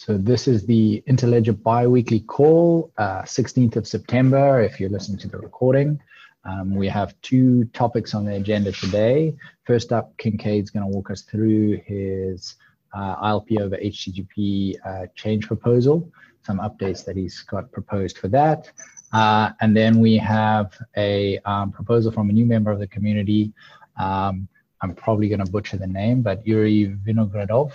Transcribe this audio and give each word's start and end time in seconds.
So 0.00 0.16
this 0.16 0.46
is 0.46 0.64
the 0.64 1.02
Interledger 1.08 1.60
bi-weekly 1.60 2.20
call, 2.20 2.92
uh, 2.98 3.22
16th 3.22 3.74
of 3.74 3.84
September, 3.84 4.60
if 4.60 4.78
you're 4.78 4.90
listening 4.90 5.18
to 5.18 5.28
the 5.28 5.38
recording. 5.38 6.00
Um, 6.44 6.76
we 6.76 6.86
have 6.86 7.20
two 7.20 7.64
topics 7.74 8.14
on 8.14 8.24
the 8.24 8.36
agenda 8.36 8.70
today. 8.70 9.34
First 9.64 9.92
up, 9.92 10.16
Kincaid's 10.16 10.70
going 10.70 10.84
to 10.84 10.96
walk 10.96 11.10
us 11.10 11.22
through 11.22 11.78
his 11.84 12.54
uh, 12.94 13.16
ILP 13.16 13.60
over 13.60 13.76
HTTP 13.76 14.76
uh, 14.86 15.08
change 15.16 15.48
proposal, 15.48 16.08
some 16.42 16.60
updates 16.60 17.04
that 17.04 17.16
he's 17.16 17.42
got 17.42 17.72
proposed 17.72 18.18
for 18.18 18.28
that. 18.28 18.70
Uh, 19.12 19.50
and 19.60 19.76
then 19.76 19.98
we 19.98 20.16
have 20.16 20.78
a 20.96 21.40
um, 21.40 21.72
proposal 21.72 22.12
from 22.12 22.30
a 22.30 22.32
new 22.32 22.46
member 22.46 22.70
of 22.70 22.78
the 22.78 22.86
community. 22.86 23.52
Um, 23.98 24.46
I'm 24.80 24.94
probably 24.94 25.28
going 25.28 25.44
to 25.44 25.50
butcher 25.50 25.76
the 25.76 25.88
name, 25.88 26.22
but 26.22 26.46
Yuri 26.46 26.96
Vinogradov, 27.04 27.72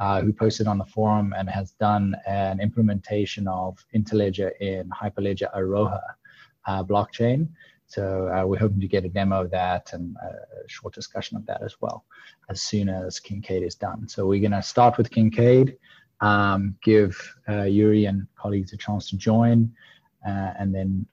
uh, 0.00 0.22
who 0.22 0.32
posted 0.32 0.66
on 0.66 0.78
the 0.78 0.84
forum 0.86 1.34
and 1.36 1.48
has 1.48 1.72
done 1.72 2.16
an 2.26 2.58
implementation 2.58 3.46
of 3.46 3.76
Interledger 3.94 4.50
in 4.60 4.88
Hyperledger 4.88 5.54
Iroha 5.54 6.00
uh, 6.66 6.82
blockchain. 6.82 7.48
So 7.86 8.28
uh, 8.28 8.46
we're 8.46 8.58
hoping 8.58 8.80
to 8.80 8.88
get 8.88 9.04
a 9.04 9.10
demo 9.10 9.42
of 9.42 9.50
that 9.50 9.92
and 9.92 10.16
a 10.16 10.68
short 10.68 10.94
discussion 10.94 11.36
of 11.36 11.44
that 11.46 11.62
as 11.62 11.76
well 11.82 12.04
as 12.48 12.62
soon 12.62 12.88
as 12.88 13.20
Kincaid 13.20 13.62
is 13.62 13.74
done. 13.74 14.08
So 14.08 14.26
we're 14.26 14.40
going 14.40 14.52
to 14.52 14.62
start 14.62 14.96
with 14.96 15.10
Kincaid, 15.10 15.76
um, 16.20 16.76
give 16.82 17.20
uh, 17.46 17.64
Yuri 17.64 18.06
and 18.06 18.26
colleagues 18.36 18.72
a 18.72 18.78
chance 18.78 19.10
to 19.10 19.18
join, 19.18 19.70
uh, 20.26 20.52
and 20.58 20.74
then 20.74 21.06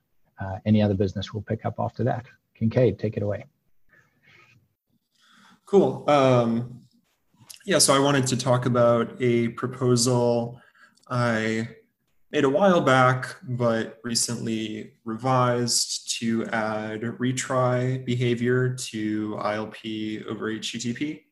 any 0.66 0.82
other 0.82 0.94
business 0.94 1.34
we'll 1.34 1.44
pick 1.44 1.66
up 1.66 1.76
after 1.80 2.04
that. 2.06 2.26
Kincaid, 2.56 3.00
take 3.00 3.18
it 3.18 3.24
away. 3.24 3.46
Cool. 5.66 6.06
Um, 6.08 6.87
yeah, 7.68 7.80
so 7.80 7.94
I 7.94 8.00
wanted 8.00 8.26
to 8.28 8.38
talk 8.38 8.66
about 8.66 9.22
a 9.22 9.50
proposal 9.50 10.62
I 11.10 11.68
made 12.32 12.46
a 12.46 12.50
while 12.50 12.80
back, 12.80 13.36
but 13.44 14.00
recently 14.06 14.94
revised 15.04 16.18
to 16.20 16.46
add 16.46 17.02
retry 17.02 18.06
behavior 18.06 18.74
to 18.74 19.36
ILP 19.42 20.26
over 20.28 20.50
HTTP. 20.50 21.24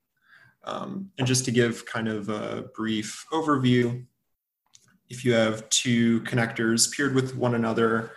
Um, 0.65 1.09
and 1.17 1.25
just 1.25 1.45
to 1.45 1.51
give 1.51 1.85
kind 1.85 2.09
of 2.09 2.27
a 2.27 2.65
brief 2.75 3.25
overview, 3.31 4.05
if 5.07 5.23
you 5.23 5.31
have 5.31 5.69
two 5.69 6.19
connectors 6.23 6.93
paired 6.93 7.15
with 7.15 7.37
one 7.37 7.55
another 7.55 8.11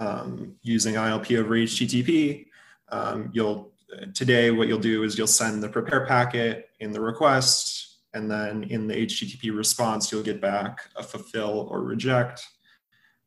um, 0.00 0.54
using 0.62 0.94
ILP 0.94 1.38
over 1.38 1.54
HTTP, 1.54 2.46
um, 2.90 3.28
you'll 3.34 3.72
today 4.14 4.50
what 4.50 4.68
you'll 4.68 4.78
do 4.78 5.02
is 5.02 5.16
you'll 5.16 5.26
send 5.26 5.62
the 5.62 5.68
prepare 5.68 6.06
packet 6.06 6.70
in 6.80 6.92
the 6.92 7.00
request, 7.00 7.98
and 8.14 8.30
then 8.30 8.64
in 8.64 8.86
the 8.86 8.94
HTTP 8.94 9.56
response, 9.56 10.10
you'll 10.10 10.22
get 10.22 10.40
back 10.40 10.90
a 10.96 11.02
fulfill 11.02 11.68
or 11.70 11.82
reject. 11.82 12.46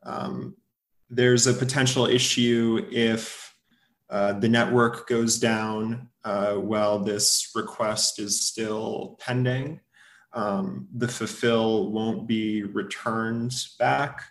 Um, 0.03 0.55
there's 1.09 1.47
a 1.47 1.53
potential 1.53 2.05
issue 2.05 2.87
if 2.91 3.53
uh, 4.09 4.33
the 4.33 4.49
network 4.49 5.07
goes 5.07 5.39
down 5.39 6.09
uh, 6.23 6.53
while 6.53 6.99
this 6.99 7.51
request 7.55 8.19
is 8.19 8.41
still 8.41 9.17
pending. 9.19 9.79
Um, 10.33 10.87
the 10.95 11.07
fulfill 11.07 11.91
won't 11.91 12.27
be 12.27 12.63
returned 12.63 13.53
back. 13.77 14.23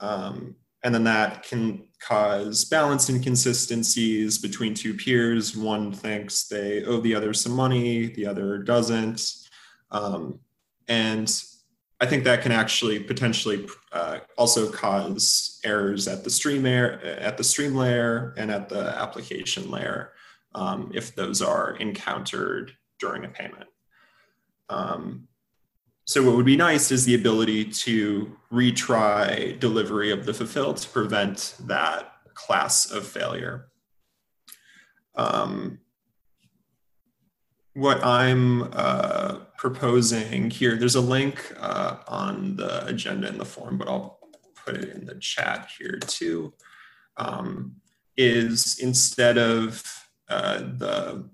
Um, 0.00 0.56
and 0.84 0.94
then 0.94 1.04
that 1.04 1.42
can 1.42 1.82
cause 1.98 2.66
balance 2.66 3.08
inconsistencies 3.08 4.36
between 4.36 4.74
two 4.74 4.92
peers. 4.94 5.56
One 5.56 5.90
thinks 5.90 6.46
they 6.46 6.84
owe 6.84 7.00
the 7.00 7.14
other 7.14 7.32
some 7.32 7.52
money, 7.52 8.08
the 8.08 8.26
other 8.26 8.58
doesn't. 8.58 9.48
Um, 9.90 10.40
and 10.86 11.42
I 12.00 12.06
think 12.06 12.24
that 12.24 12.42
can 12.42 12.52
actually 12.52 13.00
potentially 13.00 13.66
uh, 13.92 14.18
also 14.36 14.70
cause 14.70 15.58
errors 15.64 16.06
at 16.06 16.22
the 16.22 16.30
stream 16.30 16.64
layer, 16.64 17.00
at 17.18 17.38
the 17.38 17.44
stream 17.44 17.74
layer 17.74 18.34
and 18.36 18.50
at 18.50 18.68
the 18.68 18.94
application 19.00 19.70
layer 19.70 20.12
um, 20.54 20.92
if 20.94 21.14
those 21.14 21.40
are 21.40 21.76
encountered 21.76 22.72
during 22.98 23.24
a 23.24 23.28
payment. 23.28 23.68
Um, 24.68 25.28
so 26.04 26.22
what 26.22 26.36
would 26.36 26.46
be 26.46 26.56
nice 26.56 26.90
is 26.90 27.04
the 27.04 27.14
ability 27.14 27.64
to 27.64 28.36
retry 28.52 29.58
delivery 29.58 30.10
of 30.10 30.26
the 30.26 30.34
fulfill 30.34 30.74
to 30.74 30.88
prevent 30.88 31.54
that 31.60 32.12
class 32.34 32.90
of 32.90 33.06
failure. 33.06 33.68
Um, 35.14 35.78
what 37.72 38.04
I'm 38.04 38.68
uh, 38.72 39.38
proposing 39.56 40.50
here, 40.50 40.76
there's 40.76 40.94
a 40.94 41.00
link 41.00 41.52
uh, 41.58 41.96
on 42.06 42.56
the 42.56 42.86
agenda 42.86 43.28
in 43.28 43.38
the 43.38 43.44
form, 43.44 43.78
but 43.78 43.88
I'll 43.88 44.18
put 44.64 44.76
it 44.76 44.90
in 44.90 45.06
the 45.06 45.16
chat 45.16 45.70
here 45.78 45.98
too, 45.98 46.52
um, 47.16 47.76
is 48.16 48.78
instead 48.78 49.38
of 49.38 49.82
uh, 50.28 50.58
the 50.58 51.28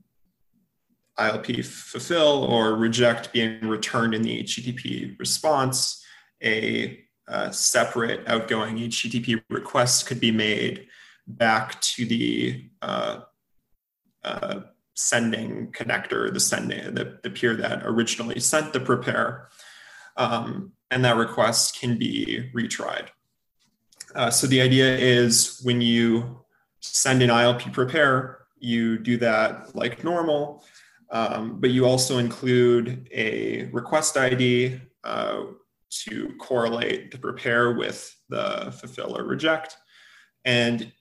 ILP 1.21 1.65
fulfill 1.65 2.45
or 2.45 2.75
reject 2.75 3.33
being 3.33 3.67
returned 3.69 4.15
in 4.15 4.23
the 4.23 4.43
HTTP 4.43 5.19
response, 5.19 6.05
a, 6.43 7.01
a 7.29 7.53
separate 7.53 8.27
outgoing 8.27 8.77
HTTP 8.77 9.43
request 9.51 10.07
could 10.07 10.21
be 10.21 10.31
made 10.31 10.87
back 11.27 11.81
to 11.81 12.05
the 12.07 12.71
uh, 12.83 13.21
uh, 14.25 14.61
sending 14.95 15.73
connector, 15.73 16.33
the 16.33 16.41
sending 16.41 16.95
the, 16.95 17.19
the 17.23 17.31
peer 17.31 17.55
that 17.57 17.83
originally 17.85 18.41
sent 18.41 18.73
the 18.73 18.81
prepare, 18.81 19.49
um, 20.17 20.73
and 20.91 21.05
that 21.05 21.17
request 21.17 21.79
can 21.79 21.99
be 21.99 22.51
retried. 22.55 23.09
Uh, 24.15 24.31
so 24.31 24.47
the 24.47 24.61
idea 24.61 24.97
is 24.97 25.61
when 25.63 25.81
you 25.81 26.45
send 26.81 27.23
an 27.23 27.31
ILP 27.31 27.73
prepare, 27.73 28.39
you 28.59 28.99
do 28.99 29.17
that 29.19 29.75
like 29.75 30.05
normal. 30.05 30.65
Um, 31.11 31.61
but 31.61 31.71
you 31.71 31.87
also 31.87 32.19
include 32.19 33.09
a 33.13 33.65
request 33.73 34.17
ID 34.17 34.81
uh, 35.03 35.43
to 36.05 36.33
correlate 36.39 37.11
the 37.11 37.19
prepare 37.19 37.73
with 37.73 38.15
the 38.29 38.73
fulfill 38.79 39.17
or 39.17 39.25
reject. 39.25 39.77
And 40.45 40.93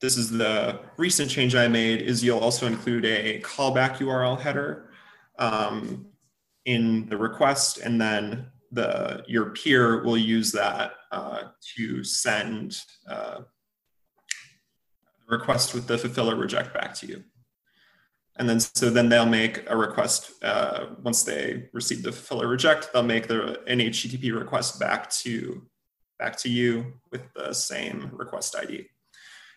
this 0.00 0.16
is 0.16 0.30
the 0.30 0.80
recent 0.96 1.30
change 1.30 1.54
I 1.54 1.68
made 1.68 2.00
is 2.00 2.24
you'll 2.24 2.38
also 2.38 2.66
include 2.66 3.04
a 3.04 3.40
callback 3.40 3.98
URL 3.98 4.40
header 4.40 4.90
um, 5.38 6.06
in 6.64 7.06
the 7.08 7.16
request 7.16 7.78
and 7.78 8.00
then 8.00 8.46
the 8.72 9.24
your 9.26 9.50
peer 9.50 10.02
will 10.04 10.16
use 10.16 10.52
that 10.52 10.92
uh, 11.10 11.42
to 11.76 12.04
send 12.04 12.78
uh, 13.08 13.40
request 15.28 15.74
with 15.74 15.86
the 15.86 15.98
fulfill 15.98 16.30
or 16.30 16.36
reject 16.36 16.72
back 16.72 16.94
to 16.94 17.06
you 17.06 17.24
and 18.38 18.48
then 18.48 18.60
so 18.60 18.90
then 18.90 19.08
they'll 19.08 19.26
make 19.26 19.64
a 19.68 19.76
request 19.76 20.32
uh, 20.42 20.86
once 21.02 21.22
they 21.22 21.68
receive 21.72 22.02
the 22.02 22.12
fill 22.12 22.42
or 22.42 22.48
reject 22.48 22.92
they'll 22.92 23.02
make 23.02 23.26
the 23.26 23.60
an 23.66 23.78
http 23.78 24.36
request 24.36 24.78
back 24.78 25.10
to 25.10 25.62
back 26.18 26.36
to 26.36 26.48
you 26.48 26.94
with 27.10 27.22
the 27.34 27.52
same 27.52 28.10
request 28.12 28.56
id 28.56 28.86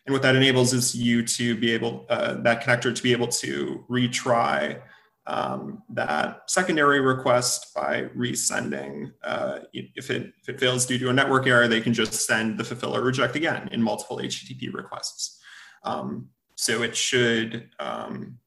and 0.06 0.14
what 0.14 0.22
that 0.22 0.36
enables 0.36 0.74
is 0.74 0.94
you 0.94 1.26
to 1.26 1.56
be 1.56 1.72
able 1.72 2.06
uh, 2.10 2.34
that 2.42 2.64
connector 2.64 2.94
to 2.94 3.04
be 3.04 3.12
able 3.12 3.28
to 3.28 3.86
retry 3.90 4.82
um, 5.26 5.84
that 5.90 6.50
secondary 6.50 7.00
request 7.00 7.74
by 7.74 8.04
resending 8.16 9.14
uh, 9.24 9.60
if, 9.72 10.10
it, 10.10 10.34
if 10.42 10.50
it 10.50 10.60
fails 10.60 10.86
due 10.86 10.98
to 11.00 11.10
a 11.10 11.14
network 11.14 11.48
error 11.48 11.68
they 11.68 11.80
can 11.80 11.94
just 11.94 12.14
send 12.14 12.58
the 12.58 12.64
fulfill 12.64 12.96
or 12.96 13.02
reject 13.02 13.36
again 13.36 13.70
in 13.72 13.82
multiple 13.82 14.18
http 14.18 14.74
requests. 14.74 15.40
Um, 15.84 16.30
so 16.56 16.84
it 16.84 16.96
should 16.96 17.70
um, 17.80 18.38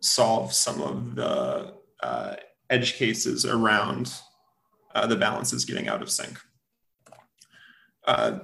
solve 0.00 0.52
some 0.52 0.82
of 0.82 1.14
the 1.14 1.74
uh, 2.02 2.36
edge 2.70 2.94
cases 2.94 3.44
around 3.44 4.12
uh, 4.94 5.06
the 5.06 5.16
balances 5.16 5.64
getting 5.64 5.88
out 5.88 6.02
of 6.02 6.10
sync. 6.10 6.38
Uh, 8.06 8.38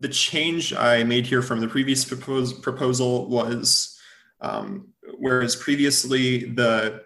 the 0.00 0.08
change 0.08 0.74
I 0.74 1.02
made 1.04 1.26
here 1.26 1.42
from 1.42 1.60
the 1.60 1.68
previous 1.68 2.04
propose, 2.04 2.52
proposal 2.52 3.28
was, 3.28 3.98
um, 4.40 4.88
whereas 5.18 5.56
previously 5.56 6.44
the 6.44 7.02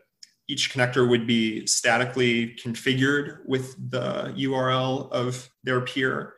each 0.49 0.73
connector 0.73 1.09
would 1.09 1.29
be 1.29 1.65
statically 1.67 2.57
configured 2.57 3.39
with 3.47 3.77
the 3.91 4.35
URL 4.37 5.11
of 5.13 5.49
their 5.63 5.81
peer 5.81 6.35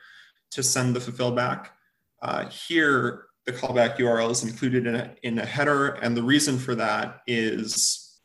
to 0.50 0.62
send 0.62 0.94
the 0.94 1.00
fulfill 1.00 1.32
back. 1.32 1.72
Uh, 2.20 2.46
here, 2.50 3.24
the 3.44 3.52
callback 3.52 3.96
URL 3.96 4.30
is 4.30 4.44
included 4.44 4.86
in 4.86 4.94
a, 4.94 5.14
in 5.22 5.38
a 5.38 5.46
header. 5.46 5.88
And 6.02 6.16
the 6.16 6.22
reason 6.22 6.58
for 6.58 6.74
that 6.76 7.22
is 7.26 8.20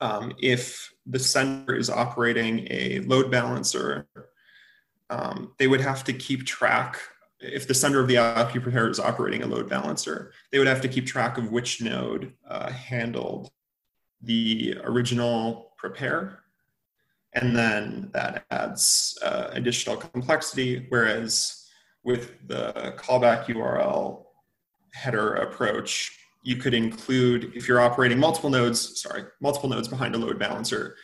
um, 0.00 0.32
if 0.40 0.92
the 1.06 1.18
sender 1.18 1.76
is 1.76 1.90
operating 1.90 2.66
a 2.70 3.00
load 3.00 3.30
balancer, 3.30 4.06
um, 5.10 5.52
they 5.58 5.66
would 5.66 5.80
have 5.80 6.04
to 6.04 6.12
keep 6.12 6.46
track. 6.46 6.98
If 7.40 7.66
the 7.66 7.74
sender 7.74 8.00
of 8.00 8.08
the 8.08 8.16
prepare 8.60 8.88
is 8.88 9.00
operating 9.00 9.42
a 9.42 9.46
load 9.46 9.68
balancer, 9.68 10.32
they 10.50 10.58
would 10.58 10.68
have 10.68 10.80
to 10.82 10.88
keep 10.88 11.06
track 11.06 11.36
of 11.36 11.50
which 11.50 11.82
node 11.82 12.32
uh, 12.48 12.70
handled 12.70 13.50
the 14.22 14.76
original 14.84 15.72
prepare. 15.76 16.40
and 17.32 17.54
then 17.56 18.10
that 18.12 18.44
adds 18.50 19.16
uh, 19.22 19.48
additional 19.52 19.96
complexity. 19.96 20.86
Whereas 20.88 21.68
with 22.02 22.32
the 22.48 22.94
callback 22.98 23.46
URL 23.46 24.24
header 24.92 25.34
approach, 25.34 26.18
you 26.42 26.56
could 26.56 26.74
include, 26.74 27.52
if 27.54 27.68
you're 27.68 27.80
operating 27.80 28.18
multiple 28.18 28.50
nodes, 28.50 29.00
sorry, 29.00 29.24
multiple 29.40 29.68
nodes 29.68 29.88
behind 29.88 30.14
a 30.14 30.18
load 30.18 30.38
balancer, 30.38 30.96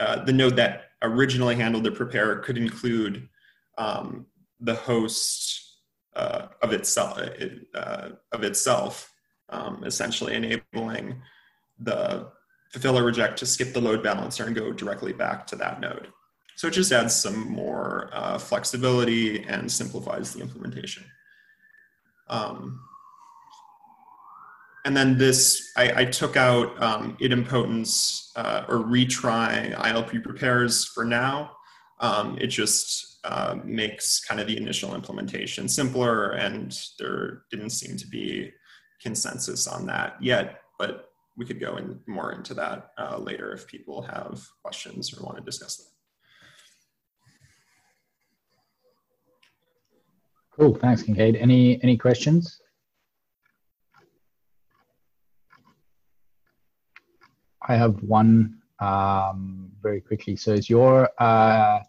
uh, 0.00 0.24
the 0.24 0.32
node 0.32 0.56
that 0.56 0.90
originally 1.02 1.54
handled 1.54 1.84
the 1.84 1.90
prepare 1.90 2.36
could 2.36 2.56
include 2.56 3.28
um, 3.78 4.26
the 4.60 4.74
host 4.74 5.80
uh, 6.14 6.46
of 6.62 6.72
itself, 6.72 7.20
uh, 7.74 8.08
of 8.32 8.44
itself, 8.44 9.12
um, 9.50 9.82
essentially 9.84 10.34
enabling 10.34 11.20
the 11.78 12.28
fulfill 12.70 12.98
or 12.98 13.04
reject 13.04 13.38
to 13.38 13.46
skip 13.46 13.72
the 13.72 13.80
load 13.80 14.02
balancer 14.02 14.44
and 14.44 14.54
go 14.54 14.72
directly 14.72 15.12
back 15.12 15.46
to 15.46 15.56
that 15.56 15.80
node. 15.80 16.08
So 16.56 16.68
it 16.68 16.72
just 16.72 16.90
adds 16.90 17.14
some 17.14 17.50
more 17.50 18.08
uh, 18.12 18.38
flexibility 18.38 19.44
and 19.44 19.70
simplifies 19.70 20.32
the 20.32 20.40
implementation. 20.40 21.04
Um, 22.28 22.80
and 24.86 24.96
then 24.96 25.18
this, 25.18 25.72
I, 25.76 26.02
I 26.02 26.04
took 26.04 26.36
out 26.36 26.80
um, 26.80 27.16
idempotence 27.20 28.30
uh, 28.36 28.66
or 28.68 28.84
retry 28.84 29.74
ILP 29.74 30.22
prepares 30.22 30.84
for 30.84 31.04
now. 31.04 31.50
Um, 31.98 32.38
it 32.40 32.46
just 32.46 33.18
uh, 33.24 33.56
makes 33.64 34.24
kind 34.24 34.40
of 34.40 34.46
the 34.46 34.56
initial 34.56 34.94
implementation 34.94 35.66
simpler 35.68 36.30
and 36.34 36.78
there 37.00 37.42
didn't 37.50 37.70
seem 37.70 37.96
to 37.96 38.06
be 38.06 38.52
consensus 39.02 39.66
on 39.66 39.86
that 39.86 40.22
yet, 40.22 40.60
but 40.78 41.08
we 41.36 41.44
could 41.44 41.58
go 41.58 41.78
in 41.78 41.98
more 42.06 42.30
into 42.30 42.54
that 42.54 42.90
uh, 42.96 43.18
later 43.18 43.52
if 43.52 43.66
people 43.66 44.02
have 44.02 44.40
questions 44.62 45.12
or 45.12 45.24
want 45.24 45.36
to 45.36 45.42
discuss 45.42 45.78
that. 45.78 45.84
Cool, 50.56 50.76
thanks, 50.76 51.02
Kincaid. 51.02 51.34
Any 51.34 51.82
any 51.82 51.98
questions? 51.98 52.60
I 57.68 57.76
have 57.76 58.02
one 58.02 58.58
um, 58.78 59.72
very 59.82 60.00
quickly. 60.00 60.36
So 60.36 60.52
is 60.52 60.70
your 60.70 61.10
uh, 61.18 61.80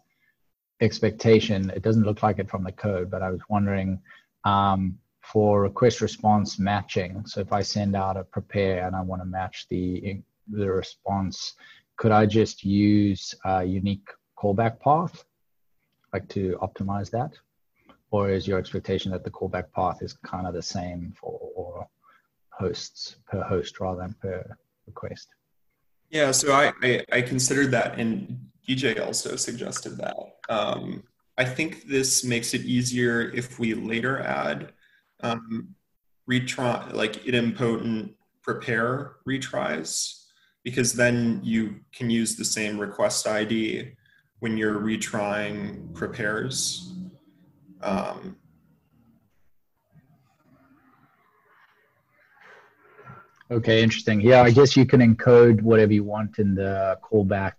expectation, 0.80 1.70
it 1.70 1.82
doesn't 1.82 2.04
look 2.04 2.22
like 2.22 2.38
it 2.38 2.50
from 2.50 2.64
the 2.64 2.72
code, 2.72 3.10
but 3.10 3.22
I 3.22 3.30
was 3.30 3.40
wondering 3.48 4.00
um, 4.44 4.98
for 5.22 5.62
request 5.62 6.00
response 6.00 6.58
matching. 6.58 7.24
So 7.26 7.40
if 7.40 7.52
I 7.52 7.62
send 7.62 7.94
out 7.94 8.16
a 8.16 8.24
prepare 8.24 8.86
and 8.86 8.96
I 8.96 9.02
want 9.02 9.22
to 9.22 9.26
match 9.26 9.66
the, 9.68 10.20
the 10.48 10.70
response, 10.70 11.54
could 11.96 12.12
I 12.12 12.26
just 12.26 12.64
use 12.64 13.34
a 13.44 13.64
unique 13.64 14.08
callback 14.36 14.80
path, 14.80 15.24
like 16.12 16.28
to 16.30 16.58
optimize 16.62 17.10
that? 17.10 17.32
Or 18.10 18.30
is 18.30 18.48
your 18.48 18.58
expectation 18.58 19.12
that 19.12 19.22
the 19.22 19.30
callback 19.30 19.70
path 19.72 20.02
is 20.02 20.14
kind 20.24 20.46
of 20.46 20.54
the 20.54 20.62
same 20.62 21.12
for 21.20 21.38
or 21.54 21.88
hosts 22.50 23.16
per 23.26 23.42
host 23.42 23.80
rather 23.80 24.00
than 24.00 24.14
per 24.14 24.56
request? 24.86 25.28
Yeah, 26.10 26.30
so 26.30 26.52
I, 26.52 26.72
I, 26.82 27.04
I 27.12 27.22
considered 27.22 27.70
that, 27.72 27.98
and 27.98 28.38
DJ 28.66 29.04
also 29.04 29.36
suggested 29.36 29.98
that. 29.98 30.16
Um, 30.48 31.02
I 31.36 31.44
think 31.44 31.86
this 31.86 32.24
makes 32.24 32.54
it 32.54 32.62
easier 32.62 33.30
if 33.30 33.58
we 33.58 33.74
later 33.74 34.20
add 34.20 34.72
um, 35.20 35.74
retry, 36.30 36.92
like 36.92 37.24
idempotent 37.24 38.14
prepare 38.42 39.16
retries, 39.28 40.24
because 40.64 40.94
then 40.94 41.40
you 41.42 41.80
can 41.92 42.10
use 42.10 42.36
the 42.36 42.44
same 42.44 42.78
request 42.78 43.26
ID 43.26 43.92
when 44.40 44.56
you're 44.56 44.80
retrying 44.80 45.94
prepares. 45.94 46.92
Um, 47.82 48.36
Okay, 53.50 53.82
interesting. 53.82 54.20
Yeah, 54.20 54.42
I 54.42 54.50
guess 54.50 54.76
you 54.76 54.84
can 54.84 55.00
encode 55.00 55.62
whatever 55.62 55.92
you 55.92 56.04
want 56.04 56.38
in 56.38 56.54
the 56.54 56.98
callback 57.02 57.54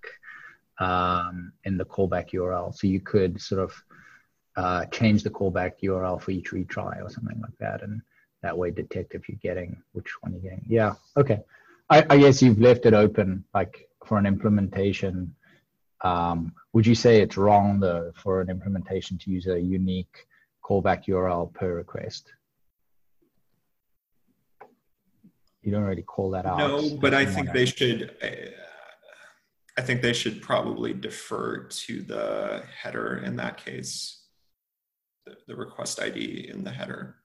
um, 0.80 1.52
in 1.64 1.78
the 1.78 1.86
callback 1.86 2.32
URL. 2.32 2.74
So 2.76 2.88
you 2.88 3.00
could 3.00 3.42
sort 3.42 3.62
of 3.62 3.84
uh, 4.56 4.86
change 4.86 5.24
the 5.24 5.30
callback 5.30 5.74
URL 5.84 6.22
for 6.22 6.32
each 6.32 6.52
retry 6.52 7.04
or 7.04 7.10
something 7.10 7.40
like 7.42 7.58
that, 7.60 7.82
and 7.82 8.02
that 8.44 8.58
way 8.58 8.72
detect 8.72 9.16
if 9.16 9.28
you're 9.28 9.40
getting 9.42 9.82
which 9.94 10.12
one 10.22 10.34
you're 10.34 10.42
getting. 10.42 10.66
Yeah. 10.68 10.94
Okay. 11.18 11.42
I, 11.90 12.06
I 12.10 12.18
guess 12.18 12.42
you've 12.42 12.62
left 12.62 12.86
it 12.86 12.94
open, 12.94 13.44
like 13.54 13.90
for 14.06 14.18
an 14.18 14.26
implementation. 14.26 15.36
Um, 16.02 16.54
would 16.74 16.86
you 16.86 16.96
say 16.96 17.22
it's 17.22 17.36
wrong 17.36 17.80
though 17.80 18.12
for 18.16 18.42
an 18.42 18.50
implementation 18.50 19.18
to 19.18 19.32
use 19.32 19.48
a 19.48 19.60
unique 19.60 20.28
callback 20.64 21.06
URL 21.06 21.52
per 21.54 21.74
request? 21.74 22.32
You 25.70 25.76
don't 25.76 25.84
really 25.84 26.02
call 26.02 26.32
that 26.32 26.46
out. 26.46 26.58
No, 26.58 26.98
but 26.98 27.14
I 27.14 27.26
think 27.26 27.54
they 27.54 27.66
should. 27.66 28.16
I 29.78 29.82
think 29.82 30.02
they 30.02 30.14
should 30.14 30.42
probably 30.42 30.94
defer 30.94 31.64
to 31.64 32.02
the 32.02 32.64
header 32.82 33.22
in 33.24 33.36
that 33.38 33.58
case, 33.58 34.24
the, 35.26 35.38
the 35.48 35.56
request 35.56 36.02
ID 36.02 36.50
in 36.54 36.64
the 36.64 36.72
header. 36.72 37.16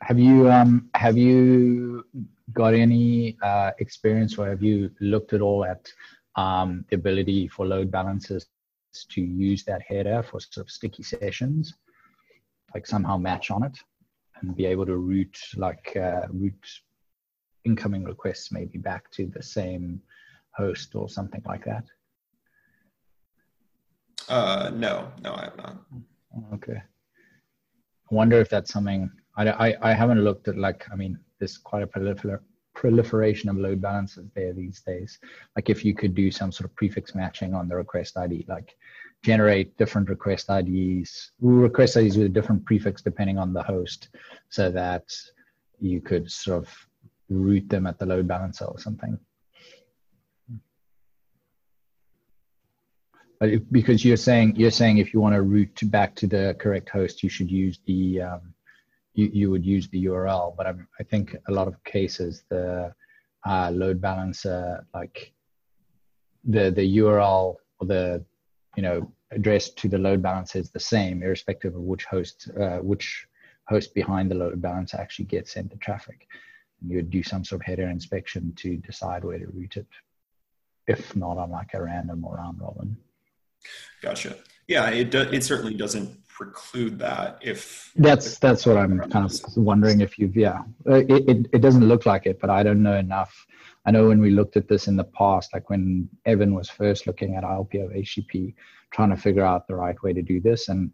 Have 0.00 0.18
you 0.18 0.50
um, 0.50 0.88
have 0.94 1.16
you 1.18 2.04
got 2.52 2.74
any 2.74 3.36
uh, 3.42 3.72
experience, 3.78 4.38
or 4.38 4.48
have 4.48 4.62
you 4.62 4.90
looked 5.00 5.32
at 5.32 5.42
all 5.42 5.64
at 5.64 5.92
um, 6.36 6.84
the 6.88 6.96
ability 6.96 7.46
for 7.46 7.66
load 7.66 7.90
balancers 7.90 8.46
to 9.10 9.20
use 9.20 9.64
that 9.64 9.82
header 9.86 10.22
for 10.22 10.40
sort 10.40 10.66
of 10.66 10.70
sticky 10.70 11.02
sessions, 11.02 11.74
like 12.74 12.86
somehow 12.86 13.16
match 13.16 13.50
on 13.50 13.62
it, 13.62 13.78
and 14.40 14.56
be 14.56 14.66
able 14.66 14.86
to 14.86 14.96
route 14.96 15.38
like 15.56 15.94
uh, 15.96 16.22
route 16.30 16.68
incoming 17.64 18.04
requests 18.04 18.52
maybe 18.52 18.78
back 18.78 19.10
to 19.12 19.26
the 19.26 19.42
same 19.42 20.00
host 20.50 20.94
or 20.94 21.08
something 21.08 21.42
like 21.46 21.64
that? 21.64 21.84
Uh, 24.28 24.70
no, 24.74 25.10
no, 25.22 25.34
I 25.34 25.44
have 25.44 25.56
not. 25.56 25.76
Okay. 26.54 26.80
I 28.10 28.14
wonder 28.14 28.40
if 28.40 28.48
that's 28.48 28.72
something 28.72 29.10
I, 29.36 29.48
I, 29.50 29.76
I 29.82 29.92
haven't 29.94 30.22
looked 30.22 30.48
at 30.48 30.58
like, 30.58 30.86
I 30.92 30.96
mean, 30.96 31.18
there's 31.38 31.58
quite 31.58 31.82
a 31.82 31.86
prolifer, 31.86 32.40
proliferation 32.74 33.48
of 33.48 33.56
load 33.56 33.80
balancers 33.80 34.28
there 34.34 34.52
these 34.52 34.80
days. 34.80 35.18
Like 35.56 35.70
if 35.70 35.84
you 35.84 35.94
could 35.94 36.14
do 36.14 36.30
some 36.30 36.52
sort 36.52 36.68
of 36.68 36.76
prefix 36.76 37.14
matching 37.14 37.54
on 37.54 37.68
the 37.68 37.76
request 37.76 38.16
ID, 38.16 38.44
like 38.48 38.76
generate 39.22 39.76
different 39.76 40.08
request 40.08 40.50
IDs, 40.50 41.32
request 41.40 41.96
IDs 41.96 42.16
with 42.16 42.26
a 42.26 42.30
different 42.30 42.64
prefix 42.64 43.02
depending 43.02 43.38
on 43.38 43.52
the 43.52 43.62
host 43.62 44.08
so 44.48 44.70
that 44.70 45.04
you 45.80 46.00
could 46.00 46.30
sort 46.30 46.58
of 46.58 46.88
route 47.28 47.68
them 47.68 47.86
at 47.86 47.98
the 47.98 48.06
load 48.06 48.28
balancer 48.28 48.64
or 48.64 48.78
something. 48.78 49.18
But 53.40 53.72
because 53.72 54.04
you're 54.04 54.16
saying 54.16 54.54
you're 54.56 54.70
saying 54.70 54.98
if 54.98 55.12
you 55.12 55.20
want 55.20 55.34
to 55.34 55.42
route 55.42 55.80
back 55.90 56.14
to 56.16 56.26
the 56.28 56.56
correct 56.60 56.88
host, 56.88 57.22
you 57.24 57.28
should 57.28 57.50
use 57.50 57.80
the 57.86 58.22
um, 58.22 58.54
you, 59.14 59.30
you 59.32 59.50
would 59.50 59.66
use 59.66 59.88
the 59.88 60.04
URL. 60.04 60.56
But 60.56 60.66
I'm, 60.68 60.86
I 61.00 61.02
think 61.02 61.36
a 61.48 61.52
lot 61.52 61.66
of 61.66 61.82
cases 61.82 62.44
the 62.50 62.94
uh, 63.44 63.70
load 63.72 64.00
balancer 64.00 64.86
like 64.94 65.32
the 66.44 66.70
the 66.70 66.98
URL 66.98 67.56
or 67.80 67.86
the 67.86 68.24
you 68.76 68.82
know 68.82 69.10
address 69.32 69.70
to 69.70 69.88
the 69.88 69.98
load 69.98 70.22
balancer 70.22 70.58
is 70.58 70.70
the 70.70 70.80
same 70.80 71.22
irrespective 71.22 71.74
of 71.74 71.82
which 71.82 72.04
host 72.04 72.48
uh, 72.60 72.78
which 72.78 73.26
host 73.68 73.94
behind 73.94 74.30
the 74.30 74.34
load 74.34 74.60
balancer 74.60 74.98
actually 74.98 75.24
gets 75.24 75.52
sent 75.52 75.70
the 75.70 75.76
traffic 75.78 76.28
you 76.86 76.96
would 76.96 77.10
do 77.10 77.22
some 77.22 77.44
sort 77.44 77.60
of 77.60 77.66
header 77.66 77.88
inspection 77.88 78.52
to 78.56 78.76
decide 78.78 79.24
where 79.24 79.38
to 79.38 79.46
route 79.46 79.76
it, 79.76 79.86
if 80.86 81.14
not 81.16 81.38
on 81.38 81.50
like 81.50 81.74
a 81.74 81.82
random 81.82 82.24
or 82.24 82.36
round 82.36 82.60
robin. 82.60 82.96
Gotcha. 84.02 84.36
Yeah, 84.68 84.90
it 84.90 85.10
do, 85.10 85.20
it 85.20 85.44
certainly 85.44 85.74
doesn't 85.74 86.18
preclude 86.28 86.98
that 86.98 87.38
if 87.42 87.92
that's 87.94 88.38
that's 88.38 88.64
what 88.64 88.78
I'm 88.78 88.98
kind 89.10 89.30
of 89.30 89.56
wondering 89.56 90.00
if 90.00 90.18
you've 90.18 90.34
yeah 90.34 90.62
uh, 90.88 90.94
it, 90.94 91.28
it, 91.28 91.46
it 91.52 91.58
doesn't 91.58 91.86
look 91.86 92.06
like 92.06 92.24
it 92.24 92.40
but 92.40 92.48
I 92.48 92.62
don't 92.62 92.82
know 92.82 92.96
enough 92.96 93.46
I 93.84 93.90
know 93.90 94.08
when 94.08 94.18
we 94.18 94.30
looked 94.30 94.56
at 94.56 94.66
this 94.66 94.88
in 94.88 94.96
the 94.96 95.04
past 95.04 95.52
like 95.52 95.68
when 95.68 96.08
Evan 96.24 96.54
was 96.54 96.70
first 96.70 97.06
looking 97.06 97.36
at 97.36 97.44
ILP 97.44 97.84
of 97.84 97.90
HTTP 97.90 98.54
trying 98.92 99.10
to 99.10 99.16
figure 99.16 99.44
out 99.44 99.68
the 99.68 99.74
right 99.74 100.02
way 100.02 100.14
to 100.14 100.22
do 100.22 100.40
this 100.40 100.68
and 100.68 100.90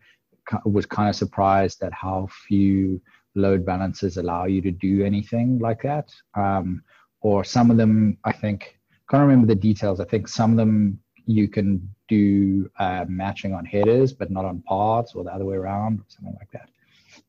was 0.64 0.86
kind 0.86 1.08
of 1.08 1.14
surprised 1.14 1.82
at 1.82 1.92
how 1.92 2.28
few 2.48 3.00
load 3.38 3.64
balancers 3.64 4.16
allow 4.16 4.44
you 4.44 4.60
to 4.62 4.70
do 4.70 5.04
anything 5.04 5.58
like 5.58 5.82
that. 5.82 6.12
Um, 6.34 6.82
or 7.20 7.44
some 7.44 7.70
of 7.70 7.76
them, 7.76 8.18
I 8.24 8.32
think, 8.32 8.78
can't 9.10 9.22
remember 9.22 9.46
the 9.46 9.54
details. 9.54 10.00
I 10.00 10.04
think 10.04 10.28
some 10.28 10.52
of 10.52 10.56
them 10.56 11.00
you 11.26 11.48
can 11.48 11.94
do 12.08 12.70
uh, 12.78 13.04
matching 13.08 13.54
on 13.54 13.64
headers, 13.64 14.12
but 14.12 14.30
not 14.30 14.44
on 14.44 14.62
paths, 14.68 15.14
or 15.14 15.24
the 15.24 15.32
other 15.32 15.44
way 15.44 15.56
around, 15.56 16.00
or 16.00 16.04
something 16.08 16.36
like 16.38 16.50
that. 16.52 16.70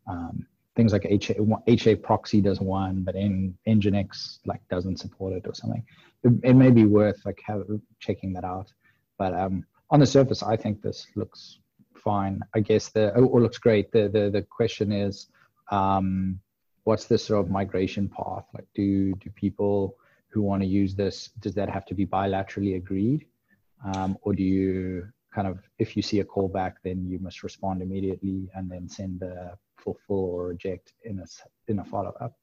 Um, 0.08 0.46
things 0.76 0.94
like 0.94 1.06
HA, 1.06 1.36
HA 1.68 1.96
proxy 1.96 2.42
does 2.42 2.60
one, 2.62 3.04
but 3.04 3.16
in 3.16 3.58
Nginx 3.68 4.40
like 4.46 4.62
doesn't 4.70 4.98
support 4.98 5.34
it 5.34 5.46
or 5.46 5.54
something. 5.54 5.84
It, 6.24 6.32
it 6.44 6.54
may 6.54 6.72
be 6.72 6.86
worth 6.86 7.26
like 7.26 7.42
have, 7.46 7.64
checking 8.00 8.34
that 8.34 8.44
out. 8.44 8.72
but 9.18 9.34
um, 9.34 9.66
on 9.92 10.00
the 10.00 10.06
surface, 10.06 10.44
I 10.44 10.56
think 10.56 10.82
this 10.82 11.08
looks 11.16 11.60
fine. 11.96 12.40
I 12.56 12.60
guess 12.62 12.90
the 12.90 13.14
oh, 13.16 13.40
looks 13.46 13.58
great. 13.58 13.92
The 13.92 14.08
the 14.08 14.30
the 14.30 14.44
question 14.44 14.92
is, 14.92 15.28
um, 15.72 16.40
what's 16.84 17.06
the 17.06 17.18
sort 17.18 17.46
of 17.46 17.52
migration 17.52 18.10
path? 18.10 18.46
Like, 18.54 18.68
do 18.76 19.14
do 19.16 19.30
people 19.32 19.96
who 20.30 20.42
want 20.42 20.62
to 20.62 20.68
use 20.68 20.96
this 20.96 21.30
does 21.40 21.56
that 21.56 21.70
have 21.70 21.86
to 21.86 21.94
be 21.94 22.06
bilaterally 22.06 22.76
agreed, 22.76 23.26
um, 23.86 24.18
or 24.22 24.34
do 24.34 24.44
you 24.44 25.08
kind 25.34 25.48
of 25.48 25.60
if 25.78 25.96
you 25.96 26.02
see 26.02 26.20
a 26.20 26.26
callback, 26.26 26.74
then 26.84 27.06
you 27.08 27.20
must 27.20 27.44
respond 27.44 27.82
immediately 27.82 28.50
and 28.56 28.70
then 28.70 28.88
send 28.88 29.20
the 29.20 29.54
fulfill 29.78 30.26
or 30.36 30.48
reject 30.48 30.94
in 31.04 31.20
a 31.20 31.26
in 31.68 31.80
a 31.80 31.86
follow 31.86 32.14
up? 32.20 32.34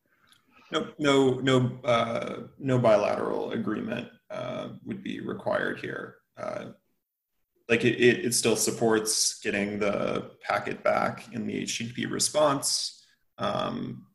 No, 0.73 0.89
no, 0.99 1.35
no, 1.41 1.79
uh, 1.85 2.37
no 2.59 2.79
bilateral 2.79 3.53
agreement 3.53 4.09
uh, 4.31 4.71
would 4.85 5.03
be 5.03 5.21
required 5.21 5.79
here. 5.79 6.17
Uh, 6.37 6.67
like 7.69 7.85
it, 7.85 8.01
it, 8.01 8.25
it, 8.27 8.35
still 8.35 8.57
supports 8.57 9.41
getting 9.41 9.79
the 9.79 10.31
packet 10.43 10.83
back 10.83 11.33
in 11.33 11.47
the 11.47 11.63
HTTP 11.63 12.11
response. 12.11 13.06
Um, 13.39 14.07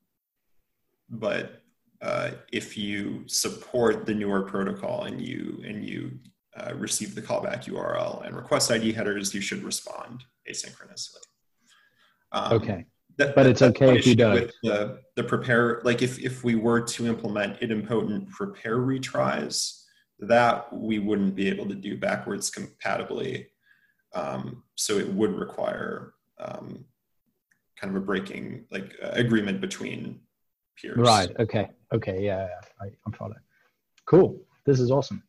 but 1.09 1.61
uh, 2.01 2.31
if 2.51 2.77
you 2.77 3.23
support 3.27 4.05
the 4.05 4.13
newer 4.13 4.41
protocol 4.41 5.03
and 5.03 5.21
you 5.21 5.61
and 5.65 5.85
you 5.85 6.11
uh, 6.57 6.73
receive 6.75 7.15
the 7.15 7.21
callback 7.21 7.65
URL 7.65 8.25
and 8.25 8.35
request 8.35 8.71
ID 8.71 8.91
headers, 8.91 9.33
you 9.33 9.41
should 9.41 9.63
respond 9.63 10.23
asynchronously. 10.49 11.21
Um, 12.31 12.53
okay. 12.53 12.85
That, 13.17 13.35
but 13.35 13.45
it's 13.45 13.61
okay 13.61 13.97
if 13.97 14.07
you 14.07 14.15
don't. 14.15 14.33
With 14.33 14.51
the, 14.63 15.01
the 15.15 15.23
prepare, 15.23 15.81
like 15.83 16.01
if, 16.01 16.17
if 16.19 16.43
we 16.43 16.55
were 16.55 16.81
to 16.81 17.07
implement 17.07 17.59
idempotent 17.59 18.29
prepare 18.29 18.77
retries, 18.77 19.83
that 20.19 20.71
we 20.71 20.99
wouldn't 20.99 21.35
be 21.35 21.49
able 21.49 21.67
to 21.67 21.75
do 21.75 21.97
backwards 21.97 22.49
compatibly. 22.49 23.47
Um, 24.13 24.63
so 24.75 24.97
it 24.97 25.07
would 25.07 25.33
require 25.33 26.13
um, 26.39 26.85
kind 27.81 27.95
of 27.95 28.01
a 28.01 28.05
breaking 28.05 28.63
like 28.71 28.95
uh, 29.03 29.09
agreement 29.13 29.59
between 29.59 30.19
peers. 30.79 30.97
Right. 30.97 31.31
Okay. 31.39 31.69
Okay. 31.91 32.23
Yeah. 32.23 32.47
I, 32.79 32.85
I'm 33.05 33.13
following. 33.13 33.39
Cool. 34.05 34.39
This 34.65 34.79
is 34.79 34.91
awesome. 34.91 35.23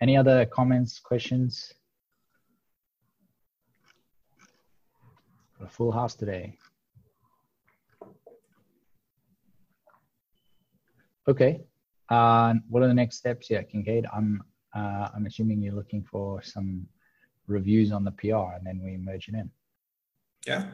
Any 0.00 0.16
other 0.16 0.44
comments, 0.46 0.98
questions? 0.98 1.72
Got 5.58 5.68
A 5.68 5.70
full 5.70 5.92
house 5.92 6.14
today. 6.16 6.58
Okay. 11.28 11.60
Uh, 12.08 12.54
what 12.68 12.82
are 12.82 12.88
the 12.88 12.94
next 12.94 13.16
steps 13.16 13.46
here, 13.46 13.62
Kincaid? 13.62 14.06
I'm 14.12 14.42
uh, 14.74 15.08
I'm 15.14 15.26
assuming 15.26 15.62
you're 15.62 15.74
looking 15.74 16.02
for 16.02 16.42
some 16.42 16.86
reviews 17.46 17.92
on 17.92 18.04
the 18.04 18.10
PR, 18.12 18.56
and 18.56 18.66
then 18.66 18.80
we 18.82 18.96
merge 18.96 19.28
it 19.28 19.34
in. 19.34 19.50
Yeah. 20.46 20.64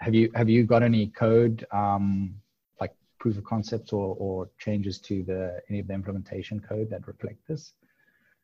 Have 0.00 0.14
you 0.14 0.30
have 0.34 0.48
you 0.48 0.64
got 0.64 0.82
any 0.82 1.08
code 1.08 1.66
um, 1.72 2.34
like 2.80 2.94
proof 3.18 3.36
of 3.36 3.44
concepts 3.44 3.92
or, 3.92 4.16
or 4.18 4.50
changes 4.58 4.98
to 4.98 5.22
the 5.22 5.60
any 5.68 5.78
of 5.80 5.86
the 5.86 5.94
implementation 5.94 6.60
code 6.60 6.88
that 6.90 7.06
reflect 7.06 7.46
this? 7.46 7.72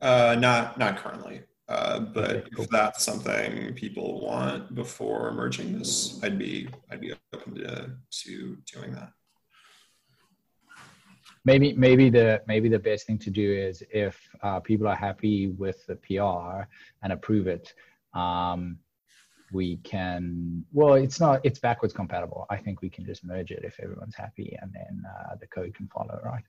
Uh, 0.01 0.37
not 0.39 0.79
not 0.79 0.99
currently, 0.99 1.41
uh, 1.69 2.01
but 2.01 2.31
okay, 2.31 2.51
cool. 2.55 2.65
if 2.65 2.71
that's 2.71 3.03
something 3.03 3.73
people 3.75 4.21
want 4.21 4.75
before 4.75 5.33
merging 5.33 5.79
this, 5.79 6.21
I'd 6.23 6.39
be 6.39 6.69
I'd 6.91 7.01
be 7.01 7.15
open 7.33 7.55
to 7.55 7.91
to 8.11 8.57
doing 8.73 8.93
that 8.93 9.13
maybe 11.47 11.73
maybe 11.75 12.11
the 12.11 12.43
maybe 12.47 12.69
the 12.69 12.79
best 12.79 13.07
thing 13.07 13.19
to 13.19 13.31
do 13.31 13.51
is 13.51 13.83
if 13.91 14.21
uh, 14.43 14.61
people 14.61 14.87
are 14.89 14.97
happy 14.97 15.47
with 15.47 15.87
the 15.87 15.97
PR 15.97 16.69
and 17.03 17.13
approve 17.13 17.47
it, 17.47 17.73
um, 18.13 18.79
we 19.57 19.79
can. 19.79 20.65
Well, 20.73 20.95
it's 20.95 21.19
not. 21.19 21.41
It's 21.43 21.59
backwards 21.59 21.95
compatible. 21.95 22.47
I 22.51 22.59
think 22.59 22.83
we 22.83 22.91
can 22.91 23.05
just 23.05 23.25
merge 23.25 23.51
it 23.51 23.65
if 23.65 23.81
everyone's 23.81 24.15
happy, 24.15 24.57
and 24.61 24.71
then 24.73 25.03
uh, 25.13 25.35
the 25.41 25.49
code 25.49 25.75
can 25.75 25.89
follow, 25.89 26.21
right? 26.25 26.45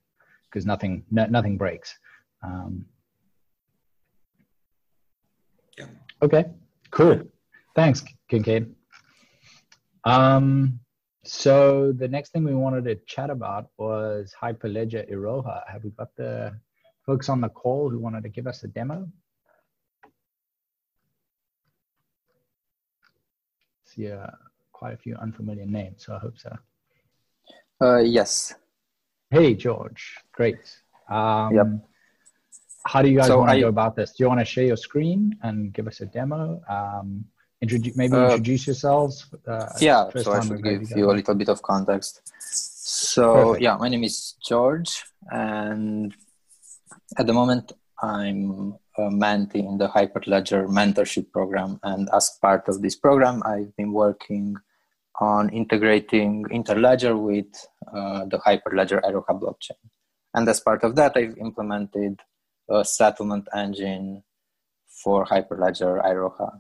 Because 0.46 0.66
nothing 0.66 1.04
no, 1.10 1.26
nothing 1.26 1.58
breaks. 1.58 1.98
Um, 2.44 2.86
yeah. 5.78 5.86
Okay. 6.22 6.46
Cool. 6.92 7.24
Thanks, 7.76 8.04
Kincaid. 8.30 8.74
Um, 10.04 10.80
so 11.24 11.92
the 11.92 12.08
next 12.08 12.32
thing 12.32 12.44
we 12.44 12.56
wanted 12.56 12.86
to 12.86 12.96
chat 13.06 13.30
about 13.30 13.68
was 13.78 14.34
Hyperledger 14.42 15.12
Iroha. 15.12 15.62
Have 15.72 15.84
we 15.84 15.92
got 15.92 16.16
the 16.16 16.54
folks 17.06 17.30
on 17.30 17.42
the 17.42 17.50
call 17.50 17.90
who 17.90 18.00
wanted 18.00 18.24
to 18.24 18.30
give 18.30 18.48
us 18.48 18.64
a 18.64 18.68
demo? 18.68 19.08
See 23.98 24.12
uh, 24.12 24.28
quite 24.72 24.94
a 24.94 24.98
few 24.98 25.16
unfamiliar 25.16 25.66
names, 25.66 26.06
so 26.06 26.14
I 26.14 26.20
hope 26.20 26.38
so. 26.38 26.56
Uh, 27.82 27.98
yes. 27.98 28.54
Hey, 29.32 29.56
George. 29.56 30.18
Great. 30.32 30.60
Um, 31.10 31.56
yep. 31.56 31.68
How 32.86 33.02
do 33.02 33.10
you 33.10 33.18
guys 33.18 33.28
so 33.28 33.40
want 33.40 33.50
to 33.50 33.58
I, 33.58 33.60
go 33.60 33.70
about 33.70 33.96
this? 33.96 34.12
Do 34.12 34.24
you 34.24 34.28
want 34.28 34.40
to 34.40 34.46
share 34.46 34.66
your 34.66 34.78
screen 34.78 35.36
and 35.42 35.74
give 35.74 35.88
us 35.88 36.02
a 36.02 36.06
demo? 36.06 36.62
Um, 36.70 37.26
introduce 37.60 37.96
maybe 37.96 38.14
uh, 38.14 38.26
introduce 38.26 38.68
yourselves 38.68 39.26
uh, 39.48 39.68
yeah 39.80 40.08
so 40.16 40.32
i 40.32 40.40
should 40.46 40.64
give 40.64 40.92
you 40.96 41.10
a 41.10 41.12
little 41.12 41.34
bit 41.34 41.50
of 41.50 41.60
context 41.64 42.22
so 42.40 43.34
Perfect. 43.34 43.64
yeah 43.64 43.78
my 43.78 43.90
name 43.90 44.04
is 44.04 44.36
george 44.48 45.04
and 45.32 46.14
at 47.18 47.26
the 47.26 47.34
moment 47.34 47.74
i'm 48.04 48.76
mentee 49.04 49.66
in 49.68 49.78
the 49.78 49.88
hyperledger 49.88 50.68
mentorship 50.68 51.32
program 51.32 51.80
and 51.84 52.10
as 52.14 52.38
part 52.42 52.68
of 52.68 52.82
this 52.82 52.96
program 52.96 53.42
i've 53.46 53.76
been 53.76 53.92
working 53.92 54.56
on 55.20 55.50
integrating 55.50 56.46
interledger 56.52 57.18
with 57.18 57.52
uh, 57.94 58.26
the 58.26 58.38
hyperledger 58.40 59.02
iroha 59.04 59.34
blockchain 59.42 59.82
and 60.34 60.48
as 60.48 60.60
part 60.60 60.84
of 60.84 60.96
that 60.96 61.14
i've 61.16 61.38
implemented 61.38 62.20
a 62.70 62.84
settlement 62.84 63.48
engine 63.56 64.24
for 65.04 65.26
hyperledger 65.26 66.04
iroha 66.06 66.52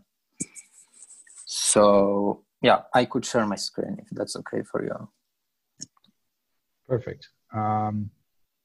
so 1.46 2.44
yeah, 2.62 2.82
I 2.94 3.06
could 3.06 3.26
share 3.26 3.46
my 3.46 3.56
screen 3.56 3.98
if 4.00 4.08
that's 4.12 4.36
okay 4.38 4.62
for 4.64 4.84
you. 4.84 5.10
Perfect. 6.88 7.30
Um, 7.54 8.10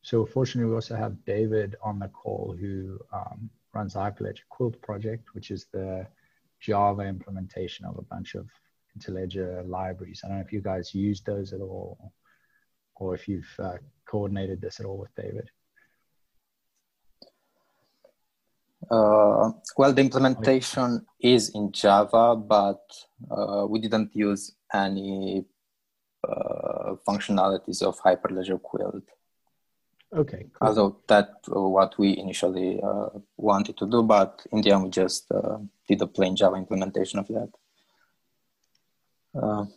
so 0.02 0.26
fortunately, 0.26 0.70
we 0.70 0.74
also 0.74 0.96
have 0.96 1.24
David 1.24 1.76
on 1.82 1.98
the 1.98 2.08
call 2.08 2.56
who 2.58 2.98
um, 3.12 3.50
runs 3.74 3.94
Hyperledger 3.94 4.46
Quilt 4.48 4.80
project, 4.82 5.34
which 5.34 5.50
is 5.50 5.66
the 5.72 6.06
Java 6.60 7.02
implementation 7.02 7.84
of 7.86 7.98
a 7.98 8.02
bunch 8.02 8.34
of 8.34 8.48
Interledger 8.98 9.66
libraries. 9.66 10.20
I 10.22 10.28
don't 10.28 10.36
know 10.36 10.44
if 10.44 10.52
you 10.52 10.60
guys 10.60 10.94
use 10.94 11.22
those 11.22 11.52
at 11.52 11.60
all, 11.60 12.12
or 12.96 13.14
if 13.14 13.26
you've 13.26 13.54
uh, 13.58 13.78
coordinated 14.06 14.60
this 14.60 14.80
at 14.80 14.86
all 14.86 14.98
with 14.98 15.14
David. 15.14 15.50
Uh, 18.90 19.52
well, 19.78 19.92
the 19.92 20.02
implementation 20.02 21.06
is 21.20 21.50
in 21.54 21.72
Java, 21.72 22.36
but 22.36 22.82
uh, 23.30 23.64
we 23.66 23.78
didn't 23.78 24.14
use 24.14 24.54
any 24.74 25.44
uh, 26.28 26.94
functionalities 27.08 27.82
of 27.82 27.98
Hyperledger 28.00 28.60
Quilt. 28.60 29.04
Okay. 30.14 30.46
Cool. 30.52 30.68
Although 30.68 30.96
that 31.08 31.30
uh, 31.48 31.60
what 31.60 31.98
we 31.98 32.18
initially 32.18 32.80
uh, 32.82 33.08
wanted 33.38 33.78
to 33.78 33.86
do, 33.86 34.02
but 34.02 34.44
in 34.52 34.60
the 34.60 34.72
end 34.72 34.84
we 34.84 34.90
just 34.90 35.30
uh, 35.32 35.58
did 35.88 36.02
a 36.02 36.06
plain 36.06 36.36
Java 36.36 36.56
implementation 36.56 37.18
of 37.18 37.28
that. 37.28 37.48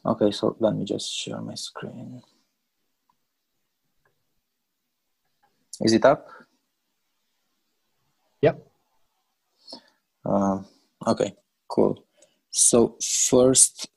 okay, 0.05 0.31
so 0.31 0.57
let 0.59 0.75
me 0.75 0.83
just 0.83 1.09
share 1.13 1.39
my 1.39 1.55
screen. 1.55 2.21
Is 5.81 5.93
it 5.93 6.03
up? 6.03 6.27
Yep. 8.41 8.67
Uh, 10.25 10.59
okay, 11.07 11.33
cool. 11.69 12.05
So 12.51 12.97
first, 13.01 13.87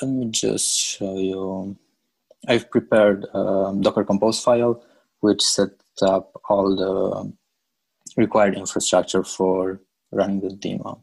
let 0.00 0.10
me 0.10 0.30
just 0.30 0.78
show 0.78 1.18
you. 1.18 1.76
I've 2.48 2.70
prepared 2.70 3.24
a 3.34 3.74
Docker 3.80 4.04
Compose 4.04 4.42
file, 4.42 4.82
which 5.20 5.42
sets 5.42 5.81
up 6.00 6.32
all 6.48 6.74
the 6.76 7.32
required 8.16 8.56
infrastructure 8.56 9.24
for 9.24 9.80
running 10.12 10.40
the 10.40 10.54
demo. 10.54 11.02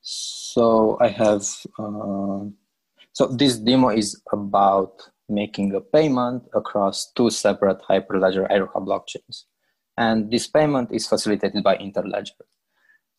So 0.00 0.96
I 1.00 1.08
have, 1.08 1.42
uh, 1.78 2.44
so 3.12 3.26
this 3.30 3.58
demo 3.58 3.88
is 3.88 4.20
about 4.32 5.02
making 5.28 5.74
a 5.74 5.80
payment 5.80 6.44
across 6.54 7.12
two 7.12 7.30
separate 7.30 7.80
Hyperledger 7.88 8.50
Iroha 8.50 8.86
blockchains. 8.86 9.44
And 9.96 10.30
this 10.30 10.46
payment 10.46 10.92
is 10.92 11.06
facilitated 11.06 11.62
by 11.62 11.76
Interledger. 11.76 12.40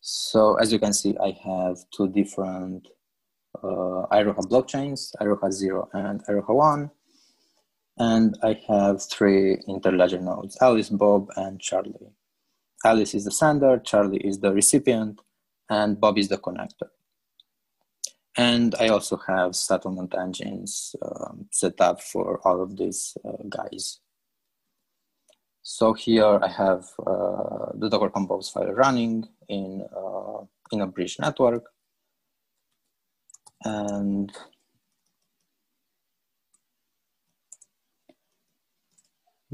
So 0.00 0.54
as 0.54 0.72
you 0.72 0.78
can 0.78 0.92
see, 0.92 1.14
I 1.22 1.36
have 1.44 1.76
two 1.94 2.08
different 2.08 2.88
uh, 3.62 4.06
Iroha 4.12 4.42
blockchains, 4.48 5.14
Iroha 5.20 5.52
0 5.52 5.88
and 5.92 6.24
Iroha 6.26 6.54
1. 6.54 6.90
And 8.00 8.38
I 8.42 8.58
have 8.66 9.02
three 9.02 9.58
interledger 9.68 10.22
nodes, 10.22 10.56
Alice, 10.62 10.88
Bob, 10.88 11.28
and 11.36 11.60
Charlie. 11.60 12.14
Alice 12.82 13.14
is 13.14 13.26
the 13.26 13.30
sender, 13.30 13.78
Charlie 13.78 14.26
is 14.26 14.40
the 14.40 14.54
recipient, 14.54 15.20
and 15.68 16.00
Bob 16.00 16.16
is 16.16 16.28
the 16.28 16.38
connector. 16.38 16.88
And 18.38 18.74
I 18.80 18.88
also 18.88 19.18
have 19.26 19.54
settlement 19.54 20.14
engines 20.18 20.96
um, 21.02 21.46
set 21.52 21.78
up 21.82 22.00
for 22.00 22.40
all 22.48 22.62
of 22.62 22.78
these 22.78 23.18
uh, 23.22 23.42
guys. 23.50 24.00
So 25.60 25.92
here 25.92 26.40
I 26.42 26.48
have 26.48 26.86
uh, 27.06 27.72
the 27.74 27.90
Docker 27.90 28.08
Compose 28.08 28.48
file 28.48 28.72
running 28.72 29.28
in, 29.50 29.86
uh, 29.94 30.44
in 30.72 30.80
a 30.80 30.86
bridge 30.86 31.18
network. 31.18 31.66
And 33.62 34.32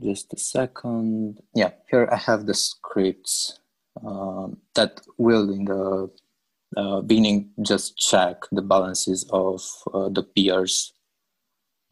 just 0.03 0.33
a 0.33 0.39
second. 0.39 1.41
Yeah, 1.55 1.71
here 1.91 2.09
I 2.11 2.17
have 2.17 2.47
the 2.47 2.55
scripts 2.55 3.59
um, 4.05 4.59
that 4.75 5.01
will 5.19 5.51
in 5.51 5.65
the 5.65 6.11
uh, 6.77 7.01
beginning 7.01 7.51
just 7.63 7.97
check 7.97 8.43
the 8.53 8.63
balances 8.63 9.27
of 9.31 9.63
uh, 9.95 10.09
the 10.09 10.23
peers 10.23 10.93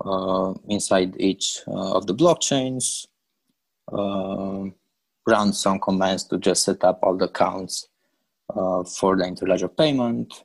uh, 0.05 0.53
inside 0.69 1.19
each 1.19 1.61
uh, 1.69 1.93
of 1.93 2.07
the 2.07 2.15
blockchains, 2.15 3.07
um, 3.93 4.75
run 5.27 5.53
some 5.53 5.79
commands 5.79 6.25
to 6.25 6.39
just 6.39 6.65
set 6.65 6.85
up 6.85 6.99
all 7.03 7.17
the 7.17 7.29
counts 7.29 7.89
uh, 8.55 8.83
for 8.85 9.17
the 9.17 9.25
interledger 9.25 9.69
payment. 9.69 10.45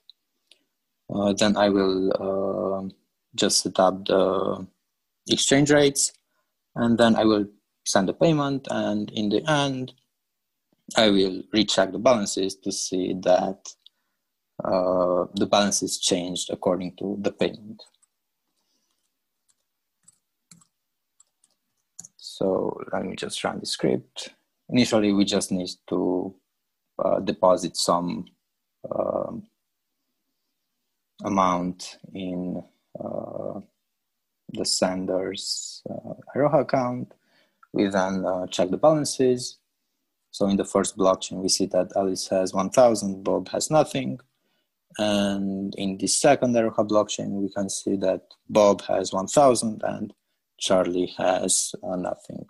Uh, 1.14 1.34
then 1.34 1.58
I 1.58 1.70
will 1.70 2.92
just 3.36 3.62
set 3.62 3.80
up 3.80 4.06
the 4.06 4.66
exchange 5.28 5.72
rates 5.72 6.14
and 6.80 6.98
then 6.98 7.16
I 7.16 7.26
will 7.26 7.46
send 7.86 8.08
the 8.08 8.14
payment 8.14 8.68
and 8.72 9.12
in 9.12 9.30
the 9.30 9.44
end 9.50 9.94
I 10.96 11.10
will 11.10 11.44
recheck 11.54 11.92
the 11.92 12.00
balances 12.00 12.56
to 12.56 12.72
see 12.72 13.14
that 13.22 13.60
uh, 14.64 15.26
the 15.36 15.46
balance 15.46 15.84
is 15.84 16.00
changed 16.00 16.50
according 16.50 16.96
to 16.98 17.18
the 17.22 17.32
payment. 17.32 17.84
So 22.18 22.80
let 22.94 23.06
me 23.06 23.16
just 23.16 23.44
run 23.44 23.60
the 23.60 23.66
script. 23.66 24.30
Initially, 24.70 25.12
we 25.14 25.26
just 25.26 25.52
need 25.52 25.70
to 25.90 26.34
uh, 27.04 27.20
deposit 27.20 27.76
some 27.76 28.26
uh, 28.90 29.32
amount 31.24 31.98
in 32.14 32.64
uh, 33.00 33.60
the 34.54 34.66
sender's 34.66 35.82
uh, 35.90 36.14
Iroha 36.36 36.62
account. 36.62 37.14
We 37.74 37.88
then 37.88 38.26
uh, 38.26 38.48
check 38.48 38.70
the 38.70 38.78
balances. 38.78 39.58
So 40.32 40.48
in 40.48 40.58
the 40.58 40.66
first 40.66 40.98
blockchain, 40.98 41.42
we 41.42 41.50
see 41.50 41.66
that 41.68 41.92
Alice 41.96 42.28
has 42.28 42.54
1,000, 42.54 43.24
Bob 43.24 43.50
has 43.50 43.72
nothing. 43.72 44.20
And 44.98 45.74
in 45.76 45.98
the 45.98 46.08
second 46.08 46.56
Iroha 46.56 46.88
blockchain, 46.88 47.30
we 47.42 47.50
can 47.50 47.70
see 47.70 47.96
that 47.98 48.22
Bob 48.50 48.82
has 48.84 49.14
1,000 49.14 49.82
and 49.84 50.14
Charlie 50.60 51.14
has 51.18 51.74
uh, 51.84 51.96
nothing. 51.96 52.46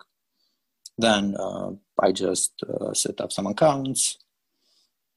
Then 0.98 1.36
uh, 1.38 1.70
I 2.00 2.12
just 2.12 2.62
uh, 2.62 2.92
set 2.92 3.20
up 3.20 3.32
some 3.32 3.46
accounts. 3.46 4.18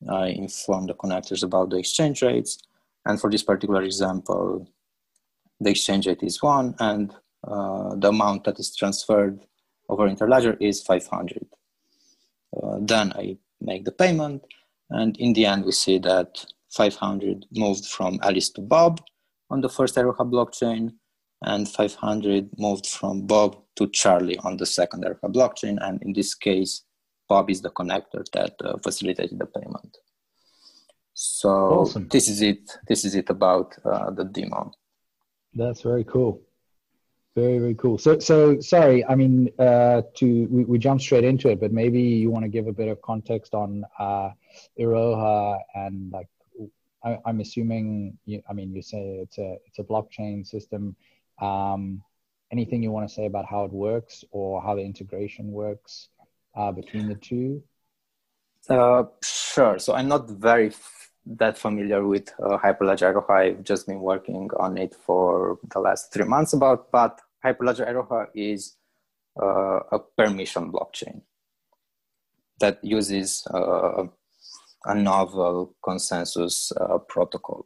I 0.10 0.28
inform 0.28 0.88
the 0.88 0.94
connectors 0.94 1.44
about 1.44 1.70
the 1.70 1.78
exchange 1.78 2.22
rates. 2.22 2.58
And 3.06 3.20
for 3.20 3.30
this 3.30 3.44
particular 3.44 3.84
example, 3.84 4.68
the 5.64 5.72
exchange 5.72 6.08
rate 6.08 6.24
is 6.24 6.42
one 6.42 6.76
and 6.80 7.14
uh, 7.48 7.96
the 7.96 8.10
amount 8.10 8.44
that 8.46 8.60
is 8.60 8.76
transferred 8.76 9.40
over 9.90 10.08
interledger 10.08 10.58
is 10.62 10.82
500. 10.82 11.46
Uh, 12.56 12.78
then 12.82 13.12
I 13.14 13.38
make 13.60 13.86
the 13.86 13.92
payment 13.92 14.44
and 14.90 15.18
in 15.18 15.34
the 15.34 15.46
end 15.46 15.66
we 15.66 15.72
see 15.72 15.98
that 16.00 16.46
500 16.72 17.46
moved 17.52 17.86
from 17.86 18.20
Alice 18.24 18.50
to 18.52 18.62
Bob 18.62 19.02
on 19.50 19.62
the 19.62 19.70
first 19.70 19.96
Iroha 19.96 20.30
blockchain 20.30 20.94
and 21.44 21.70
500 21.70 22.50
moved 22.58 22.88
from 22.88 23.28
Bob 23.28 23.58
to 23.76 23.88
Charlie 23.90 24.38
on 24.40 24.58
the 24.58 24.66
second 24.66 25.04
Iroha 25.06 25.32
blockchain. 25.32 25.78
And 25.82 26.02
in 26.02 26.14
this 26.14 26.34
case, 26.34 26.84
Bob 27.28 27.50
is 27.50 27.62
the 27.62 27.70
connector 27.70 28.24
that 28.34 28.54
uh, 28.64 28.78
facilitated 28.78 29.40
the 29.40 29.46
payment. 29.46 29.98
So 31.14 31.50
awesome. 31.50 32.08
this 32.10 32.28
is 32.28 32.42
it. 32.42 32.78
This 32.88 33.06
is 33.06 33.16
it 33.16 33.30
about 33.30 33.76
uh, 33.86 34.12
the 34.12 34.24
demo. 34.26 34.72
That's 35.56 35.82
very 35.82 36.04
cool. 36.04 36.42
Very 37.36 37.58
very 37.58 37.76
cool. 37.76 37.98
So 37.98 38.20
so 38.20 38.60
sorry. 38.60 39.04
I 39.06 39.16
mean, 39.16 39.50
uh, 39.58 40.04
to 40.16 40.48
we, 40.52 40.66
we 40.66 40.78
jump 40.78 41.02
straight 41.02 41.24
into 41.24 41.50
it, 41.50 41.60
but 41.60 41.72
maybe 41.72 42.02
you 42.02 42.30
want 42.30 42.44
to 42.44 42.50
give 42.50 42.68
a 42.68 42.74
bit 42.74 42.90
of 42.90 43.02
context 43.02 43.56
on 43.56 43.84
uh, 43.98 44.30
Iroha 44.80 45.60
and 45.74 46.12
like 46.12 46.28
I, 47.04 47.18
am 47.26 47.40
assuming. 47.40 48.18
You, 48.26 48.42
I 48.50 48.54
mean, 48.54 48.74
you 48.74 48.82
say 48.82 49.20
it's 49.22 49.38
a 49.38 49.58
it's 49.66 49.80
a 49.80 49.84
blockchain 49.84 50.46
system. 50.46 50.96
Um, 51.42 52.04
anything 52.52 52.84
you 52.84 52.92
want 52.92 53.08
to 53.08 53.14
say 53.14 53.26
about 53.26 53.46
how 53.46 53.66
it 53.66 53.72
works 53.72 54.24
or 54.32 54.62
how 54.62 54.76
the 54.76 54.82
integration 54.82 55.52
works 55.52 56.10
uh, 56.56 56.72
between 56.72 57.08
the 57.08 57.16
two? 57.16 57.64
Uh, 58.70 59.04
sure. 59.24 59.80
So 59.80 59.94
I'm 59.94 60.08
not 60.08 60.30
very 60.30 60.72
that 61.26 61.58
familiar 61.58 62.06
with 62.06 62.30
uh, 62.42 62.58
Hyperledger. 62.58 63.30
I've 63.30 63.64
just 63.64 63.88
been 63.88 64.02
working 64.02 64.50
on 64.60 64.78
it 64.78 64.96
for 65.06 65.60
the 65.72 65.80
last 65.80 66.12
three 66.14 66.26
months 66.26 66.54
about, 66.54 66.92
but 66.92 67.22
Hyperledger 67.44 67.88
Iroha 67.88 68.28
is 68.34 68.76
uh, 69.42 69.80
a 69.92 70.00
permission 70.00 70.72
blockchain 70.72 71.22
that 72.60 72.84
uses 72.84 73.46
uh, 73.54 74.06
a 74.86 74.96
novel 74.96 75.76
consensus 75.84 76.72
uh, 76.80 76.98
protocol. 76.98 77.66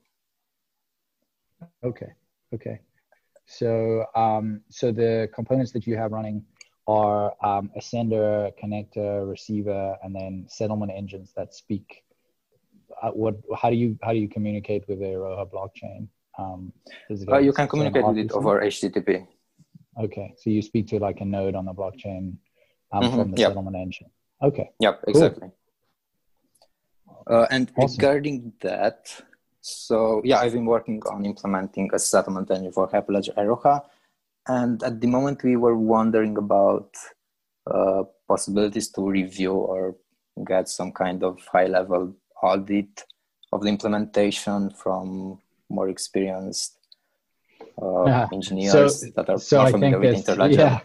Okay. 1.83 2.13
Okay. 2.53 2.79
So, 3.45 4.05
um, 4.15 4.61
so 4.69 4.91
the 4.91 5.29
components 5.33 5.71
that 5.71 5.87
you 5.87 5.97
have 5.97 6.11
running 6.11 6.45
are 6.87 7.33
um, 7.43 7.69
a 7.75 7.81
sender, 7.81 8.51
connector, 8.61 9.29
receiver, 9.29 9.97
and 10.03 10.15
then 10.15 10.45
settlement 10.47 10.91
engines 10.95 11.33
that 11.35 11.53
speak. 11.53 12.03
Uh, 13.01 13.11
what? 13.11 13.35
How 13.55 13.69
do 13.69 13.75
you 13.75 13.97
how 14.01 14.11
do 14.11 14.19
you 14.19 14.29
communicate 14.29 14.87
with 14.87 14.99
the 14.99 15.05
Iroha 15.05 15.49
blockchain? 15.49 16.07
Um, 16.39 16.71
uh, 17.31 17.37
you 17.39 17.53
can 17.53 17.67
communicate 17.67 18.05
with 18.05 18.17
it 18.17 18.31
over 18.31 18.61
HTTP. 18.61 19.27
Okay, 19.99 20.33
so 20.37 20.49
you 20.49 20.61
speak 20.61 20.87
to 20.89 20.99
like 20.99 21.21
a 21.21 21.25
node 21.25 21.55
on 21.55 21.65
the 21.65 21.73
blockchain 21.73 22.37
um, 22.91 23.03
mm-hmm. 23.03 23.15
from 23.15 23.31
the 23.31 23.37
yep. 23.37 23.49
settlement 23.49 23.75
engine. 23.75 24.09
Okay. 24.41 24.69
Yep. 24.79 25.03
Exactly. 25.07 25.51
Uh, 27.29 27.45
and 27.49 27.71
awesome. 27.77 27.97
regarding 27.97 28.53
that, 28.61 29.21
so 29.61 30.21
yeah, 30.23 30.39
I've 30.39 30.53
been 30.53 30.65
working 30.65 31.01
on 31.11 31.25
implementing 31.25 31.89
a 31.93 31.99
settlement 31.99 32.51
engine 32.51 32.71
for 32.71 32.87
Hyperledger 32.87 33.35
Iroha. 33.35 33.83
And 34.47 34.81
at 34.83 35.01
the 35.01 35.07
moment 35.07 35.43
we 35.43 35.57
were 35.57 35.75
wondering 35.75 36.37
about 36.37 36.95
uh, 37.69 38.03
possibilities 38.27 38.89
to 38.89 39.09
review 39.09 39.53
or 39.53 39.97
get 40.45 40.69
some 40.69 40.91
kind 40.91 41.23
of 41.23 41.39
high 41.51 41.65
level 41.65 42.15
audit 42.41 43.03
of 43.51 43.61
the 43.61 43.69
implementation 43.69 44.69
from 44.69 45.39
more 45.69 45.89
experienced 45.89 46.77
uh, 47.81 48.05
yeah. 48.05 48.27
engineers 48.33 49.01
so, 49.01 49.11
that 49.15 49.29
are 49.29 49.39
so 49.39 49.61
more 49.61 49.71
familiar 49.71 49.99
with 49.99 50.25
Interledger. 50.25 50.57
Yeah 50.57 50.79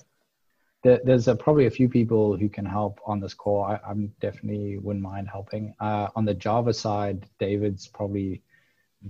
there's 0.83 1.29
a, 1.29 1.37
probably 1.37 1.67
a 1.67 1.71
few 1.71 1.89
people 1.89 2.37
who 2.37 2.49
can 2.49 2.65
help 2.67 3.01
on 3.07 3.21
this 3.21 3.35
call. 3.35 3.63
I, 3.63 3.79
am 3.89 4.13
definitely 4.21 4.79
wouldn't 4.79 5.03
mind 5.03 5.29
helping. 5.29 5.75
Uh, 5.81 6.09
on 6.17 6.25
the 6.25 6.35
Java 6.35 6.75
side, 6.75 7.27
David's 7.39 7.87
probably 7.87 8.43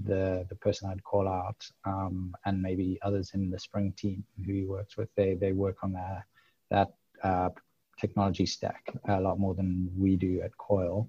the 0.04 0.46
the 0.48 0.54
person 0.56 0.90
I'd 0.90 1.04
call 1.04 1.28
out, 1.28 1.66
um, 1.84 2.34
and 2.44 2.60
maybe 2.60 2.98
others 3.02 3.32
in 3.34 3.50
the 3.50 3.56
Xpring 3.56 3.96
team 3.96 4.24
who 4.44 4.52
he 4.52 4.64
works 4.64 4.96
with. 4.96 5.08
They 5.16 5.34
they 5.34 5.52
work 5.52 5.78
on 5.82 5.92
that 5.94 6.24
that 6.70 6.92
uh, 7.22 7.50
technology 7.98 8.46
stack 8.46 8.92
a 9.08 9.20
lot 9.20 9.38
more 9.38 9.54
than 9.54 9.90
we 9.96 10.16
do 10.16 10.42
at 10.42 10.56
Coil. 10.58 11.08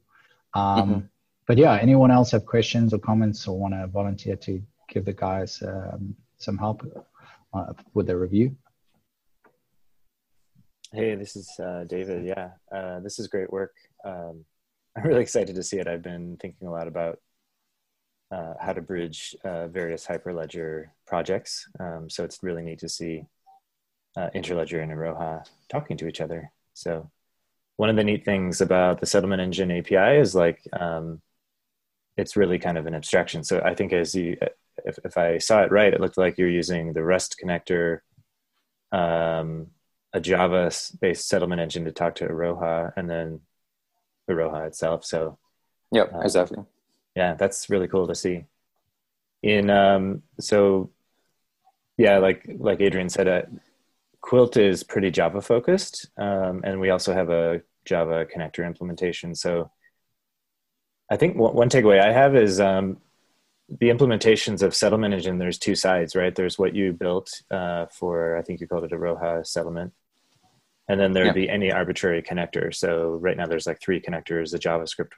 Um, 0.54 0.90
mm-hmm. 0.90 1.00
But 1.46 1.58
yeah, 1.58 1.78
anyone 1.82 2.12
else 2.12 2.32
have 2.32 2.46
questions 2.46 2.94
or 2.94 3.00
comments 3.00 3.48
or 3.48 3.60
want 3.60 3.74
to 3.74 3.88
volunteer 3.88 4.36
to 4.38 4.62
give 4.90 5.06
the 5.06 5.14
guys 5.14 5.62
um, 5.66 6.16
some 6.38 6.58
help 6.58 6.86
uh, 7.54 7.74
with 7.94 8.08
the 8.08 8.16
review? 8.16 8.56
Hey, 10.92 11.16
this 11.16 11.36
is 11.36 11.50
uh, 11.60 11.86
David. 11.88 12.26
Yeah, 12.26 12.52
uh, 12.72 13.00
this 13.00 13.20
is 13.20 13.28
great 13.28 13.52
work. 13.52 13.74
Um, 14.06 14.46
I'm 14.96 15.04
really 15.04 15.22
excited 15.22 15.56
to 15.56 15.64
see 15.64 15.80
it. 15.80 15.88
I've 15.88 16.04
been 16.04 16.38
thinking 16.38 16.68
a 16.68 16.72
lot 16.72 16.88
about 16.88 17.20
uh, 18.32 18.54
how 18.60 18.74
to 18.74 18.82
bridge 18.82 19.36
uh, 19.44 19.68
various 19.68 20.06
Hyperledger 20.06 20.86
projects. 21.08 21.68
Um, 21.80 22.10
so 22.10 22.24
it's 22.24 22.44
really 22.44 22.64
neat 22.64 22.80
to 22.80 22.90
see 22.90 23.26
uh, 24.16 24.30
Interledger 24.36 24.82
and 24.82 24.92
Iroha 24.92 25.46
talking 25.70 25.98
to 25.98 26.08
each 26.08 26.22
other. 26.22 26.52
So 26.74 27.10
one 27.78 27.90
of 27.90 27.96
the 27.96 28.04
neat 28.04 28.24
things 28.24 28.62
about 28.62 29.00
the 29.00 29.06
settlement 29.06 29.42
engine 29.42 29.72
API 29.72 30.20
is 30.20 30.36
like 30.36 30.62
um, 30.74 31.22
it's 32.18 32.36
really 32.38 32.60
kind 32.60 32.78
of 32.78 32.86
an 32.86 32.96
abstraction. 32.96 33.44
So 33.44 33.62
I 33.64 33.76
think 33.76 33.94
as 33.94 34.14
you, 34.16 34.38
if, 34.86 34.98
if 35.04 35.18
I 35.18 35.38
saw 35.38 35.64
it 35.64 35.72
right, 35.72 35.94
it 35.94 36.02
looked 36.02 36.18
like 36.18 36.38
you're 36.38 36.50
using 36.50 36.94
the 36.94 37.04
REST 37.04 37.38
connector 37.44 38.00
um, 38.92 39.68
a 40.14 40.20
Java 40.20 40.72
based 41.02 41.28
settlement 41.28 41.60
engine 41.60 41.86
to 41.86 41.92
talk 41.92 42.16
to 42.16 42.28
Iroha 42.28 42.94
and 42.96 43.10
then 43.10 43.42
Iroha 44.30 44.68
itself. 44.68 45.04
So 45.04 45.40
yeah, 45.92 46.04
uh, 46.04 46.20
exactly. 46.22 46.64
Yeah, 47.16 47.36
that's 47.36 47.70
really 47.70 47.88
cool 47.88 48.08
to 48.08 48.16
see. 48.16 48.46
In 49.42 49.70
um, 49.70 50.24
so, 50.40 50.92
yeah, 51.98 52.18
like 52.18 52.46
like 52.58 52.82
Adrian 52.82 53.10
said, 53.10 53.28
uh, 53.28 53.42
Quilt 54.22 54.58
is 54.58 54.84
pretty 54.84 55.12
Java 55.12 55.42
focused, 55.42 56.08
um, 56.18 56.62
and 56.64 56.80
we 56.80 56.90
also 56.90 57.14
have 57.14 57.30
a 57.30 57.62
Java 57.86 58.26
connector 58.26 58.66
implementation. 58.66 59.36
So, 59.36 59.70
I 61.14 61.16
think 61.16 61.38
one 61.38 61.70
takeaway 61.70 62.00
I 62.02 62.12
have 62.12 62.36
is 62.36 62.60
um, 62.60 62.98
the 63.70 63.90
implementations 63.90 64.64
of 64.64 64.74
settlement 64.74 65.14
engine. 65.14 65.38
There's 65.38 65.60
two 65.60 65.76
sides, 65.76 66.16
right? 66.16 66.34
There's 66.34 66.58
what 66.58 66.74
you 66.74 66.92
built 66.92 67.44
uh, 67.52 67.86
for, 67.86 68.36
I 68.36 68.42
think 68.42 68.60
you 68.60 68.68
called 68.68 68.84
it 68.84 68.90
Iroha 68.90 69.46
settlement, 69.46 69.94
and 70.90 71.00
then 71.00 71.12
there'd 71.12 71.28
yeah. 71.28 71.34
be 71.34 71.50
any 71.52 71.72
arbitrary 71.72 72.24
connector. 72.24 72.74
So 72.74 73.20
right 73.22 73.38
now 73.38 73.46
there's 73.46 73.68
like 73.68 73.80
three 73.80 74.02
connectors: 74.02 74.56
a 74.56 74.58
JavaScript 74.58 75.12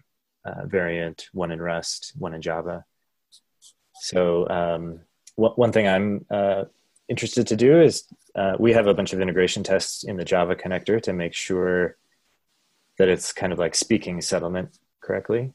uh, 0.44 0.66
variant, 0.66 1.30
one 1.32 1.54
in 1.54 1.62
Rust, 1.62 2.12
one 2.20 2.34
in 2.34 2.42
Java. 2.42 2.84
So 4.02 4.50
um, 4.50 5.00
one 5.36 5.72
thing 5.72 5.88
I'm 5.88 6.26
uh, 6.30 6.66
interested 7.08 7.48
to 7.48 7.56
do 7.56 7.82
is 7.82 8.04
uh, 8.36 8.58
we 8.60 8.74
have 8.74 8.88
a 8.88 8.94
bunch 8.94 9.14
of 9.14 9.22
integration 9.22 9.64
tests 9.64 10.04
in 10.04 10.18
the 10.18 10.26
Java 10.26 10.58
connector 10.58 11.02
to 11.04 11.14
make 11.14 11.34
sure 11.34 11.96
that 12.98 13.08
it's 13.08 13.32
kind 13.32 13.54
of 13.54 13.60
like 13.60 13.76
speaking 13.76 14.20
settlement 14.20 14.78
correctly. 15.00 15.54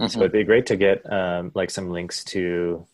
Mm-hmm. 0.00 0.10
So 0.10 0.20
it'd 0.20 0.32
be 0.32 0.44
great 0.44 0.66
to 0.66 0.76
get 0.76 1.10
um, 1.10 1.52
like 1.54 1.70
some 1.70 1.90
links 1.90 2.24
to 2.24 2.86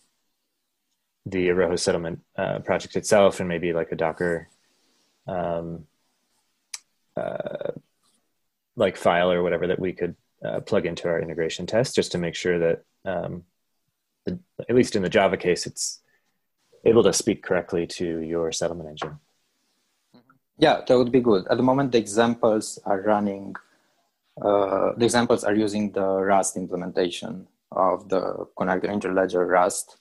the 1.26 1.48
Iroha 1.48 1.78
settlement 1.78 2.20
uh, 2.36 2.60
project 2.60 2.96
itself 2.96 3.40
and 3.40 3.48
maybe 3.48 3.72
like 3.72 3.92
a 3.92 3.96
Docker 3.96 4.48
um, 5.26 5.86
uh, 7.16 7.72
like 8.76 8.96
file 8.96 9.30
or 9.30 9.42
whatever 9.42 9.66
that 9.66 9.78
we 9.78 9.92
could 9.92 10.16
uh, 10.44 10.60
plug 10.60 10.86
into 10.86 11.08
our 11.08 11.20
integration 11.20 11.66
test 11.66 11.94
just 11.94 12.12
to 12.12 12.18
make 12.18 12.34
sure 12.34 12.58
that 12.58 12.84
um, 13.04 13.44
the, 14.24 14.38
at 14.68 14.74
least 14.74 14.96
in 14.96 15.02
the 15.02 15.08
Java 15.08 15.36
case, 15.36 15.66
it's 15.66 16.00
able 16.84 17.02
to 17.02 17.12
speak 17.12 17.42
correctly 17.42 17.86
to 17.86 18.20
your 18.20 18.50
settlement 18.52 18.88
engine. 18.88 19.18
Yeah, 20.58 20.80
that 20.86 20.96
would 20.96 21.12
be 21.12 21.20
good. 21.20 21.46
At 21.48 21.56
the 21.56 21.62
moment, 21.62 21.92
the 21.92 21.98
examples 21.98 22.78
are 22.84 23.00
running, 23.00 23.54
the 24.42 25.04
examples 25.04 25.44
are 25.44 25.54
using 25.54 25.92
the 25.92 26.04
Rust 26.04 26.56
implementation 26.56 27.46
of 27.70 28.08
the 28.08 28.46
connector 28.58 28.90
interledger 28.90 29.46
Rust. 29.46 29.98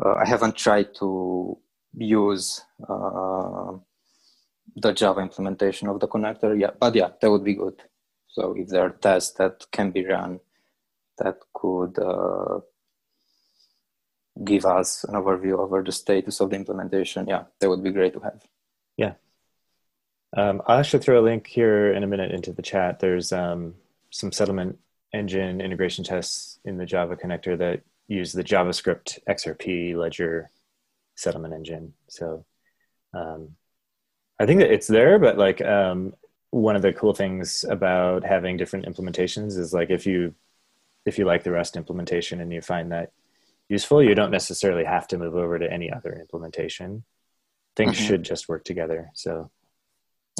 Uh, 0.00 0.14
I 0.14 0.26
haven't 0.26 0.56
tried 0.56 0.94
to 0.96 1.58
use 1.96 2.60
uh, 2.88 3.72
the 4.76 4.92
Java 4.92 5.20
implementation 5.20 5.88
of 5.88 6.00
the 6.00 6.08
connector 6.08 6.58
yet, 6.58 6.78
but 6.78 6.94
yeah, 6.94 7.10
that 7.20 7.30
would 7.30 7.44
be 7.44 7.54
good. 7.54 7.82
So 8.28 8.54
if 8.56 8.68
there 8.68 8.82
are 8.82 8.90
tests 8.90 9.32
that 9.38 9.66
can 9.70 9.90
be 9.90 10.04
run 10.04 10.40
that 11.18 11.38
could 11.52 11.96
uh, 11.98 12.60
give 14.44 14.66
us 14.66 15.04
an 15.04 15.14
overview 15.14 15.58
over 15.58 15.82
the 15.82 15.92
status 15.92 16.40
of 16.40 16.50
the 16.50 16.56
implementation, 16.56 17.26
yeah, 17.28 17.44
that 17.60 17.68
would 17.68 17.84
be 17.84 17.92
great 17.92 18.12
to 18.14 18.20
have. 18.20 18.42
Yeah. 18.96 19.14
Um, 20.36 20.62
I'll 20.66 20.80
actually 20.80 21.02
throw 21.02 21.20
a 21.20 21.22
link 21.22 21.46
here 21.46 21.92
in 21.92 22.02
a 22.02 22.06
minute 22.06 22.32
into 22.32 22.52
the 22.52 22.62
chat. 22.62 22.98
There's 22.98 23.32
um, 23.32 23.74
some 24.10 24.32
settlement 24.32 24.78
engine 25.12 25.60
integration 25.60 26.04
tests 26.04 26.58
in 26.64 26.76
the 26.76 26.86
Java 26.86 27.16
connector 27.16 27.56
that 27.58 27.82
use 28.08 28.32
the 28.32 28.44
JavaScript 28.44 29.20
XRP 29.28 29.96
ledger 29.96 30.50
settlement 31.14 31.54
engine. 31.54 31.94
So 32.08 32.44
um, 33.12 33.56
I 34.38 34.46
think 34.46 34.60
that 34.60 34.72
it's 34.72 34.88
there, 34.88 35.18
but 35.18 35.38
like 35.38 35.62
um, 35.62 36.14
one 36.50 36.76
of 36.76 36.82
the 36.82 36.92
cool 36.92 37.14
things 37.14 37.64
about 37.64 38.24
having 38.24 38.56
different 38.56 38.86
implementations 38.86 39.58
is 39.58 39.72
like 39.72 39.90
if 39.90 40.06
you 40.06 40.34
if 41.06 41.18
you 41.18 41.24
like 41.24 41.44
the 41.44 41.50
Rust 41.50 41.76
implementation 41.76 42.40
and 42.40 42.52
you 42.52 42.62
find 42.62 42.92
that 42.92 43.12
useful, 43.68 44.02
you 44.02 44.14
don't 44.14 44.30
necessarily 44.30 44.84
have 44.84 45.06
to 45.08 45.18
move 45.18 45.34
over 45.34 45.58
to 45.58 45.70
any 45.70 45.92
other 45.92 46.12
implementation. 46.14 47.04
Things 47.76 47.96
mm-hmm. 47.96 48.06
should 48.06 48.22
just 48.22 48.48
work 48.48 48.64
together. 48.64 49.10
So, 49.14 49.50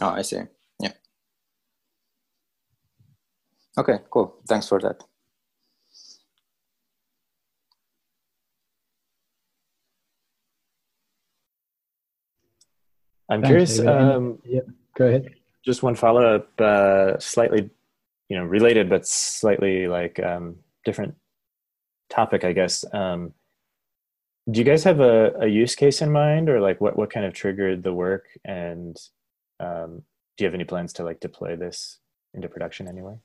oh, 0.03 0.09
I 0.09 0.23
see. 0.23 0.41
Yeah. 0.81 0.93
Okay, 3.79 3.99
cool. 4.11 4.37
Thanks 4.49 4.69
for 4.69 4.81
that. 4.81 5.03
I'm 13.29 13.43
Thanks, 13.43 13.75
curious. 13.75 13.81
Um, 13.81 14.39
yeah, 14.45 14.61
go 14.97 15.07
ahead. 15.07 15.31
Just 15.65 15.83
one 15.83 15.95
follow 15.95 16.37
up, 16.37 16.61
uh, 16.61 17.19
slightly, 17.19 17.71
you 18.29 18.37
know, 18.37 18.45
related 18.45 18.91
but 18.91 19.07
slightly 19.07 19.87
like 19.87 20.21
um, 20.21 20.57
different 20.85 21.15
topic, 22.11 22.45
I 22.45 22.53
guess. 22.53 22.85
Um, 22.93 23.33
do 24.51 24.59
you 24.59 24.65
guys 24.65 24.85
have 24.85 25.01
a, 25.01 25.33
a 25.41 25.47
use 25.47 25.75
case 25.75 26.03
in 26.03 26.13
mind, 26.13 26.51
or 26.51 26.61
like 26.61 26.81
what 26.81 26.99
what 26.99 27.11
kind 27.11 27.25
of 27.25 27.33
triggered 27.33 27.83
the 27.83 27.95
work? 27.95 28.27
And 28.45 28.95
um, 29.61 30.03
do 30.37 30.45
you 30.45 30.47
have 30.47 30.55
any 30.55 30.65
plans 30.65 30.93
to 30.95 31.05
like 31.05 31.21
deploy 31.21 31.57
this 31.57 31.99
into 32.33 32.49
production 32.49 32.89
anywhere? 32.89 33.19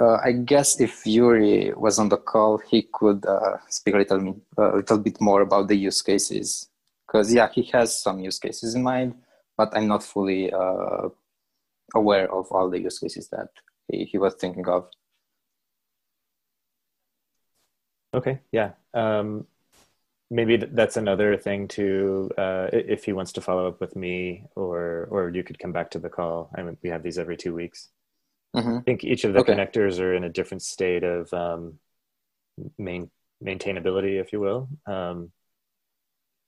Uh, 0.00 0.18
I 0.24 0.32
guess 0.32 0.80
if 0.80 1.06
Yuri 1.06 1.72
was 1.74 1.98
on 1.98 2.08
the 2.08 2.16
call, 2.16 2.58
he 2.58 2.88
could 2.92 3.24
uh, 3.26 3.58
speak 3.68 3.94
a 3.94 3.98
little, 3.98 4.40
a 4.56 4.76
little 4.76 4.98
bit 4.98 5.20
more 5.20 5.42
about 5.42 5.68
the 5.68 5.76
use 5.76 6.00
cases. 6.00 6.68
Because 7.06 7.32
yeah, 7.32 7.48
he 7.52 7.62
has 7.72 8.02
some 8.02 8.20
use 8.20 8.38
cases 8.38 8.74
in 8.74 8.82
mind, 8.82 9.14
but 9.56 9.76
I'm 9.76 9.86
not 9.86 10.02
fully 10.02 10.50
uh, 10.50 11.08
aware 11.94 12.32
of 12.32 12.50
all 12.50 12.70
the 12.70 12.80
use 12.80 12.98
cases 12.98 13.28
that 13.28 13.48
he, 13.88 14.04
he 14.04 14.18
was 14.18 14.34
thinking 14.34 14.66
of. 14.66 14.88
Okay, 18.14 18.40
yeah. 18.50 18.72
Um, 18.94 19.46
maybe 20.32 20.56
that's 20.56 20.96
another 20.96 21.36
thing 21.36 21.68
to 21.68 22.30
uh, 22.38 22.68
if 22.72 23.04
he 23.04 23.12
wants 23.12 23.32
to 23.32 23.42
follow 23.42 23.68
up 23.68 23.80
with 23.80 23.94
me, 23.94 24.44
or 24.56 25.06
or 25.10 25.30
you 25.30 25.44
could 25.44 25.58
come 25.58 25.72
back 25.72 25.90
to 25.90 25.98
the 25.98 26.08
call. 26.08 26.50
I 26.56 26.62
mean, 26.62 26.78
we 26.82 26.88
have 26.88 27.02
these 27.02 27.18
every 27.18 27.36
two 27.36 27.54
weeks. 27.54 27.90
Mm-hmm. 28.56 28.78
I 28.78 28.80
think 28.80 29.04
each 29.04 29.24
of 29.24 29.34
the 29.34 29.40
okay. 29.40 29.54
connectors 29.54 30.00
are 30.00 30.14
in 30.14 30.24
a 30.24 30.28
different 30.28 30.62
state 30.62 31.04
of 31.04 31.32
um, 31.32 31.78
main 32.78 33.10
maintainability, 33.44 34.20
if 34.20 34.32
you 34.32 34.40
will. 34.40 34.68
Um, 34.86 35.30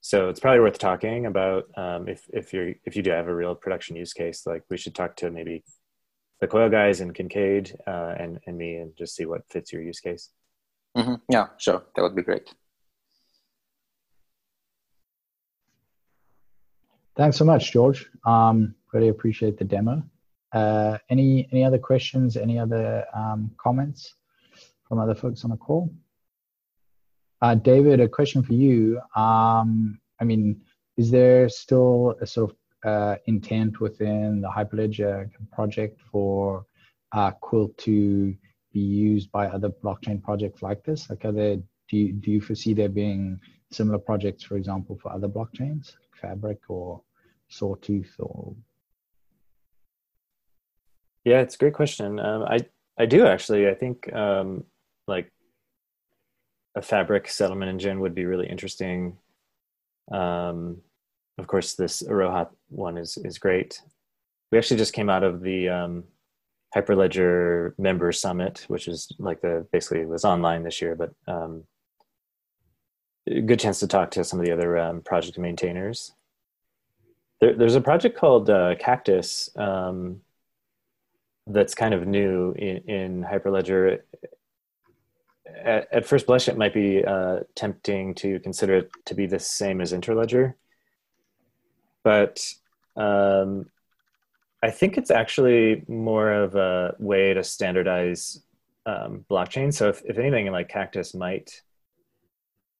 so 0.00 0.28
it's 0.28 0.40
probably 0.40 0.60
worth 0.60 0.78
talking 0.78 1.26
about 1.26 1.64
um, 1.76 2.08
if 2.08 2.24
if 2.32 2.52
you 2.54 2.74
if 2.84 2.96
you 2.96 3.02
do 3.02 3.10
have 3.10 3.28
a 3.28 3.34
real 3.34 3.54
production 3.54 3.96
use 3.96 4.14
case. 4.14 4.46
Like 4.46 4.62
we 4.70 4.78
should 4.78 4.94
talk 4.94 5.16
to 5.16 5.30
maybe 5.30 5.62
the 6.40 6.46
coil 6.46 6.70
guys 6.70 7.00
and 7.00 7.14
Kincaid 7.14 7.76
uh, 7.86 8.14
and 8.18 8.40
and 8.46 8.56
me 8.56 8.76
and 8.76 8.96
just 8.96 9.14
see 9.14 9.26
what 9.26 9.48
fits 9.50 9.72
your 9.72 9.82
use 9.82 10.00
case. 10.00 10.30
Mm-hmm. 10.96 11.14
Yeah, 11.28 11.48
sure, 11.58 11.84
that 11.94 12.02
would 12.02 12.16
be 12.16 12.22
great. 12.22 12.54
Thanks 17.16 17.37
so 17.37 17.44
much, 17.44 17.72
George. 17.72 18.11
Um, 18.24 18.74
really 18.92 19.09
appreciate 19.09 19.57
the 19.57 19.64
demo. 19.64 20.03
Uh, 20.53 20.98
any 21.11 21.48
any 21.53 21.64
other 21.64 21.79
questions? 21.79 22.37
Any 22.37 22.59
other 22.59 23.05
um, 23.14 23.50
comments 23.57 24.14
from 24.88 24.98
other 24.98 25.14
folks 25.14 25.44
on 25.44 25.50
the 25.50 25.57
call? 25.57 25.92
Uh, 27.40 27.55
David, 27.55 28.00
a 28.00 28.09
question 28.09 28.42
for 28.42 28.55
you. 28.55 29.00
Um, 29.14 30.00
I 30.20 30.24
mean, 30.24 30.61
is 30.96 31.11
there 31.11 31.48
still 31.48 32.16
a 32.20 32.27
sort 32.27 32.50
of 32.50 32.57
uh, 32.85 33.16
intent 33.27 33.81
within 33.81 34.40
the 34.40 34.48
Hyperledger 34.48 35.31
project 35.53 36.00
for 36.11 36.66
uh, 37.12 37.33
Quilt 37.33 37.77
to 37.79 38.35
be 38.72 38.81
used 38.81 39.31
by 39.31 39.46
other 39.46 39.70
blockchain 39.70 40.22
projects 40.22 40.62
like 40.62 40.85
this? 40.85 41.11
Like, 41.11 41.24
are 41.24 41.33
there, 41.33 41.57
do 41.57 41.96
you, 41.96 42.12
do 42.12 42.31
you 42.31 42.40
foresee 42.40 42.74
there 42.74 42.88
being 42.88 43.40
similar 43.70 43.98
projects, 43.98 44.44
for 44.44 44.57
example, 44.57 44.98
for 45.03 45.12
other 45.12 45.29
blockchains, 45.29 45.94
Fabric 46.20 46.61
or 46.68 47.03
Sawtooth 47.48 48.14
or? 48.18 48.55
Yeah, 51.24 51.40
it's 51.40 51.55
a 51.55 51.59
great 51.59 51.74
question. 51.74 52.20
Um, 52.20 52.42
I 52.42 52.61
I 52.98 53.07
do 53.07 53.27
actually. 53.27 53.68
I 53.68 53.74
think 53.74 54.12
um, 54.12 54.64
like 55.07 55.33
a 56.77 56.83
fabric 56.83 57.29
settlement 57.29 57.70
engine 57.70 58.00
would 58.00 58.14
be 58.14 58.27
really 58.27 58.48
interesting. 58.48 59.16
Um, 60.12 60.83
of 61.38 61.46
course, 61.46 61.74
this 61.74 62.03
Iroha 62.03 62.48
one 62.68 62.98
is 62.98 63.16
is 63.24 63.38
great. 63.38 63.81
We 64.53 64.59
actually 64.59 64.77
just 64.77 64.92
came 64.92 65.11
out 65.11 65.24
of 65.24 65.40
the 65.40 65.68
um, 65.68 66.05
Hyperledger 66.74 67.72
Member 67.79 68.12
Summit, 68.12 68.64
which 68.68 68.87
is 68.88 69.11
like 69.18 69.40
the 69.40 69.66
basically 69.72 70.05
was 70.05 70.24
online 70.24 70.62
this 70.62 70.83
year, 70.83 70.94
but 70.94 71.11
um, 71.27 71.64
good 73.26 73.60
chance 73.60 73.80
to 73.80 73.87
talk 73.87 74.10
to 74.12 74.24
some 74.24 74.38
of 74.38 74.46
the 74.46 74.52
other 74.52 74.78
um, 74.78 75.00
project 75.00 75.38
maintainers. 75.38 76.12
There, 77.40 77.54
there's 77.54 77.74
a 77.74 77.80
project 77.80 78.16
called 78.16 78.50
uh, 78.50 78.74
Cactus 78.78 79.50
um, 79.56 80.20
that's 81.46 81.74
kind 81.74 81.94
of 81.94 82.06
new 82.06 82.52
in, 82.52 82.76
in 82.88 83.24
Hyperledger 83.24 84.00
at, 85.46 85.88
at, 85.92 86.06
first 86.06 86.26
blush, 86.26 86.48
it 86.48 86.56
might 86.56 86.74
be 86.74 87.04
uh, 87.04 87.40
tempting 87.54 88.14
to 88.16 88.40
consider 88.40 88.76
it 88.76 88.90
to 89.06 89.14
be 89.14 89.26
the 89.26 89.38
same 89.38 89.80
as 89.80 89.92
Interledger, 89.92 90.54
but 92.02 92.40
um, 92.96 93.66
I 94.62 94.70
think 94.70 94.96
it's 94.96 95.10
actually 95.10 95.84
more 95.88 96.32
of 96.32 96.54
a 96.54 96.94
way 96.98 97.34
to 97.34 97.44
standardize 97.44 98.42
um, 98.87 99.24
blockchain. 99.30 99.72
So 99.72 99.88
if, 99.88 100.02
if 100.04 100.18
anything, 100.18 100.50
like 100.50 100.68
Cactus 100.68 101.14
might 101.14 101.62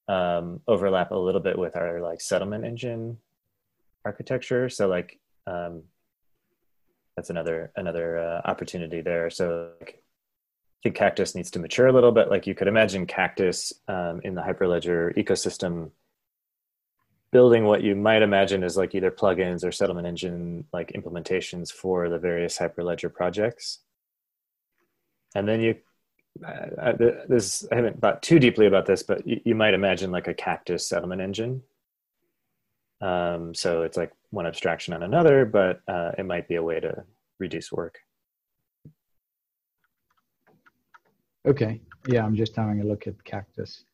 um, 0.09 0.61
overlap 0.67 1.11
a 1.11 1.17
little 1.17 1.41
bit 1.41 1.59
with 1.59 1.77
our 1.77 2.01
like 2.01 2.21
settlement 2.21 2.65
engine 2.65 3.19
architecture. 4.05 4.69
So 4.69 4.89
like 4.89 5.19
um, 5.47 5.85
that's 7.17 7.31
another 7.31 7.73
another 7.77 8.19
uh, 8.19 8.41
opportunity 8.45 9.01
there. 9.01 9.31
So 9.31 9.73
like, 9.81 9.91
I 9.99 10.81
think 10.83 10.97
Cactus 10.97 11.35
needs 11.35 11.51
to 11.53 11.59
mature 11.59 11.87
a 11.87 11.93
little 11.93 12.13
bit. 12.13 12.29
Like 12.29 12.47
you 12.47 12.55
could 12.55 12.69
imagine 12.69 13.07
Cactus 13.07 13.73
um, 13.89 14.21
in 14.25 14.35
the 14.35 14.43
Hyperledger 14.43 15.17
ecosystem 15.17 15.91
building 17.33 17.65
what 17.65 17.83
you 17.83 17.97
might 17.97 18.23
imagine 18.23 18.63
as 18.63 18.77
like 18.77 18.95
either 18.95 19.11
plugins 19.11 19.65
or 19.65 19.73
settlement 19.73 20.07
engine 20.07 20.65
like 20.73 20.93
implementations 20.93 21.73
for 21.73 22.09
the 22.09 22.19
various 22.19 22.59
Hyperledger 22.59 23.13
projects. 23.13 23.81
And 25.35 25.49
then 25.49 25.61
you, 25.61 25.75
uh, 26.43 26.93
this 27.29 27.67
I 27.71 27.77
haven't 27.77 28.01
thought 28.01 28.23
too 28.23 28.39
deeply 28.39 28.67
about 28.67 28.87
this, 28.87 29.03
but 29.03 29.27
you, 29.27 29.41
you 29.45 29.55
might 29.55 29.75
imagine 29.75 30.11
like 30.11 30.29
a 30.29 30.35
Cactus 30.35 30.89
settlement 30.89 31.21
engine. 31.21 31.63
Um, 33.01 33.55
so 33.55 33.83
it's 33.83 33.97
like 33.97 34.13
one 34.31 34.47
abstraction 34.47 34.95
on 34.95 35.03
another, 35.03 35.45
but 35.45 35.81
uh, 35.89 36.13
it 36.17 36.27
might 36.27 36.49
be 36.49 36.55
a 36.57 36.63
way 36.63 36.81
to 36.81 37.05
reduce 37.39 37.71
work. 37.71 37.99
Okay. 41.47 41.81
Yeah, 42.09 42.25
I'm 42.25 42.35
just 42.35 42.57
having 42.57 42.81
a 42.81 42.85
look 42.85 43.07
at 43.07 43.23
Cactus. 43.25 43.85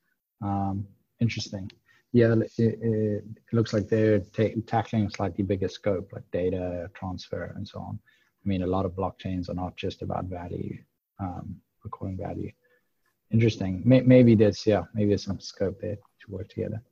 Um, 0.43 0.87
interesting 1.21 1.71
yeah, 2.13 2.35
it, 2.35 2.53
it, 2.59 3.25
looks 3.53 3.73
like 3.73 3.89
they're 3.89 4.21
tackling 4.67 5.07
a 5.07 5.11
slightly 5.11 5.45
bigger 5.45 5.69
scope, 5.69 6.11
like 6.13 6.29
data 6.33 6.91
transfer 6.95 7.53
and 7.57 7.67
so 7.67 7.79
on. 7.81 7.99
I 8.45 8.49
mean, 8.49 8.63
a 8.63 8.67
lot 8.67 8.85
of 8.85 8.93
blockchains 8.93 9.49
are 9.49 9.55
not 9.55 9.77
just 9.77 10.03
about 10.03 10.25
value, 10.25 10.79
um, 11.21 11.57
recording 11.85 12.17
value. 12.17 12.51
Interesting. 13.31 13.83
May, 13.85 14.01
maybe 14.01 14.35
there's 14.35 14.67
yeah, 14.67 14.83
maybe 14.95 15.11
there's 15.11 15.25
some 15.25 15.41
scope 15.41 15.81
there 15.81 15.97
to 15.97 16.31
work 16.31 16.49
together. 16.49 16.83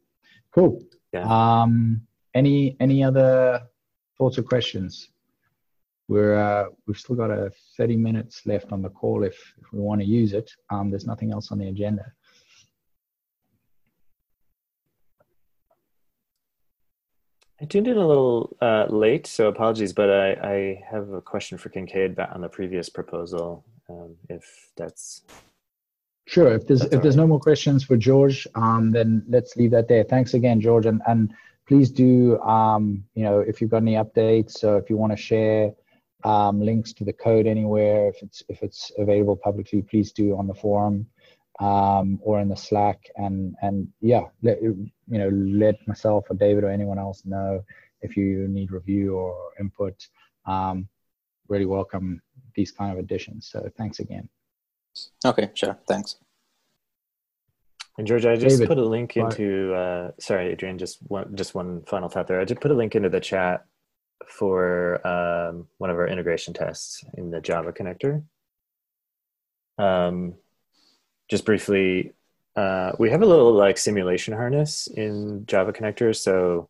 Cool. 0.54 0.82
Yeah. 1.12 1.24
Um, 1.24 2.02
any 2.34 2.76
any 2.80 3.02
other 3.02 3.62
thoughts 4.16 4.38
or 4.38 4.42
questions? 4.42 5.10
We're 6.08 6.36
uh, 6.36 6.66
we've 6.86 6.98
still 6.98 7.16
got 7.16 7.30
a 7.30 7.50
30 7.76 7.96
minutes 7.96 8.46
left 8.46 8.72
on 8.72 8.82
the 8.82 8.88
call 8.88 9.24
if, 9.24 9.36
if 9.60 9.72
we 9.72 9.80
want 9.80 10.00
to 10.00 10.06
use 10.06 10.32
it. 10.32 10.50
Um, 10.70 10.90
there's 10.90 11.06
nothing 11.06 11.32
else 11.32 11.52
on 11.52 11.58
the 11.58 11.68
agenda. 11.68 12.12
I 17.60 17.64
tuned 17.64 17.88
in 17.88 17.96
a 17.96 18.06
little 18.06 18.56
uh, 18.62 18.86
late, 18.88 19.26
so 19.26 19.48
apologies, 19.48 19.92
but 19.92 20.10
I, 20.10 20.30
I, 20.32 20.84
have 20.88 21.10
a 21.10 21.20
question 21.20 21.58
for 21.58 21.70
Kincaid 21.70 22.16
on 22.16 22.40
the 22.40 22.48
previous 22.48 22.88
proposal, 22.88 23.64
um, 23.88 24.16
if 24.28 24.70
that's 24.76 25.22
sure. 26.26 26.52
If 26.52 26.66
there's 26.66 26.82
if 26.84 26.92
right. 26.92 27.02
there's 27.02 27.16
no 27.16 27.26
more 27.26 27.40
questions 27.40 27.84
for 27.84 27.96
George, 27.96 28.46
um, 28.54 28.92
then 28.92 29.24
let's 29.28 29.56
leave 29.56 29.70
that 29.72 29.88
there. 29.88 30.04
Thanks 30.04 30.34
again, 30.34 30.60
George, 30.60 30.86
and 30.86 31.02
and 31.06 31.32
please 31.66 31.90
do 31.90 32.40
um, 32.40 33.04
you 33.14 33.24
know 33.24 33.40
if 33.40 33.60
you've 33.60 33.70
got 33.70 33.82
any 33.82 33.94
updates, 33.94 34.52
so 34.52 34.76
if 34.76 34.90
you 34.90 34.96
want 34.96 35.12
to 35.12 35.16
share 35.16 35.72
um, 36.24 36.60
links 36.60 36.92
to 36.94 37.04
the 37.04 37.12
code 37.12 37.46
anywhere, 37.46 38.08
if 38.08 38.22
it's 38.22 38.42
if 38.48 38.62
it's 38.62 38.92
available 38.98 39.36
publicly, 39.36 39.82
please 39.82 40.12
do 40.12 40.36
on 40.36 40.46
the 40.46 40.54
forum 40.54 41.06
um, 41.60 42.18
or 42.22 42.40
in 42.40 42.48
the 42.48 42.56
Slack, 42.56 43.00
and 43.16 43.54
and 43.62 43.88
yeah, 44.00 44.24
let, 44.42 44.62
you 44.62 44.90
know, 45.06 45.28
let 45.28 45.76
myself 45.86 46.26
or 46.30 46.36
David 46.36 46.64
or 46.64 46.70
anyone 46.70 46.98
else 46.98 47.22
know 47.24 47.64
if 48.00 48.16
you 48.16 48.46
need 48.48 48.70
review 48.70 49.16
or 49.16 49.36
input. 49.58 49.94
Um, 50.46 50.88
really 51.48 51.66
welcome 51.66 52.20
these 52.58 52.72
kind 52.72 52.92
of 52.92 52.98
additions. 52.98 53.48
So 53.48 53.70
thanks 53.78 54.00
again. 54.00 54.28
Okay, 55.24 55.50
sure. 55.54 55.78
Thanks. 55.86 56.16
And 57.96 58.06
George, 58.06 58.26
I 58.26 58.34
just 58.34 58.56
David, 58.56 58.68
put 58.68 58.78
a 58.78 58.84
link 58.84 59.16
into. 59.16 59.72
Uh, 59.74 60.10
sorry, 60.18 60.50
Adrian. 60.50 60.76
Just 60.76 60.98
one, 61.06 61.36
just 61.36 61.54
one 61.54 61.82
final 61.86 62.08
thought 62.08 62.26
there. 62.26 62.40
I 62.40 62.44
just 62.44 62.60
put 62.60 62.72
a 62.72 62.74
link 62.74 62.96
into 62.96 63.08
the 63.08 63.20
chat 63.20 63.64
for 64.26 65.06
um, 65.06 65.68
one 65.78 65.90
of 65.90 65.96
our 65.96 66.08
integration 66.08 66.52
tests 66.52 67.04
in 67.16 67.30
the 67.30 67.40
Java 67.40 67.72
connector. 67.72 68.24
Um, 69.78 70.34
just 71.30 71.44
briefly, 71.44 72.12
uh, 72.56 72.90
we 72.98 73.10
have 73.10 73.22
a 73.22 73.26
little 73.26 73.52
like 73.52 73.78
simulation 73.78 74.34
harness 74.34 74.88
in 74.88 75.46
Java 75.46 75.72
connectors. 75.72 76.16
So 76.16 76.68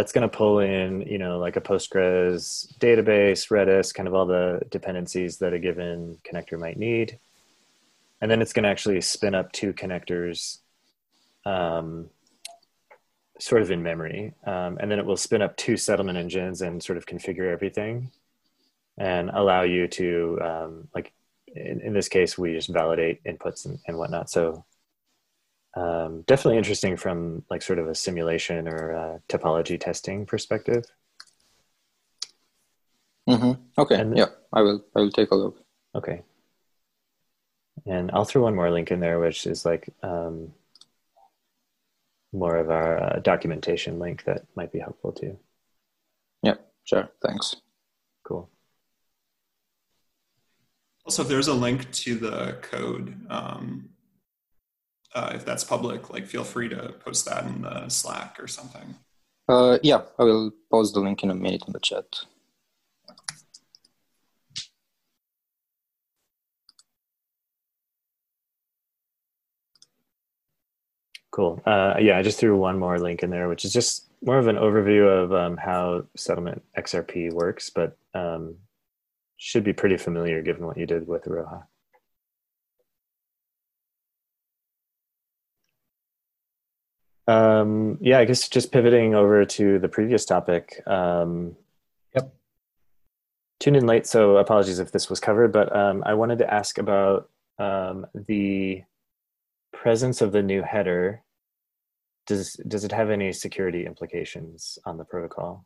that's 0.00 0.12
going 0.12 0.28
to 0.28 0.34
pull 0.34 0.60
in, 0.60 1.02
you 1.02 1.18
know, 1.18 1.38
like 1.38 1.56
a 1.56 1.60
Postgres 1.60 2.74
database, 2.78 3.50
Redis, 3.50 3.92
kind 3.92 4.08
of 4.08 4.14
all 4.14 4.24
the 4.24 4.62
dependencies 4.70 5.36
that 5.40 5.52
a 5.52 5.58
given 5.58 6.16
connector 6.24 6.58
might 6.58 6.78
need. 6.78 7.18
And 8.22 8.30
then 8.30 8.40
it's 8.40 8.54
going 8.54 8.62
to 8.62 8.70
actually 8.70 9.02
spin 9.02 9.34
up 9.34 9.52
two 9.52 9.74
connectors 9.74 10.60
um, 11.44 12.08
sort 13.38 13.60
of 13.60 13.70
in 13.70 13.82
memory. 13.82 14.32
Um, 14.46 14.78
and 14.80 14.90
then 14.90 14.98
it 14.98 15.04
will 15.04 15.18
spin 15.18 15.42
up 15.42 15.54
two 15.58 15.76
settlement 15.76 16.16
engines 16.16 16.62
and 16.62 16.82
sort 16.82 16.96
of 16.96 17.04
configure 17.04 17.52
everything 17.52 18.10
and 18.96 19.28
allow 19.28 19.64
you 19.64 19.86
to 19.86 20.38
um, 20.42 20.88
like 20.94 21.12
in, 21.48 21.82
in 21.82 21.92
this 21.92 22.08
case, 22.08 22.38
we 22.38 22.54
just 22.54 22.70
validate 22.70 23.22
inputs 23.24 23.66
and, 23.66 23.78
and 23.86 23.98
whatnot. 23.98 24.30
So 24.30 24.64
um, 25.76 26.22
definitely 26.26 26.58
interesting 26.58 26.96
from 26.96 27.44
like 27.50 27.62
sort 27.62 27.78
of 27.78 27.88
a 27.88 27.94
simulation 27.94 28.66
or 28.68 28.90
a 28.90 29.20
topology 29.28 29.78
testing 29.78 30.26
perspective. 30.26 30.84
Mm-hmm. 33.28 33.62
Okay. 33.78 34.00
And, 34.00 34.16
yeah, 34.16 34.26
I 34.52 34.62
will. 34.62 34.84
I 34.96 35.00
will 35.00 35.10
take 35.10 35.30
a 35.30 35.36
look. 35.36 35.62
Okay. 35.94 36.22
And 37.86 38.10
I'll 38.12 38.24
throw 38.24 38.42
one 38.42 38.56
more 38.56 38.70
link 38.70 38.90
in 38.90 39.00
there, 39.00 39.20
which 39.20 39.46
is 39.46 39.64
like 39.64 39.88
um, 40.02 40.52
more 42.32 42.56
of 42.56 42.70
our 42.70 43.02
uh, 43.02 43.20
documentation 43.20 43.98
link 43.98 44.24
that 44.24 44.46
might 44.56 44.72
be 44.72 44.80
helpful 44.80 45.12
too. 45.12 45.38
Yeah. 46.42 46.54
Sure. 46.84 47.08
Thanks. 47.24 47.56
Cool. 48.24 48.50
Also, 51.04 51.22
if 51.22 51.28
there's 51.28 51.48
a 51.48 51.54
link 51.54 51.90
to 51.92 52.16
the 52.16 52.58
code, 52.62 53.26
um, 53.30 53.88
uh, 55.14 55.32
if 55.34 55.44
that's 55.44 55.64
public, 55.64 56.10
like 56.10 56.26
feel 56.26 56.44
free 56.44 56.68
to 56.68 56.94
post 57.04 57.24
that 57.26 57.44
in 57.44 57.62
the 57.62 57.88
Slack 57.88 58.36
or 58.38 58.46
something. 58.46 58.94
Uh, 59.48 59.78
yeah, 59.82 60.02
I 60.18 60.24
will 60.24 60.52
post 60.70 60.94
the 60.94 61.00
link 61.00 61.22
in 61.24 61.30
a 61.30 61.34
minute 61.34 61.64
in 61.66 61.72
the 61.72 61.80
chat. 61.80 62.04
Cool. 71.32 71.60
Uh, 71.64 71.94
yeah, 72.00 72.18
I 72.18 72.22
just 72.22 72.38
threw 72.38 72.56
one 72.56 72.78
more 72.78 72.98
link 72.98 73.22
in 73.22 73.30
there, 73.30 73.48
which 73.48 73.64
is 73.64 73.72
just 73.72 74.06
more 74.22 74.38
of 74.38 74.48
an 74.48 74.56
overview 74.56 75.08
of 75.08 75.32
um, 75.32 75.56
how 75.56 76.04
settlement 76.16 76.62
XRP 76.76 77.32
works, 77.32 77.70
but 77.70 77.96
um, 78.14 78.56
should 79.36 79.64
be 79.64 79.72
pretty 79.72 79.96
familiar 79.96 80.42
given 80.42 80.66
what 80.66 80.76
you 80.76 80.86
did 80.86 81.06
with 81.06 81.24
Iroha. 81.24 81.64
Um, 87.26 87.98
yeah, 88.00 88.18
I 88.18 88.24
guess 88.24 88.48
just 88.48 88.72
pivoting 88.72 89.14
over 89.14 89.44
to 89.44 89.78
the 89.78 89.88
previous 89.88 90.24
topic. 90.24 90.82
Um, 90.86 91.56
yep. 92.14 92.32
Tuned 93.60 93.76
in 93.76 93.86
late, 93.86 94.06
so 94.06 94.36
apologies 94.38 94.78
if 94.78 94.92
this 94.92 95.08
was 95.08 95.20
covered, 95.20 95.52
but 95.52 95.74
um, 95.74 96.02
I 96.06 96.14
wanted 96.14 96.38
to 96.38 96.52
ask 96.52 96.78
about 96.78 97.28
um, 97.58 98.06
the 98.14 98.82
presence 99.72 100.20
of 100.20 100.32
the 100.32 100.42
new 100.42 100.62
header. 100.62 101.22
Does 102.26 102.54
does 102.68 102.84
it 102.84 102.92
have 102.92 103.10
any 103.10 103.32
security 103.32 103.86
implications 103.86 104.78
on 104.84 104.98
the 104.98 105.04
protocol? 105.04 105.64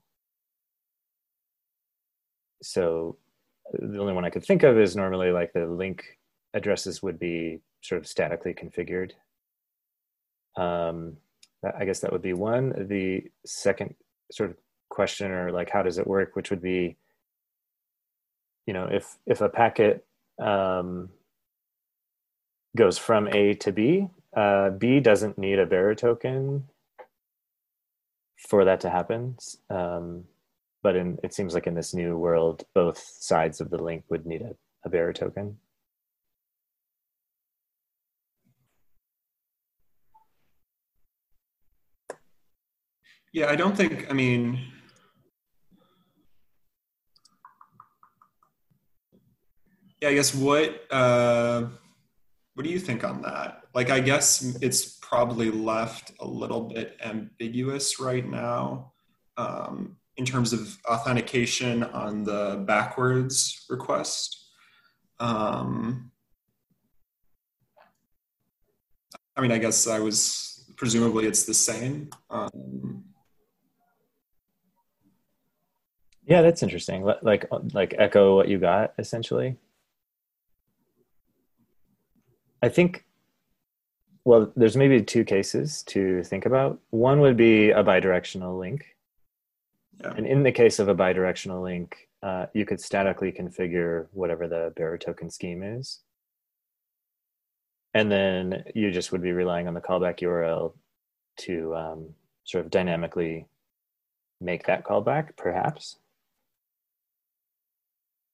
So 2.62 3.17
the 3.73 3.99
only 3.99 4.12
one 4.12 4.25
I 4.25 4.31
could 4.31 4.45
think 4.45 4.62
of 4.62 4.79
is 4.79 4.97
normally 4.97 5.31
like 5.31 5.53
the 5.53 5.67
link 5.67 6.19
addresses 6.55 7.03
would 7.03 7.19
be 7.19 7.61
sort 7.83 8.01
of 8.01 8.07
statically 8.07 8.55
configured. 8.55 9.12
Um, 10.57 11.19
I 11.79 11.85
guess 11.85 12.00
that 12.00 12.12
would 12.12 12.22
be 12.22 12.33
one. 12.33 12.87
The 12.88 13.24
second 13.44 13.94
sort 14.31 14.50
of 14.50 14.57
question 14.88 15.31
or 15.31 15.50
like 15.50 15.70
how 15.70 15.83
does 15.83 15.98
it 15.98 16.07
work, 16.07 16.37
which 16.37 16.50
would 16.50 16.62
be, 16.62 16.96
you 18.66 18.74
know, 18.74 18.88
if 18.90 19.16
if 19.27 19.40
a 19.40 19.48
packet 19.48 20.05
um, 20.40 21.11
goes 22.77 22.98
from 22.98 23.29
A 23.29 23.55
to 23.55 23.72
B, 23.72 24.09
uh, 24.37 24.70
B 24.70 25.00
doesn't 25.00 25.38
need 25.38 25.59
a 25.59 25.66
bearer 25.66 25.94
token 25.94 26.64
for 28.37 28.64
that 28.64 28.81
to 28.81 28.90
happen. 28.90 29.37
Um, 29.70 30.24
but 30.83 30.96
in, 30.96 31.18
it 31.22 31.33
seems 31.33 31.55
like 31.55 31.66
in 31.66 31.74
this 31.74 31.94
new 31.94 32.16
world, 32.16 32.64
both 32.74 32.98
sides 32.98 33.61
of 33.61 33.70
the 33.70 33.83
link 33.83 34.05
would 34.11 34.27
need 34.27 34.42
a, 34.42 34.55
a 34.85 34.90
bearer 34.90 35.12
token. 35.12 35.59
Yeah, 43.35 43.51
I 43.51 43.57
don't 43.57 43.77
think, 43.77 44.07
I 44.09 44.12
mean, 44.12 44.61
yeah, 50.01 50.11
I 50.11 50.14
guess 50.14 50.33
what, 50.33 50.85
uh, 50.88 51.64
what 52.55 52.62
do 52.62 52.70
you 52.70 52.79
think 52.79 53.03
on 53.03 53.23
that? 53.23 53.62
Like, 53.75 53.90
I 53.90 53.99
guess 53.99 54.57
it's 54.62 54.99
probably 55.03 55.51
left 55.51 56.12
a 56.20 56.25
little 56.25 56.68
bit 56.68 56.97
ambiguous 57.05 57.99
right 57.99 58.25
now 58.25 58.92
um, 59.37 59.97
in 60.16 60.25
terms 60.25 60.53
of 60.53 60.79
authentication 60.88 61.83
on 61.83 62.23
the 62.23 62.62
backwards 62.68 63.66
request. 63.68 64.47
Um, 65.18 66.12
I 69.37 69.40
mean, 69.40 69.51
I 69.51 69.59
guess 69.59 69.88
I 69.88 69.99
was 69.99 70.73
presumably 70.77 71.27
it's 71.27 71.42
the 71.42 71.55
same. 71.55 72.11
Um, 72.31 73.07
yeah, 76.27 76.43
that's 76.43 76.63
interesting. 76.63 77.05
Like, 77.23 77.47
like 77.73 77.95
echo 77.99 78.37
what 78.37 78.49
you 78.49 78.59
got 78.59 78.95
essentially. 78.99 79.57
I 82.63 82.71
think, 82.71 83.05
well, 84.25 84.51
there's 84.57 84.77
maybe 84.77 85.03
two 85.03 85.25
cases 85.25 85.83
to 85.85 86.23
think 86.23 86.47
about. 86.47 86.81
One 86.91 87.21
would 87.21 87.37
be 87.37 87.71
a 87.71 87.85
bidirectional 87.85 88.59
link. 88.59 88.97
Yeah. 90.01 90.15
And 90.17 90.27
in 90.27 90.43
the 90.43 90.53
case 90.53 90.79
of 90.79 90.89
a 90.89 90.95
bidirectional 90.95 91.63
link, 91.63 92.09
uh, 92.23 92.47
you 92.55 92.65
could 92.65 92.81
statically 92.81 93.33
configure 93.33 94.07
whatever 94.13 94.49
the 94.49 94.73
bearer 94.77 94.97
token 94.97 95.29
scheme 95.29 95.63
is. 95.63 96.01
And 97.93 98.11
then 98.11 98.65
you 98.75 98.91
just 98.91 99.13
would 99.13 99.23
be 99.23 99.33
relying 99.33 99.69
on 99.69 99.75
the 99.75 99.81
callback 99.83 100.21
URL 100.21 100.73
to 101.41 101.77
um, 101.77 102.15
sort 102.45 102.65
of 102.65 102.71
dynamically 102.71 103.47
make 104.41 104.65
that 104.67 104.85
callback, 104.85 105.37
perhaps. 105.37 105.99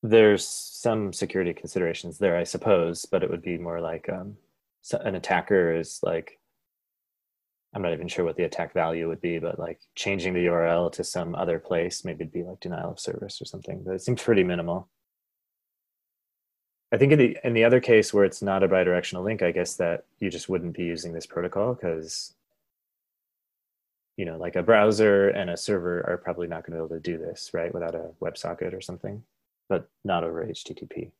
There's 0.02 0.46
some 0.46 1.12
security 1.12 1.52
considerations 1.52 2.18
there, 2.18 2.36
I 2.36 2.44
suppose, 2.44 3.04
but 3.04 3.22
it 3.22 3.30
would 3.30 3.42
be 3.42 3.58
more 3.58 3.80
like 3.80 4.08
um, 4.08 4.36
an 4.92 5.14
attacker 5.14 5.74
is 5.74 6.00
like, 6.02 6.38
I'm 7.74 7.82
not 7.82 7.92
even 7.92 8.08
sure 8.08 8.24
what 8.24 8.36
the 8.36 8.44
attack 8.44 8.72
value 8.72 9.08
would 9.08 9.20
be, 9.20 9.38
but 9.38 9.58
like 9.58 9.80
changing 9.94 10.32
the 10.32 10.46
URL 10.46 10.90
to 10.92 11.04
some 11.04 11.34
other 11.34 11.58
place, 11.58 12.04
maybe 12.04 12.24
it'd 12.24 12.32
be 12.32 12.42
like 12.42 12.60
denial 12.60 12.92
of 12.92 13.00
service 13.00 13.40
or 13.40 13.44
something. 13.44 13.82
But 13.84 13.94
it 13.94 14.02
seems 14.02 14.22
pretty 14.22 14.42
minimal. 14.42 14.88
I 16.92 16.96
think 16.96 17.12
in 17.12 17.18
the 17.18 17.38
in 17.44 17.52
the 17.52 17.62
other 17.62 17.78
case 17.78 18.12
where 18.12 18.24
it's 18.24 18.42
not 18.42 18.64
a 18.64 18.68
bidirectional 18.68 19.22
link, 19.22 19.42
I 19.42 19.52
guess 19.52 19.76
that 19.76 20.06
you 20.18 20.28
just 20.28 20.48
wouldn't 20.48 20.76
be 20.76 20.82
using 20.82 21.12
this 21.12 21.26
protocol 21.26 21.74
because 21.74 22.34
you 24.16 24.24
know, 24.24 24.36
like 24.36 24.56
a 24.56 24.62
browser 24.62 25.28
and 25.30 25.48
a 25.48 25.56
server 25.56 26.04
are 26.06 26.18
probably 26.18 26.46
not 26.46 26.66
going 26.66 26.76
to 26.76 26.84
be 26.84 26.94
able 26.94 26.96
to 26.96 27.00
do 27.00 27.16
this, 27.16 27.52
right, 27.54 27.72
without 27.72 27.94
a 27.94 28.10
WebSocket 28.20 28.74
or 28.74 28.80
something 28.80 29.22
but 29.70 29.88
not 30.04 30.24
over 30.24 30.44
HTTP. 30.44 31.12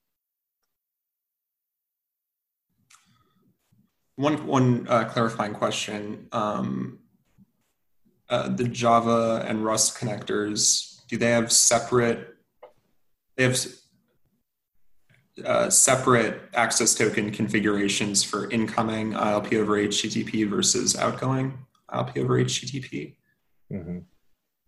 One 4.17 4.47
one 4.47 4.87
uh, 4.87 5.05
clarifying 5.05 5.55
question: 5.55 6.27
um, 6.33 6.99
uh, 8.29 8.49
the 8.51 8.65
Java 8.65 9.47
and 9.49 9.65
Rust 9.65 9.97
connectors 9.97 11.01
do 11.09 11.17
they 11.17 11.31
have 11.31 11.51
separate? 11.51 12.37
They 13.37 13.45
have 13.45 13.59
uh, 15.45 15.71
separate 15.71 16.43
access 16.53 16.95
token 16.95 17.31
configurations 17.31 18.23
for 18.23 18.51
incoming 18.51 19.13
ILP 19.13 19.55
over 19.55 19.79
HTTP 19.79 20.47
versus 20.51 20.97
outgoing 20.97 21.59
ILP 21.91 22.19
over 22.19 22.45
HTTP. 22.45 23.15
Mm-hmm. 23.73 23.99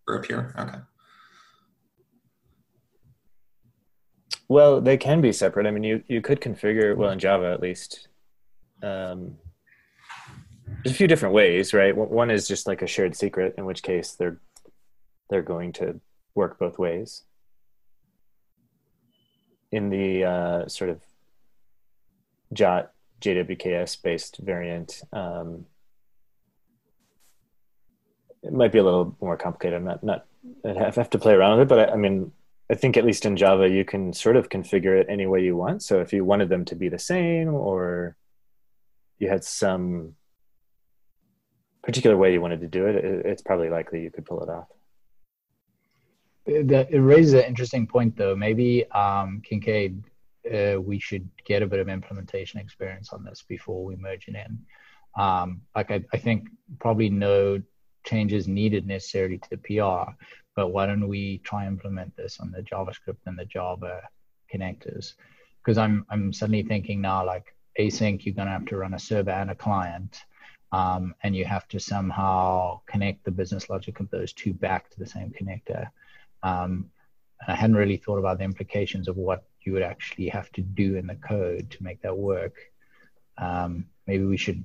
For 0.07 0.18
up 0.18 0.25
here, 0.25 0.55
okay. 0.59 0.79
Well, 4.48 4.81
they 4.81 4.96
can 4.96 5.20
be 5.20 5.33
separate. 5.33 5.66
I 5.66 5.70
mean, 5.70 5.85
you 5.85 6.02
you 6.09 6.20
could 6.20 6.40
configure 6.40 6.96
well 6.96 7.11
in 7.11 7.18
Java 7.18 7.52
at 7.52 7.61
least. 7.61 8.09
Um, 8.83 9.38
there's 10.83 10.94
a 10.94 10.98
few 10.98 11.07
different 11.07 11.35
ways, 11.35 11.72
right? 11.72 11.96
One 11.96 12.31
is 12.31 12.48
just 12.48 12.66
like 12.66 12.83
a 12.83 12.87
shared 12.87 13.16
secret, 13.16 13.55
in 13.57 13.64
which 13.64 13.83
case 13.83 14.12
they're 14.12 14.40
they're 15.31 15.42
going 15.42 15.72
to 15.74 16.00
work 16.35 16.59
both 16.59 16.78
ways. 16.78 17.22
In 19.70 19.88
the 19.88 20.24
uh, 20.24 20.68
sort 20.68 20.90
of 20.90 21.00
JOT 22.52 22.92
JWKS 23.20 24.02
based 24.02 24.38
variant, 24.38 25.02
um, 25.12 25.66
it 28.42 28.52
might 28.52 28.72
be 28.72 28.78
a 28.78 28.85
little 28.85 29.16
more 29.20 29.37
complicated. 29.37 29.76
I'm 29.76 29.85
not 29.85 30.02
not 30.02 30.26
I 30.64 30.90
have 30.94 31.11
to 31.11 31.18
play 31.18 31.35
around 31.35 31.59
with 31.59 31.66
it, 31.66 31.68
but 31.68 31.90
I, 31.90 31.92
I 31.92 31.96
mean, 31.96 32.33
I 32.72 32.74
think 32.74 32.96
at 32.96 33.04
least 33.04 33.26
in 33.26 33.37
Java, 33.37 33.68
you 33.68 33.85
can 33.85 34.14
sort 34.14 34.35
of 34.35 34.48
configure 34.48 34.98
it 34.98 35.06
any 35.11 35.26
way 35.26 35.44
you 35.44 35.54
want. 35.54 35.82
So 35.82 36.00
if 36.00 36.11
you 36.11 36.24
wanted 36.24 36.48
them 36.48 36.64
to 36.64 36.74
be 36.74 36.88
the 36.88 36.98
same 36.98 37.52
or 37.52 38.16
you 39.18 39.28
had 39.28 39.44
some 39.44 40.14
particular 41.82 42.16
way 42.16 42.32
you 42.32 42.40
wanted 42.40 42.62
to 42.62 42.68
do 42.68 42.87
it, 42.87 42.96
it's 43.26 43.42
probably 43.42 43.68
likely 43.68 44.00
you 44.02 44.11
could 44.11 44.24
pull 44.24 44.42
it 44.42 44.48
off. 44.48 44.68
It 46.46 46.98
raises 46.98 47.35
an 47.35 47.44
interesting 47.44 47.87
point, 47.87 48.16
though. 48.16 48.35
Maybe 48.35 48.90
um, 48.92 49.42
Kincaid, 49.44 50.02
uh, 50.50 50.80
we 50.80 50.98
should 50.98 51.28
get 51.44 51.62
a 51.62 51.66
bit 51.66 51.78
of 51.78 51.90
implementation 51.90 52.58
experience 52.58 53.12
on 53.12 53.22
this 53.22 53.44
before 53.46 53.85
we 53.85 53.96
merge 53.96 54.28
it 54.28 54.35
in. 54.35 54.58
Um, 55.22 55.61
like 55.76 55.90
I, 55.90 56.02
I 56.11 56.16
think 56.16 56.48
probably 56.80 57.11
no 57.11 57.61
changes 58.05 58.49
needed 58.49 58.87
necessarily 58.87 59.38
to 59.38 59.51
the 59.51 59.57
PR, 59.59 60.12
but 60.55 60.69
why 60.69 60.87
don't 60.87 61.09
we 61.09 61.38
try 61.38 61.67
implement 61.67 62.15
this 62.17 62.41
on 62.41 62.51
the 62.51 62.62
JavaScript 62.62 63.19
and 63.27 63.38
the 63.38 63.45
Java 63.45 64.03
connectors? 64.53 65.15
Because 65.59 65.79
I'm 65.79 66.05
I'm 66.11 66.33
suddenly 66.33 66.62
thinking 66.62 67.01
now 67.01 67.25
like 67.25 67.55
async, 67.79 68.25
you're 68.25 68.35
gonna 68.35 68.51
have 68.51 68.67
to 68.67 68.77
run 68.77 68.95
a 68.95 68.99
server 68.99 69.31
and 69.31 69.51
a 69.51 69.55
client, 69.55 70.25
um, 70.73 71.15
and 71.23 71.35
you 71.35 71.45
have 71.45 71.69
to 71.69 71.81
somehow 71.81 72.81
connect 72.87 73.25
the 73.25 73.31
business 73.31 73.71
logic 73.71 74.01
of 74.01 74.11
those 74.11 74.33
two 74.33 74.53
back 74.53 74.91
to 74.91 74.99
the 74.99 75.07
same 75.07 75.31
connector. 75.31 75.88
Um, 76.43 76.91
I 77.47 77.55
hadn't 77.55 77.77
really 77.77 77.97
thought 77.97 78.19
about 78.19 78.38
the 78.38 78.45
implications 78.45 79.09
of 79.09 79.17
what 79.17 79.45
you 79.65 79.73
would 79.73 79.83
actually 79.83 80.29
have 80.29 80.51
to 80.53 80.61
do 80.61 80.97
in 80.97 81.07
the 81.07 81.15
code 81.17 81.71
to 81.71 81.83
make 81.83 82.03
that 82.03 82.17
work. 82.17 82.55
Um, 83.38 83.87
maybe 84.07 84.25
we 84.25 84.37
should 84.37 84.65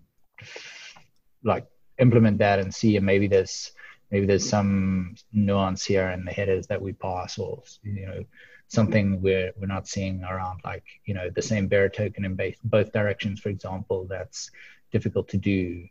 like 1.44 1.66
implement 2.00 2.38
that 2.40 2.60
and 2.60 2.74
see, 2.74 2.98
and 2.98 3.06
maybe 3.06 3.28
there's 3.28 3.72
maybe 4.12 4.26
there's 4.26 4.48
some 4.48 5.16
nuance 5.34 5.84
here 5.84 6.10
in 6.10 6.26
the 6.26 6.32
headers 6.32 6.68
that 6.68 6.82
we 6.82 6.94
pass 6.94 7.38
or 7.38 7.62
you 7.84 8.06
know 8.06 8.24
something 8.70 9.22
we're 9.22 9.52
we're 9.60 9.68
not 9.68 9.88
seeing 9.88 10.24
around 10.24 10.60
like 10.64 10.84
you 11.06 11.14
know 11.14 11.30
the 11.30 11.42
same 11.42 11.68
bearer 11.68 11.90
token 11.90 12.26
in 12.26 12.36
both 12.36 12.56
both 12.64 12.92
directions 12.92 13.40
for 13.40 13.50
example 13.50 14.06
that's 14.10 14.52
difficult 14.92 15.28
to 15.30 15.38
do 15.38 15.86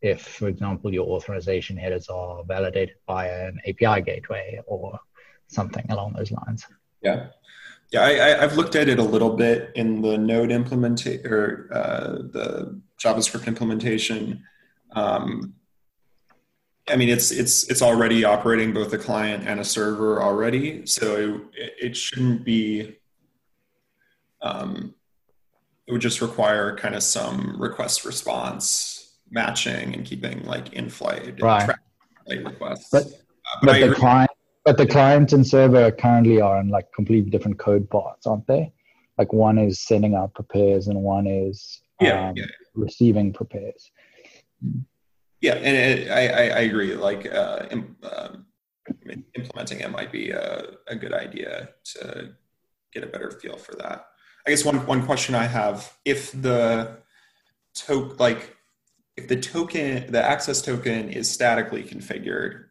if 0.00 0.22
for 0.22 0.48
example 0.48 0.92
your 0.92 1.08
authorization 1.08 1.76
headers 1.76 2.08
are 2.08 2.42
validated 2.44 2.96
by 3.06 3.28
an 3.28 3.58
api 3.68 4.02
gateway 4.02 4.60
or 4.66 4.98
something 5.46 5.84
along 5.90 6.14
those 6.14 6.32
lines. 6.32 6.66
Yeah. 7.02 7.28
Yeah 7.90 8.02
I, 8.02 8.40
have 8.40 8.56
looked 8.56 8.74
at 8.74 8.88
it 8.88 8.98
a 8.98 9.02
little 9.02 9.36
bit 9.36 9.70
in 9.74 10.00
the 10.00 10.16
node 10.16 10.50
implementation 10.50 11.26
or 11.26 11.68
uh, 11.72 12.12
the 12.32 12.80
javascript 12.98 13.46
implementation 13.46 14.42
um, 14.94 15.54
I 16.88 16.96
mean, 16.96 17.08
it's 17.08 17.30
it's 17.30 17.68
it's 17.70 17.82
already 17.82 18.24
operating 18.24 18.72
both 18.72 18.92
a 18.92 18.98
client 18.98 19.46
and 19.46 19.60
a 19.60 19.64
server 19.64 20.22
already, 20.22 20.84
so 20.86 21.40
it, 21.54 21.74
it 21.80 21.96
shouldn't 21.96 22.44
be. 22.44 22.96
Um, 24.40 24.94
it 25.86 25.92
would 25.92 26.00
just 26.00 26.20
require 26.20 26.76
kind 26.76 26.94
of 26.94 27.02
some 27.02 27.56
request 27.60 28.04
response 28.04 29.16
matching 29.30 29.94
and 29.94 30.04
keeping 30.04 30.44
like 30.44 30.72
in 30.72 30.88
flight 30.88 31.40
right. 31.40 31.74
requests. 32.28 32.88
But, 32.90 33.04
uh, 33.04 33.08
but, 33.62 33.66
but 33.66 33.88
the 33.88 33.94
client, 33.94 34.30
but 34.64 34.78
the 34.78 34.86
client 34.86 35.32
and 35.32 35.46
server 35.46 35.90
currently 35.90 36.40
are 36.40 36.60
in 36.60 36.68
like 36.68 36.92
completely 36.94 37.30
different 37.30 37.58
code 37.58 37.88
parts, 37.90 38.26
aren't 38.26 38.46
they? 38.46 38.72
Like 39.18 39.32
one 39.32 39.58
is 39.58 39.80
sending 39.80 40.14
out 40.14 40.34
prepares 40.34 40.88
and 40.88 41.00
one 41.00 41.26
is 41.26 41.80
yeah, 42.00 42.28
um, 42.28 42.36
yeah. 42.36 42.46
receiving 42.74 43.32
prepares. 43.32 43.90
Yeah, 45.40 45.54
and 45.54 45.76
it, 45.76 46.10
I, 46.10 46.20
I 46.58 46.60
agree. 46.60 46.94
Like 46.94 47.26
uh, 47.26 47.66
um, 47.70 48.46
implementing 49.34 49.80
it 49.80 49.90
might 49.90 50.12
be 50.12 50.30
a, 50.30 50.74
a 50.86 50.96
good 50.96 51.12
idea 51.12 51.70
to 51.94 52.32
get 52.92 53.04
a 53.04 53.08
better 53.08 53.30
feel 53.30 53.56
for 53.56 53.74
that. 53.76 54.06
I 54.46 54.50
guess 54.50 54.64
one 54.64 54.86
one 54.86 55.04
question 55.04 55.34
I 55.34 55.46
have: 55.46 55.92
if 56.04 56.32
the 56.32 56.98
token, 57.74 58.16
like, 58.18 58.56
if 59.16 59.28
the 59.28 59.40
token, 59.40 60.10
the 60.12 60.22
access 60.22 60.62
token 60.62 61.10
is 61.10 61.30
statically 61.30 61.82
configured, 61.82 62.66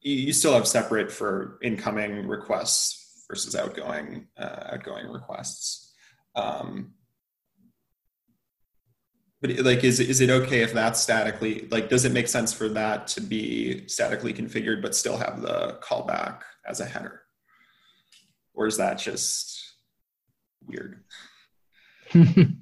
you, 0.00 0.14
you 0.14 0.32
still 0.32 0.54
have 0.54 0.66
separate 0.66 1.10
for 1.10 1.58
incoming 1.62 2.26
requests 2.26 3.24
versus 3.28 3.54
outgoing 3.54 4.26
uh, 4.38 4.70
outgoing 4.72 5.08
requests. 5.08 5.94
Um, 6.34 6.94
but 9.40 9.58
like, 9.60 9.84
is 9.84 10.00
is 10.00 10.20
it 10.20 10.30
okay 10.30 10.62
if 10.62 10.72
that's 10.72 11.00
statically 11.00 11.66
like? 11.70 11.88
Does 11.88 12.04
it 12.04 12.12
make 12.12 12.28
sense 12.28 12.52
for 12.52 12.68
that 12.70 13.06
to 13.08 13.20
be 13.20 13.86
statically 13.88 14.34
configured 14.34 14.82
but 14.82 14.94
still 14.94 15.16
have 15.16 15.40
the 15.40 15.78
callback 15.82 16.42
as 16.66 16.80
a 16.80 16.84
header, 16.84 17.22
or 18.54 18.66
is 18.66 18.76
that 18.76 18.98
just 18.98 19.74
weird? 20.66 21.02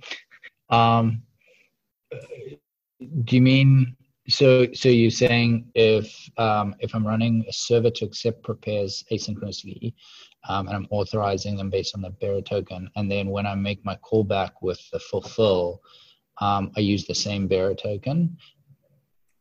Um, 0.71 1.23
do 3.25 3.37
you 3.37 3.43
mean 3.43 3.97
so? 4.29 4.67
So 4.73 4.89
you're 4.89 5.11
saying 5.11 5.71
if 5.75 6.15
um, 6.37 6.75
if 6.81 6.95
I'm 6.95 7.07
running 7.07 7.45
a 7.49 7.53
server 7.53 7.91
to 7.91 8.05
accept 8.05 8.43
prepares 8.43 9.05
asynchronously, 9.11 9.95
um, 10.49 10.67
and 10.67 10.77
I'm 10.77 10.89
authorizing 10.91 11.57
them 11.57 11.71
based 11.71 11.95
on 11.95 12.03
the 12.03 12.11
bearer 12.11 12.43
token, 12.43 12.91
and 12.97 13.11
then 13.11 13.29
when 13.29 13.47
I 13.47 13.55
make 13.55 13.85
my 13.85 13.97
callback 13.97 14.51
with 14.61 14.81
the 14.91 14.99
fulfill, 14.99 15.81
um, 16.41 16.71
I 16.77 16.81
use 16.81 17.07
the 17.07 17.15
same 17.15 17.47
bearer 17.47 17.75
token, 17.75 18.37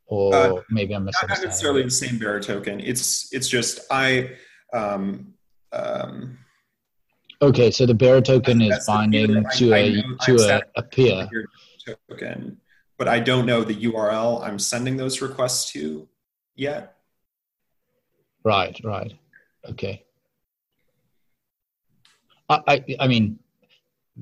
or 0.06 0.36
uh, 0.36 0.62
maybe 0.70 0.96
I'm 0.96 1.06
not 1.06 1.14
necessarily 1.28 1.84
the 1.84 1.92
same 1.92 2.18
bearer 2.18 2.40
token. 2.40 2.80
It's 2.80 3.34
it's 3.34 3.48
just 3.48 3.82
I. 3.92 4.32
Um, 4.74 5.34
um, 5.72 6.38
okay, 7.42 7.72
so 7.72 7.86
the 7.86 7.94
bearer 7.94 8.22
token 8.22 8.62
is 8.62 8.86
binding 8.86 9.46
to 9.56 9.74
a 9.74 10.04
to 10.24 10.36
a, 10.36 10.62
a 10.76 10.84
peer 10.84 11.30
token, 12.10 12.58
but 12.98 13.08
I 13.08 13.20
don't 13.20 13.46
know 13.46 13.64
the 13.64 13.76
URL 13.76 14.44
I'm 14.44 14.60
sending 14.60 14.98
those 14.98 15.22
requests 15.22 15.72
to 15.74 16.08
yet. 16.56 16.96
Right, 18.44 18.80
right, 18.84 19.14
okay. 19.70 20.04
I, 22.50 22.62
I, 22.68 22.86
I 23.02 23.08
mean, 23.08 23.40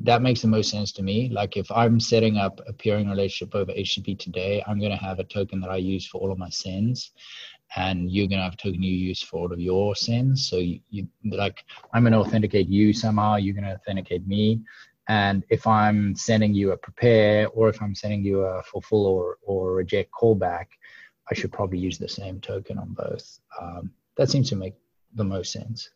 that 0.03 0.21
makes 0.21 0.41
the 0.41 0.47
most 0.47 0.69
sense 0.69 0.91
to 0.93 1.03
me. 1.03 1.29
Like 1.29 1.57
if 1.57 1.71
I'm 1.71 1.99
setting 1.99 2.37
up 2.37 2.59
a 2.67 2.73
peering 2.73 3.09
relationship 3.09 3.55
over 3.55 3.71
HTTP 3.71 4.19
today, 4.19 4.63
I'm 4.67 4.79
going 4.79 4.91
to 4.91 4.97
have 4.97 5.19
a 5.19 5.23
token 5.23 5.61
that 5.61 5.69
I 5.69 5.77
use 5.77 6.05
for 6.05 6.19
all 6.19 6.31
of 6.31 6.37
my 6.37 6.49
sends, 6.49 7.11
and 7.75 8.11
you're 8.11 8.27
going 8.27 8.39
to 8.39 8.43
have 8.43 8.53
a 8.53 8.57
token 8.57 8.83
you 8.83 8.93
use 8.93 9.21
for 9.21 9.37
all 9.37 9.53
of 9.53 9.59
your 9.59 9.95
sends. 9.95 10.47
So 10.47 10.57
you, 10.57 10.79
you 10.89 11.07
like 11.23 11.63
I'm 11.93 12.03
going 12.03 12.13
to 12.13 12.19
authenticate 12.19 12.67
you 12.67 12.93
somehow. 12.93 13.35
You're 13.37 13.55
going 13.55 13.65
to 13.65 13.75
authenticate 13.75 14.27
me. 14.27 14.61
And 15.07 15.43
if 15.49 15.67
I'm 15.67 16.15
sending 16.15 16.53
you 16.53 16.71
a 16.71 16.77
prepare 16.77 17.47
or 17.49 17.69
if 17.69 17.81
I'm 17.81 17.93
sending 17.93 18.23
you 18.23 18.41
a 18.41 18.63
fulfill 18.63 19.05
or, 19.05 19.37
or 19.43 19.73
reject 19.73 20.11
callback, 20.11 20.65
I 21.29 21.35
should 21.35 21.51
probably 21.51 21.77
use 21.77 21.97
the 21.97 22.09
same 22.09 22.41
token 22.41 22.77
on 22.79 22.93
both. 22.93 23.39
Um, 23.61 23.91
that 24.17 24.29
seems 24.29 24.49
to 24.49 24.55
make 24.55 24.73
the 25.13 25.23
most 25.23 25.51
sense. 25.51 25.89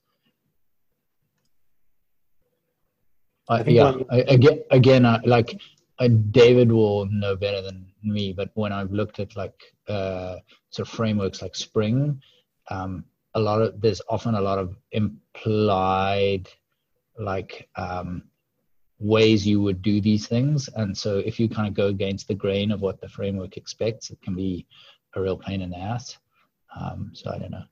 Yeah, 3.67 3.93
I, 4.11 4.17
again, 4.21 4.63
again, 4.69 5.05
uh, 5.05 5.21
like 5.25 5.59
uh, 5.97 6.07
David 6.07 6.71
will 6.71 7.05
know 7.07 7.35
better 7.35 7.61
than 7.61 7.87
me, 8.03 8.31
but 8.31 8.51
when 8.53 8.71
I've 8.71 8.91
looked 8.91 9.19
at 9.19 9.35
like 9.35 9.59
uh, 9.87 10.37
sort 10.69 10.87
of 10.87 10.93
frameworks 10.93 11.41
like 11.41 11.55
Spring, 11.55 12.21
um, 12.69 13.05
a 13.33 13.39
lot 13.39 13.61
of 13.61 13.81
there's 13.81 14.01
often 14.09 14.35
a 14.35 14.41
lot 14.41 14.59
of 14.59 14.75
implied 14.91 16.47
like 17.17 17.67
um, 17.75 18.23
ways 18.99 19.47
you 19.47 19.61
would 19.61 19.81
do 19.81 19.99
these 19.99 20.27
things, 20.27 20.69
and 20.75 20.95
so 20.95 21.17
if 21.17 21.39
you 21.39 21.49
kind 21.49 21.67
of 21.67 21.73
go 21.73 21.87
against 21.87 22.27
the 22.27 22.35
grain 22.35 22.71
of 22.71 22.81
what 22.81 23.01
the 23.01 23.09
framework 23.09 23.57
expects, 23.57 24.11
it 24.11 24.21
can 24.21 24.35
be 24.35 24.67
a 25.15 25.21
real 25.21 25.37
pain 25.37 25.61
in 25.61 25.71
the 25.71 25.77
ass. 25.77 26.17
Um, 26.79 27.11
so 27.13 27.31
I 27.31 27.39
don't 27.39 27.51
know. 27.51 27.63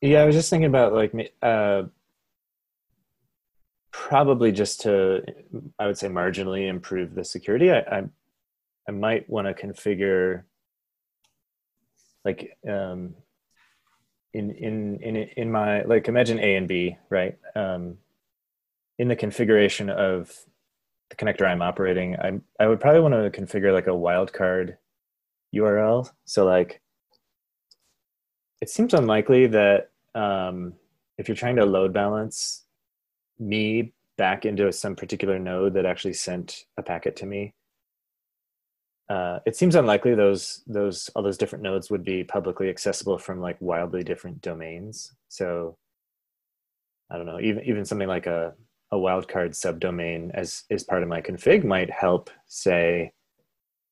Yeah, 0.00 0.22
I 0.22 0.26
was 0.26 0.34
just 0.34 0.48
thinking 0.48 0.66
about 0.66 0.94
like 0.94 1.34
uh, 1.42 1.82
probably 3.92 4.50
just 4.52 4.80
to, 4.82 5.22
I 5.78 5.86
would 5.86 5.98
say, 5.98 6.08
marginally 6.08 6.68
improve 6.68 7.14
the 7.14 7.24
security. 7.24 7.70
I 7.70 7.80
I, 7.80 8.02
I 8.88 8.92
might 8.92 9.28
want 9.28 9.46
to 9.46 9.66
configure 9.66 10.44
like 12.24 12.56
um, 12.68 13.14
in 14.32 14.50
in 14.52 14.98
in 15.02 15.16
in 15.16 15.52
my 15.52 15.82
like 15.82 16.08
imagine 16.08 16.38
A 16.38 16.56
and 16.56 16.66
B, 16.66 16.96
right? 17.10 17.38
Um, 17.54 17.98
in 18.98 19.08
the 19.08 19.16
configuration 19.16 19.90
of 19.90 20.34
the 21.10 21.16
connector 21.16 21.46
I'm 21.46 21.62
operating, 21.62 22.16
I 22.16 22.40
I 22.58 22.68
would 22.68 22.80
probably 22.80 23.00
want 23.00 23.14
to 23.14 23.40
configure 23.40 23.72
like 23.72 23.86
a 23.86 23.90
wildcard 23.90 24.76
URL. 25.54 26.10
So 26.24 26.46
like 26.46 26.80
it 28.60 28.68
seems 28.68 28.94
unlikely 28.94 29.46
that 29.48 29.90
um, 30.14 30.74
if 31.18 31.28
you're 31.28 31.36
trying 31.36 31.56
to 31.56 31.64
load 31.64 31.92
balance 31.92 32.64
me 33.38 33.92
back 34.18 34.44
into 34.44 34.70
some 34.72 34.94
particular 34.94 35.38
node 35.38 35.74
that 35.74 35.86
actually 35.86 36.12
sent 36.12 36.66
a 36.76 36.82
packet 36.82 37.16
to 37.16 37.26
me, 37.26 37.54
uh, 39.08 39.40
it 39.44 39.56
seems 39.56 39.74
unlikely 39.74 40.14
those 40.14 40.62
those 40.66 41.10
all 41.16 41.22
those 41.22 41.38
different 41.38 41.64
nodes 41.64 41.90
would 41.90 42.04
be 42.04 42.22
publicly 42.22 42.68
accessible 42.68 43.18
from 43.18 43.40
like 43.40 43.56
wildly 43.60 44.04
different 44.04 44.40
domains. 44.40 45.12
So 45.28 45.76
I 47.10 47.16
don't 47.16 47.26
know, 47.26 47.40
even 47.40 47.64
even 47.64 47.84
something 47.84 48.08
like 48.08 48.26
a 48.26 48.54
a 48.92 48.96
wildcard 48.96 49.50
subdomain 49.50 50.30
as 50.34 50.64
is 50.68 50.84
part 50.84 51.02
of 51.02 51.08
my 51.08 51.20
config 51.20 51.64
might 51.64 51.90
help 51.90 52.30
say, 52.46 53.12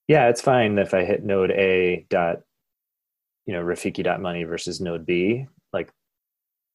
yeah, 0.09 0.29
it's 0.29 0.41
fine 0.41 0.79
if 0.79 0.95
I 0.95 1.05
hit 1.05 1.25
node 1.25 1.51
A 1.53 2.07
dot 2.11 2.43
you 3.49 3.55
know 3.55 3.63
Rafiki 3.63 4.05
dot 4.05 4.21
money 4.21 4.45
versus 4.45 4.79
node 4.79 5.07
B. 5.07 5.47
Like 5.73 5.91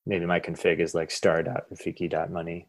maybe 0.08 0.26
my 0.26 0.40
config 0.40 0.80
is 0.80 0.96
like 0.96 1.12
star 1.12 1.44
dot 1.44 1.66
Rafiki 1.72 2.10
dot 2.10 2.32
money. 2.32 2.68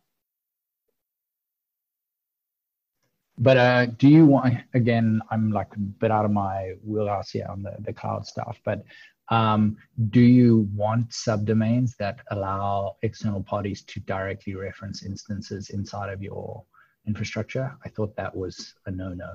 But 3.38 3.56
uh, 3.56 3.86
do 3.86 4.06
you 4.06 4.26
want 4.26 4.58
again? 4.74 5.22
I'm 5.30 5.50
like 5.50 5.74
a 5.74 5.78
bit 5.78 6.10
out 6.10 6.26
of 6.26 6.30
my 6.30 6.74
wheelhouse 6.84 7.30
here 7.30 7.46
on 7.48 7.62
the, 7.62 7.74
the 7.80 7.94
cloud 7.94 8.26
stuff. 8.26 8.60
But 8.62 8.84
um, 9.30 9.78
do 10.10 10.20
you 10.20 10.68
want 10.74 11.08
subdomains 11.08 11.96
that 11.96 12.20
allow 12.30 12.96
external 13.02 13.42
parties 13.42 13.82
to 13.84 14.00
directly 14.00 14.54
reference 14.54 15.02
instances 15.02 15.70
inside 15.70 16.12
of 16.12 16.22
your 16.22 16.62
infrastructure? 17.06 17.74
I 17.86 17.88
thought 17.88 18.14
that 18.16 18.36
was 18.36 18.74
a 18.84 18.90
no-no. 18.90 19.32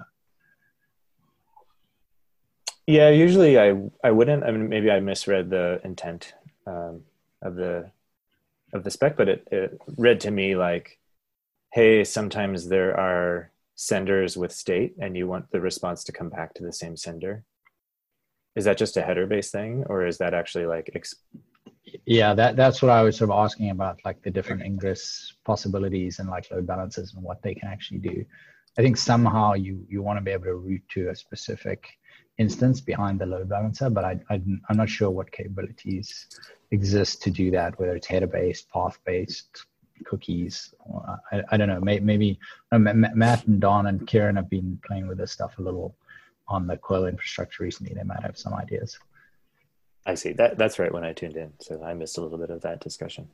Yeah, 2.89 3.09
usually 3.09 3.59
I 3.59 3.79
I 4.03 4.09
wouldn't. 4.09 4.43
I 4.43 4.49
mean, 4.49 4.67
maybe 4.67 4.89
I 4.89 4.99
misread 4.99 5.51
the 5.51 5.79
intent 5.83 6.33
um, 6.65 7.03
of 7.39 7.53
the 7.53 7.91
of 8.73 8.83
the 8.83 8.89
spec, 8.89 9.15
but 9.15 9.29
it, 9.29 9.47
it 9.51 9.79
read 9.95 10.19
to 10.21 10.31
me 10.31 10.55
like, 10.55 10.97
hey, 11.71 12.03
sometimes 12.03 12.67
there 12.67 12.99
are 12.99 13.51
senders 13.75 14.37
with 14.37 14.51
state, 14.51 14.95
and 14.99 15.15
you 15.15 15.27
want 15.27 15.51
the 15.51 15.61
response 15.61 16.03
to 16.05 16.11
come 16.11 16.29
back 16.29 16.55
to 16.55 16.63
the 16.63 16.73
same 16.73 16.97
sender. 16.97 17.43
Is 18.55 18.65
that 18.65 18.79
just 18.79 18.97
a 18.97 19.03
header 19.03 19.27
based 19.27 19.51
thing, 19.51 19.83
or 19.85 20.07
is 20.07 20.17
that 20.17 20.33
actually 20.33 20.65
like? 20.65 20.89
yeah, 22.07 22.33
that 22.33 22.55
that's 22.55 22.81
what 22.81 22.89
I 22.89 23.03
was 23.03 23.17
sort 23.17 23.29
of 23.29 23.37
asking 23.37 23.69
about, 23.69 23.99
like 24.03 24.19
the 24.23 24.31
different 24.31 24.63
ingress 24.63 25.31
possibilities 25.45 26.17
and 26.17 26.27
like 26.27 26.49
load 26.49 26.65
balances 26.65 27.13
and 27.13 27.23
what 27.23 27.43
they 27.43 27.53
can 27.53 27.67
actually 27.67 27.99
do. 27.99 28.25
I 28.79 28.81
think 28.81 28.97
somehow 28.97 29.53
you 29.53 29.85
you 29.87 30.01
want 30.01 30.17
to 30.17 30.25
be 30.25 30.31
able 30.31 30.45
to 30.45 30.55
route 30.55 30.89
to 30.95 31.09
a 31.09 31.15
specific 31.15 31.85
instance 32.39 32.81
behind 32.81 33.19
the 33.19 33.25
load 33.25 33.49
balancer, 33.49 33.89
but 33.89 34.03
I, 34.03 34.19
I, 34.29 34.35
am 34.35 34.77
not 34.77 34.89
sure 34.89 35.11
what 35.11 35.31
capabilities 35.31 36.27
exist 36.71 37.21
to 37.23 37.29
do 37.29 37.51
that, 37.51 37.77
whether 37.77 37.95
it's 37.95 38.07
header 38.07 38.27
based, 38.27 38.69
path 38.71 38.97
based, 39.05 39.65
cookies. 40.05 40.73
I, 41.31 41.43
I 41.49 41.57
don't 41.57 41.67
know. 41.67 41.81
Maybe, 41.81 42.39
Matt 42.71 43.45
and 43.45 43.59
Don 43.59 43.87
and 43.87 44.07
Kieran 44.07 44.37
have 44.37 44.49
been 44.49 44.79
playing 44.87 45.07
with 45.07 45.17
this 45.17 45.33
stuff 45.33 45.59
a 45.59 45.61
little 45.61 45.95
on 46.47 46.65
the 46.65 46.77
Coil 46.77 47.05
infrastructure 47.05 47.63
recently. 47.63 47.93
They 47.93 48.03
might 48.03 48.23
have 48.23 48.37
some 48.37 48.53
ideas. 48.53 48.97
I 50.05 50.15
see. 50.15 50.31
That 50.31 50.57
that's 50.57 50.79
right 50.79 50.91
when 50.91 51.03
I 51.03 51.13
tuned 51.13 51.35
in, 51.35 51.51
so 51.59 51.83
I 51.83 51.93
missed 51.93 52.17
a 52.17 52.21
little 52.21 52.37
bit 52.37 52.49
of 52.49 52.61
that 52.61 52.79
discussion. 52.79 53.27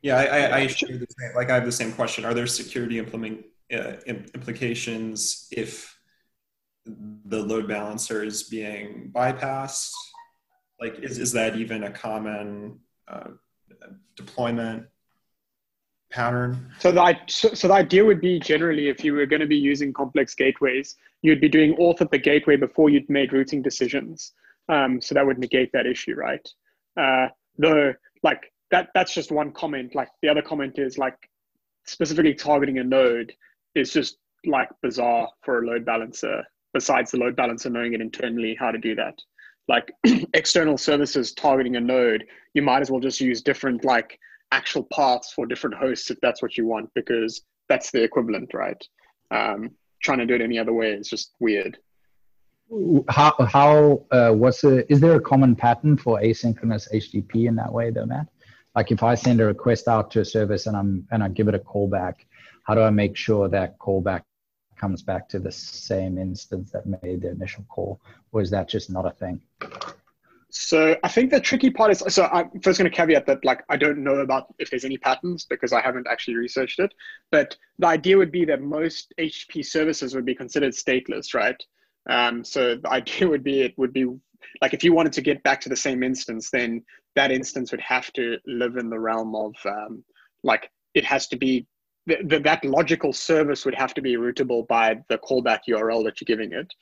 Yeah, 0.00 0.18
I, 0.18 0.24
I, 0.24 0.56
I 0.58 0.66
share 0.68 0.96
the 0.96 1.06
same. 1.18 1.34
Like 1.34 1.50
I 1.50 1.54
have 1.54 1.64
the 1.64 1.72
same 1.72 1.92
question. 1.92 2.24
Are 2.24 2.32
there 2.32 2.46
security 2.46 2.98
implement 2.98 3.44
uh, 3.72 3.94
implications 4.06 5.48
if 5.50 5.95
the 7.26 7.38
load 7.38 7.68
balancer 7.68 8.22
is 8.22 8.44
being 8.44 9.10
bypassed? 9.14 9.92
Like, 10.80 10.98
is, 11.00 11.18
is 11.18 11.32
that 11.32 11.56
even 11.56 11.84
a 11.84 11.90
common 11.90 12.78
uh, 13.08 13.30
deployment 14.14 14.86
pattern? 16.10 16.70
So 16.78 16.92
the, 16.92 17.16
so, 17.28 17.54
so 17.54 17.68
the 17.68 17.74
idea 17.74 18.04
would 18.04 18.20
be 18.20 18.38
generally 18.38 18.88
if 18.88 19.02
you 19.04 19.14
were 19.14 19.26
going 19.26 19.40
to 19.40 19.46
be 19.46 19.56
using 19.56 19.92
complex 19.92 20.34
gateways, 20.34 20.96
you'd 21.22 21.40
be 21.40 21.48
doing 21.48 21.74
auth 21.76 22.00
at 22.00 22.10
the 22.10 22.18
gateway 22.18 22.56
before 22.56 22.90
you'd 22.90 23.08
made 23.08 23.32
routing 23.32 23.62
decisions. 23.62 24.32
Um, 24.68 25.00
so 25.00 25.14
that 25.14 25.26
would 25.26 25.38
negate 25.38 25.72
that 25.72 25.86
issue, 25.86 26.14
right? 26.14 26.46
Uh, 26.96 27.28
though, 27.58 27.94
like 28.22 28.52
that, 28.70 28.88
that's 28.94 29.14
just 29.14 29.30
one 29.30 29.52
comment. 29.52 29.94
Like 29.94 30.08
the 30.22 30.28
other 30.28 30.42
comment 30.42 30.78
is 30.78 30.98
like 30.98 31.16
specifically 31.86 32.34
targeting 32.34 32.78
a 32.78 32.84
node 32.84 33.32
is 33.74 33.92
just 33.92 34.18
like 34.44 34.68
bizarre 34.82 35.28
for 35.42 35.62
a 35.62 35.66
load 35.66 35.84
balancer 35.84 36.44
besides 36.76 37.10
the 37.10 37.16
load 37.16 37.34
balancer 37.34 37.70
knowing 37.70 37.94
it 37.94 38.02
internally 38.02 38.54
how 38.54 38.70
to 38.70 38.76
do 38.76 38.94
that. 38.94 39.18
Like 39.66 39.90
external 40.34 40.76
services 40.76 41.32
targeting 41.32 41.76
a 41.76 41.80
node 41.80 42.26
you 42.52 42.60
might 42.60 42.82
as 42.82 42.90
well 42.90 43.00
just 43.00 43.18
use 43.18 43.40
different 43.40 43.82
like 43.82 44.18
actual 44.52 44.82
paths 44.92 45.32
for 45.32 45.46
different 45.46 45.74
hosts 45.74 46.10
if 46.10 46.18
that's 46.20 46.42
what 46.42 46.58
you 46.58 46.66
want 46.66 46.90
because 46.94 47.40
that's 47.70 47.90
the 47.92 48.02
equivalent 48.02 48.52
right? 48.52 48.82
Um, 49.30 49.70
trying 50.02 50.18
to 50.18 50.26
do 50.26 50.34
it 50.34 50.42
any 50.42 50.58
other 50.58 50.74
way 50.74 50.90
is 50.90 51.08
just 51.08 51.32
weird. 51.40 51.78
How 53.08 53.32
how 53.56 54.04
uh, 54.10 54.32
what's 54.32 54.60
the 54.60 54.74
is 54.92 55.00
there 55.00 55.14
a 55.14 55.20
common 55.32 55.56
pattern 55.56 55.96
for 55.96 56.20
asynchronous 56.20 56.92
http 56.92 57.48
in 57.48 57.56
that 57.56 57.72
way 57.72 57.88
though 57.88 58.04
matt? 58.04 58.28
Like 58.74 58.92
if 58.92 59.02
I 59.02 59.14
send 59.14 59.40
a 59.40 59.46
request 59.46 59.88
out 59.88 60.10
to 60.10 60.20
a 60.20 60.26
service 60.26 60.66
and 60.66 60.76
I'm 60.76 61.08
and 61.10 61.24
I 61.24 61.28
give 61.28 61.48
it 61.48 61.54
a 61.54 61.58
callback, 61.58 62.16
how 62.64 62.74
do 62.74 62.82
I 62.82 62.90
make 62.90 63.16
sure 63.16 63.48
that 63.48 63.78
callback 63.78 64.24
comes 64.76 65.02
back 65.02 65.28
to 65.30 65.38
the 65.38 65.52
same 65.52 66.18
instance 66.18 66.70
that 66.72 66.86
made 66.86 67.22
the 67.22 67.30
initial 67.30 67.64
call, 67.68 68.00
or 68.32 68.40
is 68.40 68.50
that 68.50 68.68
just 68.68 68.90
not 68.90 69.06
a 69.06 69.10
thing? 69.10 69.40
So 70.50 70.96
I 71.02 71.08
think 71.08 71.30
the 71.30 71.40
tricky 71.40 71.70
part 71.70 71.90
is 71.90 72.02
so 72.08 72.26
I'm 72.26 72.60
first 72.60 72.78
going 72.78 72.90
to 72.90 72.96
caveat 72.96 73.26
that 73.26 73.44
like 73.44 73.62
I 73.68 73.76
don't 73.76 74.02
know 74.02 74.16
about 74.16 74.54
if 74.58 74.70
there's 74.70 74.84
any 74.84 74.96
patterns 74.96 75.44
because 75.44 75.72
I 75.72 75.80
haven't 75.80 76.06
actually 76.08 76.36
researched 76.36 76.78
it. 76.78 76.94
But 77.30 77.56
the 77.78 77.88
idea 77.88 78.16
would 78.16 78.32
be 78.32 78.44
that 78.46 78.62
most 78.62 79.12
HTTP 79.18 79.64
services 79.64 80.14
would 80.14 80.24
be 80.24 80.34
considered 80.34 80.72
stateless, 80.72 81.34
right? 81.34 81.60
Um, 82.08 82.44
so 82.44 82.76
the 82.76 82.90
idea 83.00 83.28
would 83.28 83.44
be 83.44 83.62
it 83.62 83.74
would 83.76 83.92
be 83.92 84.06
like 84.60 84.72
if 84.72 84.84
you 84.84 84.92
wanted 84.92 85.12
to 85.14 85.20
get 85.20 85.42
back 85.42 85.60
to 85.62 85.68
the 85.68 85.76
same 85.76 86.02
instance, 86.02 86.50
then 86.50 86.82
that 87.16 87.32
instance 87.32 87.70
would 87.70 87.80
have 87.80 88.12
to 88.14 88.38
live 88.46 88.76
in 88.76 88.88
the 88.88 88.98
realm 88.98 89.34
of 89.34 89.54
um, 89.66 90.04
like 90.42 90.70
it 90.94 91.04
has 91.04 91.26
to 91.28 91.36
be 91.36 91.66
the, 92.06 92.40
that 92.44 92.64
logical 92.64 93.12
service 93.12 93.64
would 93.64 93.74
have 93.74 93.94
to 93.94 94.00
be 94.00 94.16
routable 94.16 94.66
by 94.66 94.96
the 95.08 95.18
callback 95.18 95.60
URL 95.68 96.04
that 96.04 96.20
you're 96.20 96.26
giving 96.26 96.52
it. 96.52 96.72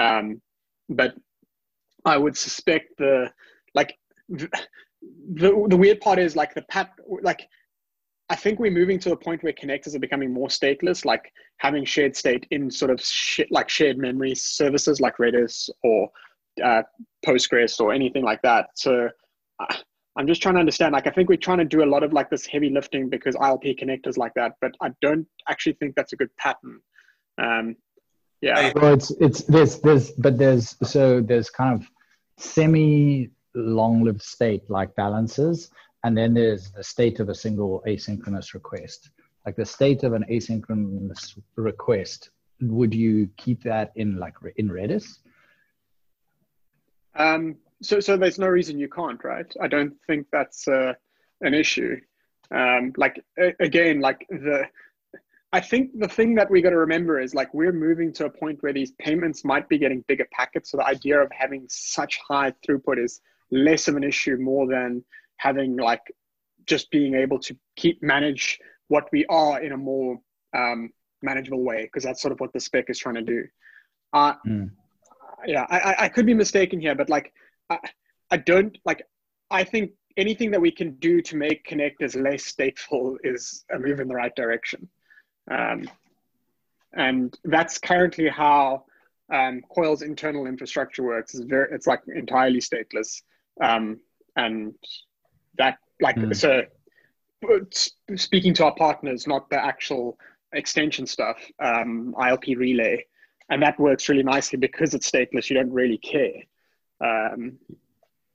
Um, 0.00 0.40
but 0.88 1.14
I 2.04 2.16
would 2.16 2.36
suspect 2.36 2.98
the 2.98 3.30
like 3.74 3.96
the, 4.28 4.48
the, 5.34 5.66
the 5.68 5.76
weird 5.76 6.00
part 6.00 6.18
is 6.18 6.36
like 6.36 6.54
the 6.54 6.62
pat 6.62 6.90
like 7.22 7.48
I 8.28 8.36
think 8.36 8.58
we're 8.58 8.70
moving 8.70 8.98
to 9.00 9.12
a 9.12 9.16
point 9.16 9.42
where 9.42 9.52
connectors 9.52 9.94
are 9.94 9.98
becoming 9.98 10.32
more 10.32 10.48
stateless, 10.48 11.04
like 11.04 11.30
having 11.58 11.84
shared 11.84 12.16
state 12.16 12.46
in 12.50 12.70
sort 12.70 12.90
of 12.90 13.00
sh- 13.00 13.40
like 13.50 13.68
shared 13.68 13.98
memory 13.98 14.34
services 14.34 15.00
like 15.00 15.18
Redis 15.18 15.68
or 15.82 16.08
uh, 16.64 16.82
Postgres 17.26 17.78
or 17.78 17.92
anything 17.92 18.24
like 18.24 18.40
that. 18.42 18.70
So 18.74 19.10
uh, 19.60 19.74
I'm 20.16 20.26
just 20.26 20.42
trying 20.42 20.54
to 20.54 20.60
understand. 20.60 20.92
Like, 20.92 21.06
I 21.06 21.10
think 21.10 21.28
we're 21.28 21.38
trying 21.38 21.58
to 21.58 21.64
do 21.64 21.82
a 21.82 21.86
lot 21.86 22.02
of 22.02 22.12
like 22.12 22.28
this 22.28 22.46
heavy 22.46 22.68
lifting 22.68 23.08
because 23.08 23.34
ILP 23.36 23.80
connectors 23.80 24.16
like 24.18 24.34
that, 24.34 24.56
but 24.60 24.72
I 24.80 24.90
don't 25.00 25.26
actually 25.48 25.74
think 25.74 25.94
that's 25.94 26.12
a 26.12 26.16
good 26.16 26.34
pattern. 26.36 26.80
Um, 27.38 27.76
yeah. 28.42 28.72
Well, 28.74 28.92
it's 28.92 29.10
it's 29.20 29.42
there's 29.44 29.78
there's 29.80 30.10
but 30.12 30.36
there's 30.36 30.76
so 30.82 31.20
there's 31.20 31.48
kind 31.48 31.80
of 31.80 31.88
semi 32.36 33.30
long-lived 33.54 34.20
state 34.20 34.68
like 34.68 34.94
balances, 34.96 35.70
and 36.04 36.16
then 36.16 36.34
there's 36.34 36.72
the 36.72 36.82
state 36.82 37.20
of 37.20 37.28
a 37.28 37.34
single 37.34 37.82
asynchronous 37.86 38.52
request. 38.52 39.10
Like 39.46 39.56
the 39.56 39.64
state 39.64 40.02
of 40.02 40.12
an 40.12 40.24
asynchronous 40.30 41.38
request, 41.56 42.30
would 42.60 42.94
you 42.94 43.28
keep 43.36 43.62
that 43.62 43.92
in 43.96 44.18
like 44.18 44.34
in 44.56 44.68
Redis? 44.68 45.18
Um, 47.14 47.56
so, 47.82 48.00
so 48.00 48.16
there's 48.16 48.38
no 48.38 48.48
reason 48.48 48.78
you 48.78 48.88
can't, 48.88 49.22
right? 49.24 49.52
I 49.60 49.68
don't 49.68 49.94
think 50.06 50.26
that's 50.32 50.66
uh, 50.68 50.94
an 51.40 51.54
issue. 51.54 51.96
Um, 52.50 52.92
like 52.96 53.22
again, 53.60 54.00
like 54.00 54.26
the, 54.30 54.64
I 55.52 55.60
think 55.60 55.98
the 55.98 56.08
thing 56.08 56.34
that 56.36 56.50
we 56.50 56.62
got 56.62 56.70
to 56.70 56.78
remember 56.78 57.20
is 57.20 57.34
like 57.34 57.52
we're 57.52 57.72
moving 57.72 58.12
to 58.14 58.26
a 58.26 58.30
point 58.30 58.62
where 58.62 58.72
these 58.72 58.92
payments 58.92 59.44
might 59.44 59.68
be 59.68 59.78
getting 59.78 60.04
bigger 60.08 60.26
packets. 60.32 60.70
So 60.70 60.78
the 60.78 60.86
idea 60.86 61.20
of 61.20 61.30
having 61.32 61.66
such 61.68 62.18
high 62.26 62.52
throughput 62.66 63.02
is 63.02 63.20
less 63.50 63.88
of 63.88 63.96
an 63.96 64.04
issue 64.04 64.36
more 64.36 64.66
than 64.66 65.04
having 65.36 65.76
like 65.76 66.02
just 66.66 66.90
being 66.90 67.14
able 67.14 67.38
to 67.40 67.56
keep 67.76 68.02
manage 68.02 68.58
what 68.88 69.08
we 69.12 69.26
are 69.26 69.60
in 69.60 69.72
a 69.72 69.76
more 69.76 70.18
um, 70.54 70.90
manageable 71.22 71.62
way 71.62 71.84
because 71.84 72.04
that's 72.04 72.22
sort 72.22 72.32
of 72.32 72.40
what 72.40 72.52
the 72.52 72.60
spec 72.60 72.84
is 72.88 72.98
trying 72.98 73.16
to 73.16 73.22
do. 73.22 73.44
Uh, 74.12 74.34
mm 74.46 74.70
yeah, 75.46 75.66
I, 75.68 76.04
I 76.04 76.08
could 76.08 76.26
be 76.26 76.34
mistaken 76.34 76.80
here, 76.80 76.94
but 76.94 77.08
like, 77.08 77.32
I, 77.72 77.90
I 78.30 78.36
don't 78.38 78.76
like. 78.84 79.02
I 79.50 79.64
think 79.64 79.92
anything 80.16 80.50
that 80.50 80.60
we 80.60 80.70
can 80.70 80.94
do 80.96 81.20
to 81.22 81.36
make 81.36 81.66
connectors 81.66 82.20
less 82.20 82.52
stateful 82.52 83.16
is 83.24 83.64
a 83.72 83.78
move 83.78 84.00
in 84.00 84.08
the 84.08 84.14
right 84.14 84.34
direction, 84.34 84.88
um, 85.50 85.88
and 86.92 87.36
that's 87.44 87.78
currently 87.78 88.28
how 88.28 88.84
um, 89.32 89.62
Coil's 89.74 90.02
internal 90.02 90.46
infrastructure 90.46 91.02
works. 91.02 91.34
It's 91.34 91.44
very, 91.44 91.68
it's 91.72 91.86
like 91.86 92.02
entirely 92.14 92.60
stateless, 92.60 93.22
um, 93.60 94.00
and 94.36 94.74
that 95.58 95.78
like 96.00 96.16
mm. 96.16 96.34
so. 96.34 96.62
Speaking 98.14 98.54
to 98.54 98.66
our 98.66 98.74
partners, 98.76 99.26
not 99.26 99.50
the 99.50 99.56
actual 99.56 100.16
extension 100.52 101.08
stuff, 101.08 101.38
um, 101.58 102.14
ILP 102.16 102.56
relay 102.56 103.04
and 103.52 103.62
that 103.62 103.78
works 103.78 104.08
really 104.08 104.22
nicely 104.22 104.58
because 104.58 104.94
it's 104.94 105.10
stateless. 105.10 105.50
You 105.50 105.56
don't 105.56 105.72
really 105.72 105.98
care. 105.98 106.42
Um, 107.02 107.58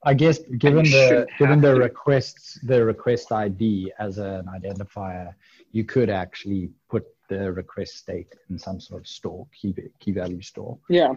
I 0.04 0.14
guess 0.14 0.38
given 0.58 0.84
the 0.84 1.26
given 1.38 1.60
the 1.60 1.74
to. 1.74 1.80
requests 1.80 2.60
the 2.62 2.84
request 2.84 3.32
ID 3.32 3.92
as 3.98 4.18
an 4.18 4.46
identifier, 4.46 5.34
you 5.72 5.84
could 5.84 6.08
actually 6.08 6.70
put 6.88 7.04
the 7.28 7.52
request 7.52 7.96
state 7.96 8.32
in 8.48 8.58
some 8.58 8.80
sort 8.80 9.02
of 9.02 9.08
store 9.08 9.46
key 9.52 9.74
key 9.98 10.12
value 10.12 10.40
store. 10.40 10.78
Yeah. 10.88 11.14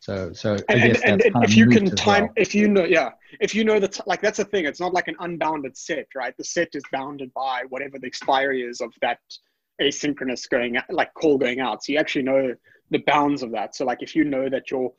So 0.00 0.32
so 0.32 0.56
and, 0.68 0.96
and, 1.04 1.22
and 1.22 1.44
if 1.44 1.56
you 1.56 1.66
can 1.68 1.86
time 1.96 2.24
well. 2.24 2.32
if 2.36 2.54
you 2.54 2.68
know 2.68 2.84
yeah 2.84 3.10
if 3.40 3.52
you 3.52 3.64
know 3.64 3.80
that 3.80 3.98
like 4.06 4.20
that's 4.20 4.38
the 4.38 4.44
thing 4.44 4.64
it's 4.64 4.78
not 4.78 4.94
like 4.94 5.08
an 5.08 5.16
unbounded 5.18 5.76
set 5.76 6.06
right 6.14 6.36
the 6.36 6.44
set 6.44 6.68
is 6.74 6.84
bounded 6.92 7.34
by 7.34 7.64
whatever 7.68 7.98
the 7.98 8.06
expiry 8.06 8.62
is 8.62 8.80
of 8.80 8.92
that 9.02 9.18
asynchronous 9.82 10.48
going 10.48 10.78
like 10.90 11.12
call 11.14 11.36
going 11.36 11.58
out 11.58 11.82
so 11.82 11.92
you 11.92 11.98
actually 11.98 12.22
know 12.22 12.54
the 12.90 12.98
bounds 12.98 13.42
of 13.42 13.52
that. 13.52 13.74
So 13.74 13.84
like 13.84 14.02
if 14.02 14.14
you 14.14 14.24
know 14.24 14.48
that 14.48 14.70
your 14.70 14.92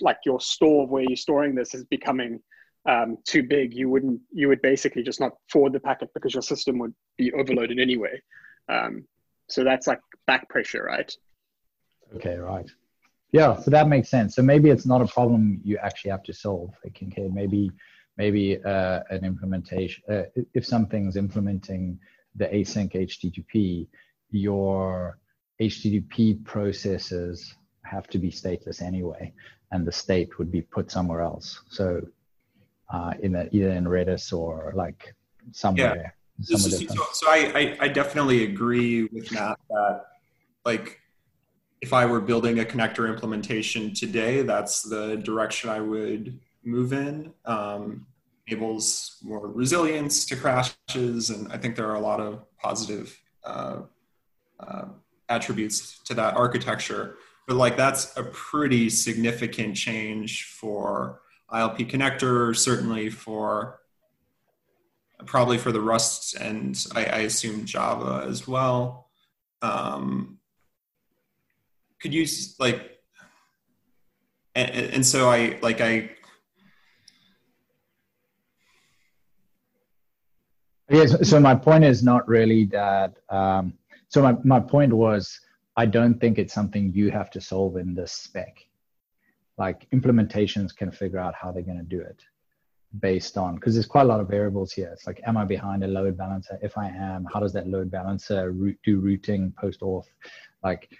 like 0.00 0.18
your 0.24 0.40
store 0.40 0.86
where 0.86 1.02
you're 1.02 1.16
storing 1.16 1.54
this 1.54 1.74
is 1.74 1.84
becoming 1.84 2.40
um, 2.88 3.18
too 3.26 3.42
big, 3.42 3.74
you 3.74 3.88
wouldn't 3.88 4.20
you 4.32 4.48
would 4.48 4.62
basically 4.62 5.02
just 5.02 5.20
not 5.20 5.32
forward 5.50 5.72
the 5.72 5.80
packet 5.80 6.10
because 6.14 6.34
your 6.34 6.42
system 6.42 6.78
would 6.78 6.94
be 7.16 7.32
overloaded 7.32 7.78
anyway. 7.78 8.20
Um, 8.68 9.06
so 9.48 9.64
that's 9.64 9.86
like 9.86 10.00
back 10.26 10.48
pressure, 10.48 10.84
right? 10.84 11.14
Okay, 12.16 12.36
right. 12.36 12.68
Yeah, 13.32 13.58
so 13.58 13.70
that 13.70 13.88
makes 13.88 14.08
sense. 14.08 14.34
So 14.34 14.42
maybe 14.42 14.68
it's 14.68 14.86
not 14.86 15.00
a 15.00 15.06
problem 15.06 15.60
you 15.64 15.78
actually 15.78 16.10
have 16.10 16.22
to 16.24 16.34
solve. 16.34 16.74
okay, 16.86 17.28
maybe 17.32 17.70
maybe 18.16 18.62
uh, 18.62 19.00
an 19.10 19.24
implementation 19.24 20.02
uh, 20.10 20.24
if 20.52 20.66
something's 20.66 21.16
implementing 21.16 21.98
the 22.34 22.46
async 22.46 22.92
HTTP, 22.94 23.86
your 24.30 25.18
HTTP 25.60 26.44
processes 26.44 27.54
have 27.92 28.06
to 28.08 28.18
be 28.18 28.30
stateless 28.30 28.80
anyway, 28.82 29.32
and 29.70 29.86
the 29.86 29.92
state 29.92 30.30
would 30.38 30.50
be 30.50 30.62
put 30.62 30.90
somewhere 30.90 31.20
else. 31.20 31.60
So 31.68 31.84
uh, 32.92 33.12
in 33.20 33.34
a, 33.36 33.48
either 33.52 33.70
in 33.70 33.84
Redis 33.84 34.32
or 34.32 34.72
like 34.74 35.14
somewhere. 35.52 36.14
Yeah. 36.40 36.56
somewhere 36.56 36.88
so, 36.96 37.04
so 37.12 37.26
I, 37.28 37.38
I, 37.60 37.76
I 37.84 37.88
definitely 37.88 38.44
agree 38.44 39.04
with 39.04 39.32
Matt 39.32 39.58
that 39.70 40.04
like 40.64 41.00
if 41.80 41.92
I 41.92 42.06
were 42.06 42.20
building 42.20 42.60
a 42.60 42.64
connector 42.64 43.08
implementation 43.08 43.92
today, 43.92 44.42
that's 44.42 44.82
the 44.82 45.16
direction 45.16 45.68
I 45.68 45.80
would 45.80 46.38
move 46.64 46.92
in. 46.92 47.32
Um, 47.44 48.06
enables 48.46 49.18
more 49.22 49.48
resilience 49.48 50.24
to 50.26 50.36
crashes, 50.36 51.30
and 51.30 51.52
I 51.52 51.56
think 51.58 51.76
there 51.76 51.88
are 51.88 51.94
a 51.94 52.00
lot 52.00 52.20
of 52.20 52.44
positive 52.58 53.18
uh, 53.44 53.80
uh, 54.60 54.84
attributes 55.28 56.00
to 56.04 56.14
that 56.14 56.34
architecture. 56.34 57.16
But 57.46 57.56
like 57.56 57.76
that's 57.76 58.16
a 58.16 58.22
pretty 58.22 58.88
significant 58.88 59.76
change 59.76 60.44
for 60.44 61.20
ILP 61.52 61.90
connector, 61.90 62.56
certainly 62.56 63.10
for 63.10 63.80
probably 65.26 65.58
for 65.58 65.72
the 65.72 65.80
Rust 65.80 66.34
and 66.34 66.84
I, 66.94 67.04
I 67.04 67.18
assume 67.20 67.64
Java 67.64 68.26
as 68.28 68.46
well. 68.46 69.08
Um, 69.60 70.38
could 72.00 72.12
you 72.12 72.26
like, 72.58 72.98
and, 74.54 74.70
and 74.70 75.06
so 75.06 75.30
I 75.30 75.58
like 75.62 75.80
I. 75.80 76.10
Yes. 80.90 81.28
So 81.28 81.40
my 81.40 81.54
point 81.54 81.84
is 81.84 82.02
not 82.02 82.26
really 82.28 82.64
that. 82.66 83.14
Um, 83.30 83.74
so 84.08 84.20
my, 84.20 84.36
my 84.44 84.60
point 84.60 84.92
was 84.92 85.40
i 85.76 85.86
don't 85.86 86.20
think 86.20 86.38
it's 86.38 86.54
something 86.54 86.92
you 86.92 87.10
have 87.10 87.30
to 87.30 87.40
solve 87.40 87.76
in 87.76 87.94
this 87.94 88.12
spec. 88.12 88.56
Like 89.58 89.88
implementations 89.90 90.74
can 90.74 90.90
figure 90.90 91.18
out 91.18 91.34
how 91.34 91.52
they're 91.52 91.62
going 91.62 91.78
to 91.78 91.96
do 91.96 92.00
it 92.00 92.22
based 93.00 93.38
on 93.38 93.54
because 93.54 93.74
there's 93.74 93.86
quite 93.86 94.02
a 94.02 94.06
lot 94.12 94.20
of 94.20 94.28
variables 94.28 94.72
here. 94.72 94.90
It's 94.92 95.06
like 95.06 95.20
am 95.26 95.36
i 95.36 95.44
behind 95.44 95.84
a 95.84 95.88
load 95.88 96.16
balancer? 96.16 96.58
If 96.62 96.76
i 96.76 96.88
am 96.88 97.26
how 97.32 97.40
does 97.40 97.52
that 97.54 97.68
load 97.68 97.90
balancer 97.90 98.52
do 98.84 99.00
routing 99.00 99.52
post 99.58 99.80
auth? 99.80 100.06
Like 100.62 100.90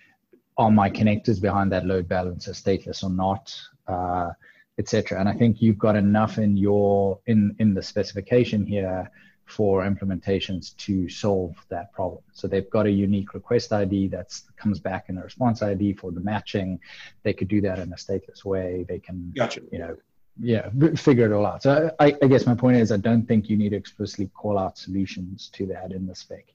are 0.59 0.71
my 0.71 0.91
connectors 0.91 1.41
behind 1.41 1.73
that 1.73 1.87
load 1.87 2.09
balancer 2.09 2.53
stateless 2.53 3.03
or 3.03 3.11
not? 3.11 3.55
Uh, 3.87 4.31
etc 4.79 5.21
and 5.21 5.29
i 5.29 5.35
think 5.35 5.61
you've 5.61 5.79
got 5.79 5.97
enough 5.97 6.39
in 6.39 6.57
your 6.57 7.21
in 7.27 7.55
in 7.59 7.75
the 7.75 7.83
specification 7.83 8.65
here 8.65 9.11
for 9.45 9.83
implementations 9.83 10.77
to 10.79 11.09
solve 11.09 11.55
that 11.69 11.93
problem. 11.93 12.23
So 12.33 12.49
they've 12.49 12.69
got 12.71 12.87
a 12.87 12.91
unique 12.91 13.35
request 13.35 13.73
ID 13.73 14.09
that 14.09 14.39
comes 14.57 14.79
back 14.79 15.09
in 15.09 15.19
a 15.19 15.23
response 15.23 15.63
ID 15.63 15.95
for 15.95 16.11
the 16.11 16.21
matching. 16.21 16.81
They 17.23 17.33
could 17.33 17.49
do 17.49 17.61
that 17.63 17.79
in 17.79 17.93
a 17.93 17.97
stateless 17.97 18.45
way. 18.45 18.85
They 18.89 18.99
can, 18.99 19.33
gotcha. 19.37 19.61
you 19.71 19.79
know, 19.79 19.97
yeah 20.41 20.71
figure 20.97 21.27
it 21.27 21.33
all 21.33 21.45
out 21.45 21.63
so 21.63 21.91
I, 22.01 22.17
I 22.23 22.27
guess 22.27 22.47
my 22.47 22.55
point 22.55 22.79
is 22.79 22.91
i 22.91 22.97
don't 22.97 23.27
think 23.27 23.51
you 23.51 23.57
need 23.57 23.71
to 23.71 23.77
explicitly 23.77 24.31
call 24.35 24.59
out 24.59 24.79
solutions 24.79 25.51
to 25.53 25.67
that 25.67 25.93
in 25.93 26.07
the 26.07 26.15
spec 26.15 26.47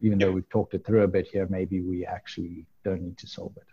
even 0.00 0.18
though 0.18 0.32
we've 0.32 0.48
talked 0.48 0.74
it 0.74 0.86
through 0.86 1.02
a 1.02 1.08
bit 1.08 1.26
here 1.26 1.46
maybe 1.50 1.80
we 1.80 2.06
actually 2.06 2.64
don't 2.82 3.02
need 3.02 3.18
to 3.18 3.26
solve 3.26 3.52
it 3.56 3.66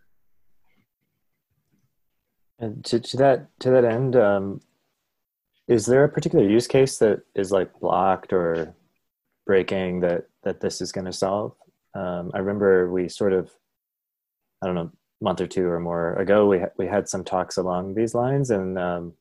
and 2.60 2.84
to, 2.84 3.00
to 3.00 3.18
that 3.18 3.48
to 3.60 3.70
that 3.70 3.86
end 3.86 4.16
um, 4.16 4.60
is 5.68 5.86
there 5.86 6.04
a 6.04 6.10
particular 6.10 6.48
use 6.48 6.68
case 6.68 6.98
that 6.98 7.22
is 7.36 7.52
like 7.52 7.72
blocked 7.80 8.34
or 8.34 8.76
breaking 9.46 10.00
that 10.02 10.26
that 10.44 10.60
this 10.62 10.82
is 10.82 10.92
going 10.92 11.06
to 11.06 11.14
solve 11.14 11.54
um, 11.96 12.32
i 12.34 12.38
remember 12.38 12.92
we 12.92 13.08
sort 13.08 13.34
of 13.34 13.52
i 14.62 14.66
don't 14.66 14.76
know 14.76 14.92
month 15.22 15.40
or 15.40 15.48
two 15.48 15.68
or 15.68 15.80
more 15.80 16.16
ago 16.16 16.48
we, 16.48 16.60
ha- 16.60 16.76
we 16.78 16.86
had 16.86 17.08
some 17.08 17.24
talks 17.24 17.58
along 17.58 17.94
these 17.94 18.14
lines 18.14 18.52
and 18.52 18.78
um, 18.78 19.14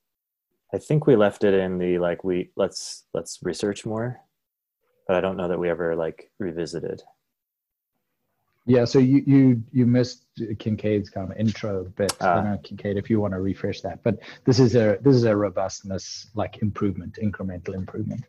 I 0.74 0.78
think 0.78 1.06
we 1.06 1.16
left 1.16 1.44
it 1.44 1.52
in 1.52 1.78
the 1.78 1.98
like 1.98 2.24
we 2.24 2.50
let's 2.56 3.04
let's 3.12 3.38
research 3.42 3.84
more, 3.84 4.20
but 5.06 5.16
I 5.16 5.20
don't 5.20 5.36
know 5.36 5.48
that 5.48 5.58
we 5.58 5.68
ever 5.68 5.94
like 5.94 6.30
revisited. 6.38 7.02
Yeah, 8.64 8.84
so 8.84 9.00
you 9.00 9.22
you 9.26 9.62
you 9.72 9.86
missed 9.86 10.24
Kincaid's 10.58 11.10
kind 11.10 11.30
of 11.32 11.36
intro 11.36 11.84
bit. 11.96 12.12
Uh, 12.20 12.26
I 12.26 12.34
don't 12.36 12.46
Ah. 12.46 12.50
know, 12.52 12.58
Kincaid, 12.62 12.96
if 12.96 13.10
you 13.10 13.20
want 13.20 13.34
to 13.34 13.40
refresh 13.40 13.80
that, 13.80 14.02
but 14.04 14.18
this 14.44 14.60
is 14.60 14.76
a 14.76 14.98
this 15.02 15.16
is 15.16 15.24
a 15.24 15.36
robustness 15.36 16.30
like 16.34 16.62
improvement, 16.62 17.18
incremental 17.20 17.74
improvement. 17.74 18.24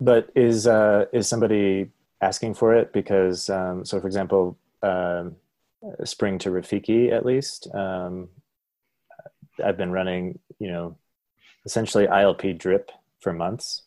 But 0.00 0.30
is 0.34 0.66
uh, 0.66 1.06
is 1.12 1.26
somebody 1.26 1.90
asking 2.20 2.54
for 2.54 2.74
it 2.74 2.92
because 2.92 3.48
um, 3.48 3.84
so 3.84 3.98
for 3.98 4.06
example, 4.06 4.58
um, 4.82 5.36
Xpring 6.02 6.38
to 6.40 6.50
Rafiki 6.50 7.12
at 7.12 7.24
least. 7.24 7.68
Um, 7.74 8.28
I've 9.64 9.76
been 9.76 9.92
running, 9.92 10.38
you 10.58 10.68
know, 10.72 10.98
essentially 11.64 12.06
ILP 12.08 12.58
drip 12.58 12.90
for 13.20 13.32
months, 13.32 13.82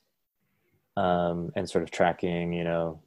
um, 0.95 1.51
and 1.57 1.69
sort 1.69 1.83
of 1.83 1.91
tracking, 1.91 2.53
you 2.53 2.63
know, 2.63 3.01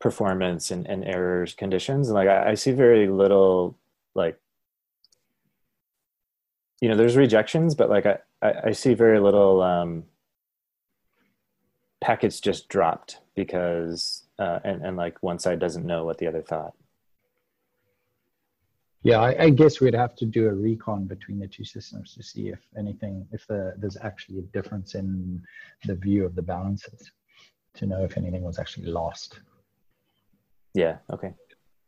performance 0.00 0.70
and, 0.70 0.86
and 0.86 1.04
errors 1.04 1.54
conditions. 1.54 2.08
And 2.08 2.14
like 2.14 2.28
I, 2.28 2.50
I 2.50 2.54
see 2.54 2.72
very 2.72 3.08
little 3.08 3.76
like 4.14 4.38
you 6.80 6.88
know, 6.88 6.96
there's 6.96 7.16
rejections, 7.16 7.74
but 7.74 7.90
like 7.90 8.06
I, 8.06 8.18
I, 8.40 8.54
I 8.66 8.72
see 8.72 8.94
very 8.94 9.18
little 9.18 9.62
um, 9.62 10.04
packets 12.00 12.40
just 12.40 12.68
dropped 12.68 13.18
because 13.34 14.24
uh, 14.38 14.60
and, 14.64 14.84
and 14.84 14.96
like 14.96 15.20
one 15.20 15.38
side 15.38 15.58
doesn't 15.58 15.86
know 15.86 16.04
what 16.04 16.18
the 16.18 16.26
other 16.26 16.42
thought. 16.42 16.74
Yeah, 19.02 19.20
I, 19.20 19.44
I 19.44 19.50
guess 19.50 19.80
we'd 19.80 19.94
have 19.94 20.16
to 20.16 20.26
do 20.26 20.48
a 20.48 20.52
recon 20.52 21.06
between 21.06 21.38
the 21.38 21.46
two 21.46 21.64
systems 21.64 22.14
to 22.14 22.22
see 22.22 22.48
if 22.48 22.58
anything, 22.76 23.26
if 23.32 23.46
the, 23.46 23.74
there's 23.78 23.96
actually 24.02 24.40
a 24.40 24.42
difference 24.42 24.94
in 24.94 25.40
the 25.84 25.94
view 25.94 26.24
of 26.24 26.34
the 26.34 26.42
balances, 26.42 27.12
to 27.74 27.86
know 27.86 28.02
if 28.02 28.16
anything 28.16 28.42
was 28.42 28.58
actually 28.58 28.86
lost. 28.86 29.40
Yeah. 30.78 30.98
Okay. 31.12 31.34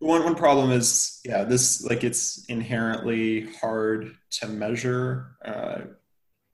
One 0.01 0.24
one 0.24 0.34
problem 0.34 0.72
is 0.72 1.20
yeah 1.24 1.45
this 1.45 1.84
like 1.84 2.03
it's 2.03 2.45
inherently 2.47 3.47
hard 3.61 4.16
to 4.38 4.49
measure 4.49 5.36
uh, 5.45 5.78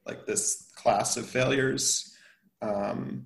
like 0.05 0.26
this 0.26 0.70
class 0.76 1.16
of 1.16 1.26
failures. 1.26 2.14
Um, 2.61 3.24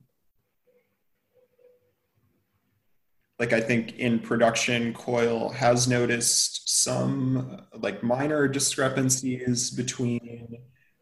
like 3.41 3.53
I 3.53 3.61
think 3.61 3.99
in 3.99 4.21
production, 4.21 4.95
Coil 4.95 5.49
has 5.49 5.89
noticed 5.89 6.83
some 6.83 7.63
like 7.75 8.05
minor 8.05 8.47
discrepancies 8.47 9.73
between 9.73 10.57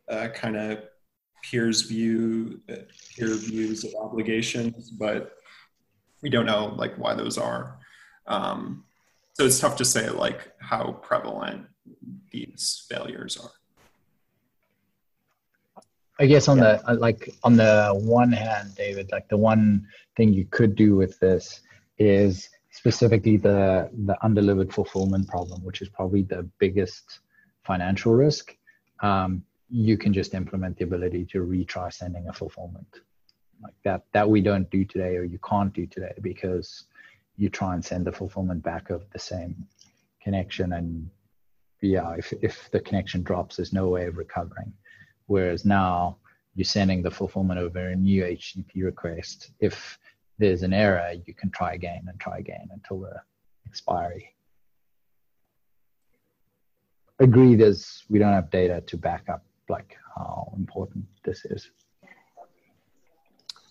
uh, 0.09 0.29
kind 0.29 0.57
of 0.57 0.79
peers 1.43 1.83
view 1.83 2.63
peer 3.15 3.35
views 3.35 3.85
of 3.85 3.91
obligations, 4.01 4.91
but 4.93 5.33
we 6.23 6.31
don't 6.31 6.47
know 6.47 6.73
like 6.79 6.97
why 6.97 7.13
those 7.13 7.37
are. 7.37 7.79
Um, 8.29 8.85
so 9.33 9.45
it's 9.45 9.59
tough 9.59 9.77
to 9.77 9.85
say 9.85 10.09
like 10.11 10.53
how 10.61 10.93
prevalent 11.03 11.67
these 12.31 12.87
failures 12.89 13.37
are. 13.37 13.51
I 16.21 16.27
guess 16.27 16.49
on 16.49 16.59
the 16.59 16.83
uh, 16.89 16.97
like 16.97 17.33
on 17.45 17.57
the 17.57 17.93
one 17.95 18.33
hand, 18.33 18.75
David, 18.75 19.11
like 19.13 19.29
the 19.29 19.37
one 19.37 19.87
thing 20.17 20.33
you 20.33 20.47
could 20.47 20.75
do 20.75 20.97
with 20.97 21.19
this 21.21 21.61
is 21.99 22.49
specifically 22.71 23.37
the 23.37 23.89
the 24.07 24.17
undelivered 24.25 24.73
fulfillment 24.73 25.29
problem, 25.29 25.65
which 25.65 25.81
is 25.81 25.89
probably 25.89 26.23
the 26.23 26.43
biggest 26.59 27.21
financial 27.65 28.15
risk. 28.15 28.57
Um, 29.01 29.45
you 29.71 29.97
can 29.97 30.13
just 30.13 30.35
implement 30.35 30.79
the 30.79 30.85
ability 30.85 31.25
to 31.27 31.39
retry 31.39 31.93
sending 31.93 32.27
a 32.29 32.33
fulfillment 32.33 33.01
like 33.63 33.75
that 33.85 34.03
that 34.13 34.29
we 34.29 34.41
don't 34.41 34.71
do 34.71 34.85
today 34.85 35.17
or 35.17 35.25
you 35.25 35.39
can't 35.49 35.73
do 35.73 35.87
today 35.87 36.15
because 36.23 36.85
you 37.39 37.49
try 37.49 37.73
and 37.73 37.85
send 37.85 38.05
the 38.05 38.13
fulfillment 38.13 38.63
back 38.63 38.91
of 38.91 39.09
the 39.13 39.19
same 39.19 39.55
connection 40.23 40.75
and 40.75 41.09
yeah 41.81 42.13
if, 42.19 42.33
if 42.43 42.69
the 42.73 42.81
connection 42.81 43.23
drops 43.23 43.57
there's 43.57 43.73
no 43.73 43.89
way 43.89 44.07
of 44.07 44.17
recovering 44.17 44.73
whereas 45.27 45.65
now 45.65 46.17
you're 46.55 46.65
sending 46.65 47.03
the 47.03 47.11
fulfillment 47.11 47.59
over 47.59 47.79
a 47.79 47.97
new 47.97 48.25
http 48.25 48.83
request 48.83 49.53
if 49.61 49.99
there's 50.39 50.63
an 50.63 50.73
error 50.73 51.13
you 51.27 51.33
can 51.33 51.51
try 51.51 51.73
again 51.75 52.05
and 52.09 52.19
try 52.21 52.39
again 52.39 52.69
until 52.73 53.01
the 53.01 53.15
expiry 53.67 54.35
agree 57.21 57.55
there's 57.55 58.05
we 58.09 58.19
don't 58.19 58.33
have 58.33 58.51
data 58.51 58.83
to 58.83 58.97
back 58.97 59.29
up 59.29 59.45
like 59.69 59.97
how 60.17 60.53
important 60.57 61.05
this 61.25 61.45
is 61.45 61.71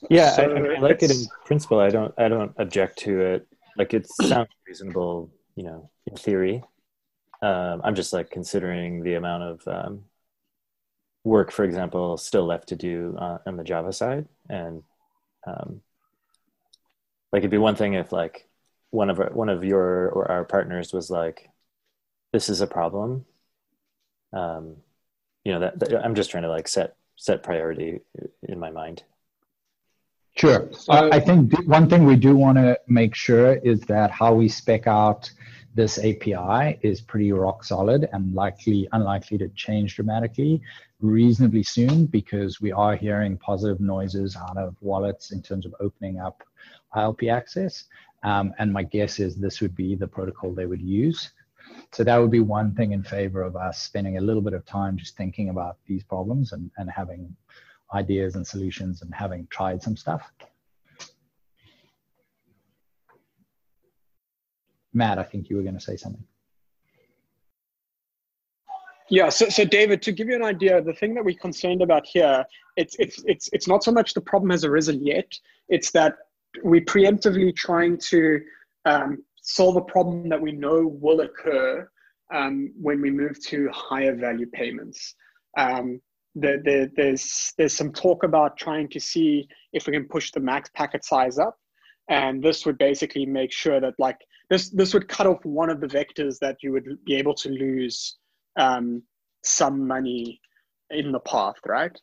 Yeah, 0.10 0.32
So 0.32 0.44
I, 0.44 0.76
I, 0.76 0.80
like 0.80 1.04
it 1.04 1.12
in 1.12 1.26
principle. 1.46 1.80
I 1.80 1.90
don't. 1.90 2.14
I 2.18 2.28
don't 2.28 2.54
object 2.58 3.00
to 3.00 3.20
it. 3.20 3.48
Like 3.78 3.94
it 3.94 4.08
sounds 4.12 4.50
reasonable, 4.68 5.32
you 5.56 5.64
know, 5.64 5.90
in 6.06 6.16
theory. 6.16 6.64
Um, 7.42 7.82
I'm 7.84 7.96
just 7.96 8.14
like 8.14 8.32
considering 8.32 9.04
the 9.04 9.14
amount 9.14 9.44
of 9.44 9.68
um, 9.68 10.04
work, 11.24 11.52
for 11.52 11.64
example, 11.64 12.18
still 12.18 12.46
left 12.46 12.70
to 12.70 12.76
do 12.76 13.16
uh, 13.20 13.38
on 13.46 13.58
the 13.58 13.64
Java 13.64 13.94
side, 13.94 14.28
and 14.50 14.82
um, 15.46 15.82
like 17.32 17.42
it'd 17.42 17.52
be 17.52 17.58
one 17.58 17.76
thing 17.76 17.94
if 17.94 18.12
like 18.12 18.48
one 18.90 19.10
of 19.10 19.20
our, 19.20 19.30
one 19.30 19.50
of 19.50 19.64
your 19.64 20.10
or 20.10 20.32
our 20.32 20.46
partners 20.46 20.92
was 20.94 21.12
like, 21.12 21.50
"This 22.34 22.50
is 22.50 22.62
a 22.62 22.68
problem." 22.68 23.26
Um, 24.34 24.78
you 25.44 25.54
know, 25.54 25.60
that, 25.60 25.80
that 25.80 26.04
I'm 26.04 26.16
just 26.16 26.32
trying 26.32 26.44
to 26.44 26.50
like 26.50 26.68
set 26.68 26.96
set 27.16 27.44
priority 27.44 28.02
in 28.44 28.60
my 28.60 28.72
mind. 28.72 29.04
Sure. 30.38 30.70
I 30.90 31.10
I 31.18 31.20
think 31.20 31.54
one 31.68 31.90
thing 31.90 32.06
we 32.06 32.16
do 32.16 32.36
want 32.36 32.58
to 32.58 32.80
make 32.88 33.16
sure 33.16 33.56
is 33.56 33.82
that 33.82 34.12
how 34.12 34.34
we 34.34 34.48
spec 34.48 34.86
out 34.86 35.32
this 35.74 35.98
API 36.00 36.80
is 36.82 37.02
pretty 37.02 37.32
rock 37.32 37.64
solid 37.64 38.08
and 38.14 38.34
likely 38.34 38.88
unlikely 38.92 39.38
to 39.40 39.50
change 39.50 39.96
dramatically 39.96 40.62
reasonably 41.02 41.64
soon 41.64 42.06
because 42.06 42.60
we 42.62 42.72
are 42.72 42.96
hearing 42.96 43.38
positive 43.38 43.80
noises 43.80 44.36
out 44.36 44.58
of 44.58 44.76
wallets 44.82 45.32
in 45.32 45.42
terms 45.42 45.66
of 45.66 45.76
opening 45.80 46.20
up 46.20 46.44
ILP 46.96 47.32
access. 47.32 47.86
Um, 48.24 48.54
and 48.58 48.74
my 48.74 48.84
guess 48.84 49.20
is 49.20 49.36
this 49.36 49.62
would 49.62 49.76
be 49.76 49.96
the 49.96 50.08
protocol 50.08 50.54
they 50.54 50.66
would 50.66 50.82
use. 50.82 51.32
So 51.92 52.04
that 52.04 52.18
would 52.18 52.32
be 52.32 52.40
one 52.40 52.74
thing 52.74 52.92
in 52.94 53.04
favor 53.04 53.42
of 53.42 53.56
us 53.56 53.80
spending 53.80 54.18
a 54.18 54.22
little 54.22 54.42
bit 54.42 54.54
of 54.54 54.66
time 54.66 54.98
just 54.98 55.16
thinking 55.16 55.50
about 55.50 55.78
these 55.86 56.04
problems 56.04 56.52
and, 56.52 56.72
and 56.78 56.90
having 56.90 57.36
ideas 57.94 58.36
and 58.36 58.46
solutions 58.46 59.02
and 59.02 59.14
having 59.14 59.48
tried 59.50 59.82
some 59.82 59.96
stuff. 59.96 60.32
Matt, 64.94 65.20
I 65.20 65.24
think 65.24 65.50
you 65.50 65.58
were 65.58 65.64
going 65.64 65.76
to 65.76 65.82
say 65.82 65.96
something. 65.96 66.24
Yeah, 69.10 69.30
so, 69.30 69.48
so 69.48 69.64
David, 69.64 70.02
to 70.02 70.12
give 70.12 70.28
you 70.28 70.36
an 70.36 70.44
idea, 70.44 70.82
the 70.82 70.94
thing 70.94 71.14
that 71.14 71.24
we're 71.24 71.38
concerned 71.38 71.82
about 71.82 72.06
here, 72.06 72.44
it's 72.76 72.96
it's 73.00 73.24
it's 73.26 73.50
it's 73.54 73.68
not 73.68 73.84
so 73.84 73.92
much 73.92 74.14
the 74.14 74.22
problem 74.22 74.50
has 74.50 74.66
arisen 74.66 75.06
yet. 75.06 75.32
It's 75.70 75.92
that 75.92 76.16
we're 76.62 76.82
preemptively 76.82 77.56
trying 77.56 77.98
to 78.10 78.42
um, 78.86 79.24
solve 79.42 79.78
a 79.78 79.82
problem 79.82 80.28
that 80.30 80.42
we 80.42 80.52
know 80.52 80.86
will 80.86 81.22
occur 81.22 81.90
um, 82.34 82.74
when 82.80 83.02
we 83.02 83.10
move 83.10 83.40
to 83.46 83.70
higher 83.72 84.14
value 84.14 84.48
payments. 84.48 85.16
Um, 85.58 86.02
the, 86.40 86.62
the, 86.64 86.92
there's 86.96 87.54
there's 87.58 87.76
some 87.76 87.92
talk 87.92 88.24
about 88.24 88.58
trying 88.58 88.90
to 88.90 89.00
see 89.00 89.48
if 89.74 89.88
we 89.88 89.94
can 89.94 90.08
push 90.08 90.32
the 90.32 90.40
max 90.40 90.70
packet 90.76 91.04
size 91.04 91.38
up, 91.40 91.58
and 92.10 92.44
this 92.44 92.66
would 92.66 92.78
basically 92.78 93.26
make 93.26 93.52
sure 93.52 93.80
that 93.80 93.94
like 93.98 94.18
this 94.50 94.70
this 94.70 94.94
would 94.94 95.08
cut 95.08 95.28
off 95.28 95.44
one 95.44 95.70
of 95.70 95.82
the 95.82 95.88
vectors 95.88 96.40
that 96.40 96.58
you 96.62 96.72
would 96.72 96.86
be 97.06 97.16
able 97.16 97.34
to 97.36 97.50
lose 97.50 98.18
um, 98.58 99.02
some 99.44 99.88
money 99.88 100.40
in 100.92 101.12
the 101.12 101.20
path, 101.22 101.56
right? 101.66 101.98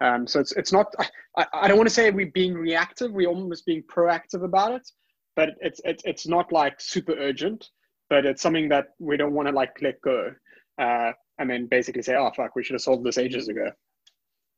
Um, 0.00 0.26
so 0.26 0.40
it's 0.40 0.52
it's 0.52 0.72
not. 0.72 0.94
I, 1.36 1.46
I 1.52 1.68
don't 1.68 1.76
want 1.76 1.88
to 1.88 1.94
say 1.94 2.10
we're 2.10 2.30
being 2.32 2.54
reactive. 2.54 3.12
We're 3.12 3.28
almost 3.28 3.66
being 3.66 3.82
proactive 3.82 4.44
about 4.44 4.72
it, 4.72 4.88
but 5.36 5.50
it's 5.60 5.80
it's 5.84 6.02
it's 6.04 6.26
not 6.26 6.52
like 6.52 6.80
super 6.80 7.14
urgent. 7.18 7.68
But 8.08 8.26
it's 8.26 8.42
something 8.42 8.68
that 8.70 8.88
we 8.98 9.16
don't 9.16 9.34
want 9.34 9.46
to 9.48 9.54
like 9.54 9.76
let 9.82 10.00
go. 10.00 10.34
Uh, 10.78 11.12
and 11.40 11.50
then 11.50 11.66
basically 11.66 12.02
say, 12.02 12.14
oh, 12.14 12.30
fuck, 12.36 12.54
we 12.54 12.62
should 12.62 12.74
have 12.74 12.82
solved 12.82 13.04
this 13.04 13.18
ages 13.18 13.48
ago. 13.48 13.72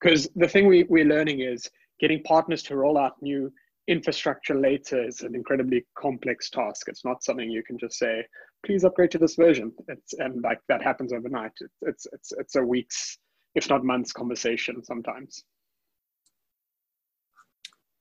Because 0.00 0.28
the 0.34 0.48
thing 0.48 0.66
we, 0.66 0.82
we're 0.82 1.04
learning 1.04 1.40
is 1.40 1.70
getting 2.00 2.22
partners 2.24 2.62
to 2.64 2.76
roll 2.76 2.98
out 2.98 3.14
new 3.22 3.50
infrastructure 3.86 4.54
later 4.54 5.06
is 5.06 5.22
an 5.22 5.34
incredibly 5.34 5.86
complex 5.96 6.50
task. 6.50 6.88
It's 6.88 7.04
not 7.04 7.22
something 7.22 7.48
you 7.48 7.62
can 7.62 7.78
just 7.78 7.98
say, 7.98 8.24
please 8.66 8.82
upgrade 8.84 9.12
to 9.12 9.18
this 9.18 9.36
version. 9.36 9.72
It's, 9.86 10.12
and 10.14 10.42
like 10.42 10.58
that 10.68 10.82
happens 10.82 11.12
overnight. 11.12 11.52
It's, 11.60 11.78
it's, 11.82 12.06
it's, 12.12 12.32
it's 12.32 12.56
a 12.56 12.62
week's, 12.62 13.16
if 13.54 13.68
not 13.70 13.84
months 13.84 14.12
conversation 14.12 14.82
sometimes. 14.84 15.44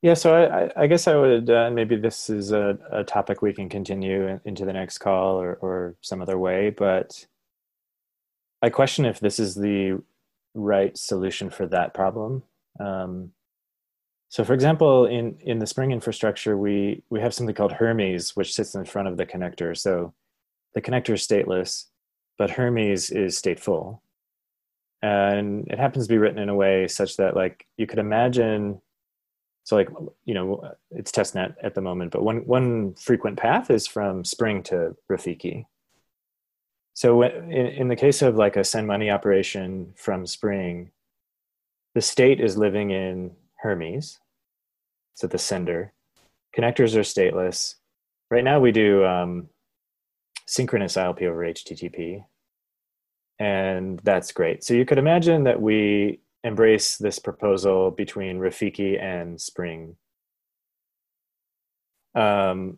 Yeah, 0.01 0.15
so 0.15 0.34
I, 0.36 0.71
I 0.84 0.88
guess 0.88 1.07
I 1.07 1.15
would, 1.15 1.51
uh, 1.51 1.69
maybe 1.69 1.95
this 1.95 2.32
is 2.32 2.51
a, 2.51 2.79
a 2.91 3.03
topic 3.03 3.43
we 3.43 3.53
can 3.53 3.69
continue 3.69 4.39
into 4.45 4.65
the 4.65 4.73
next 4.73 4.97
call 4.97 5.39
or, 5.39 5.53
or 5.61 5.95
some 6.01 6.23
other 6.23 6.39
way, 6.39 6.71
but 6.71 7.27
I 8.62 8.70
question 8.70 9.05
if 9.05 9.20
this 9.20 9.39
is 9.39 9.55
the 9.55 10.01
right 10.53 10.95
solution 10.97 11.49
for 11.49 11.68
that 11.68 11.93
problem. 11.93 12.43
Um, 12.80 13.32
so 14.30 14.43
for 14.43 14.53
example, 14.53 15.05
in, 15.07 15.38
in 15.41 15.59
the 15.59 15.66
Xpring 15.66 15.91
infrastructure, 15.91 16.57
we, 16.57 17.03
we 17.09 17.20
have 17.20 17.34
something 17.34 17.55
called 17.55 17.74
Hermes, 17.74 18.36
which 18.36 18.53
sits 18.53 18.76
in 18.76 18.86
front 18.86 19.07
of 19.07 19.18
the 19.18 19.26
connector. 19.26 19.78
So 19.78 20.14
the 20.74 20.82
connector 20.82 21.16
is 21.16 21.28
stateless, 21.28 21.86
but 22.38 22.51
Hermes 22.51 23.09
is 23.09 23.39
stateful. 23.39 23.99
And 25.01 25.68
it 25.68 25.80
happens 25.80 26.05
to 26.05 26.14
be 26.14 26.18
written 26.18 26.39
in 26.39 26.49
a 26.49 26.55
way 26.55 26.88
such 26.88 27.18
that 27.18 27.36
like 27.36 27.66
you 27.78 27.88
could 27.88 27.99
imagine 27.99 28.82
so 29.64 29.76
like 29.76 29.89
you 30.26 30.34
know 30.34 30.74
it's 30.89 31.12
testnet 31.12 31.55
at 31.62 31.76
the 31.76 31.82
moment 31.82 32.12
but 32.12 32.24
one 32.24 32.45
one 32.47 32.93
frequent 32.95 33.38
path 33.38 33.70
is 33.70 33.88
from 33.88 34.24
Xpring 34.24 34.64
to 34.66 34.95
rafiki 35.09 35.66
so 37.02 37.24
in, 37.24 37.68
in 37.82 37.88
the 37.88 37.95
case 37.95 38.22
of 38.22 38.36
like 38.36 38.56
a 38.56 38.64
send 38.64 38.86
money 38.86 39.10
operation 39.10 39.91
from 39.95 40.24
Xpring 40.24 40.89
the 41.95 42.02
state 42.02 42.39
is 42.39 42.58
living 42.58 42.91
in 42.91 43.32
hermes 43.64 44.20
so 45.16 45.28
the 45.28 45.38
sender 45.38 45.93
connectors 46.56 46.95
are 46.95 47.02
stateless 47.02 47.76
right 48.30 48.43
now 48.43 48.60
we 48.60 48.72
do 48.72 49.04
um, 49.06 49.47
synchronous 50.45 50.95
ilp 50.95 51.22
over 51.24 51.41
http 51.41 52.24
and 53.39 53.99
that's 54.04 54.32
great 54.32 54.64
so 54.64 54.74
you 54.74 54.86
could 54.86 54.99
imagine 54.99 55.43
that 55.43 55.62
we 55.62 56.20
embrace 56.43 56.97
this 56.97 57.20
proposal 57.20 57.91
between 57.91 58.39
Rafiki 58.39 59.02
and 59.02 59.38
Xpring. 59.38 59.95
Um, 62.16 62.78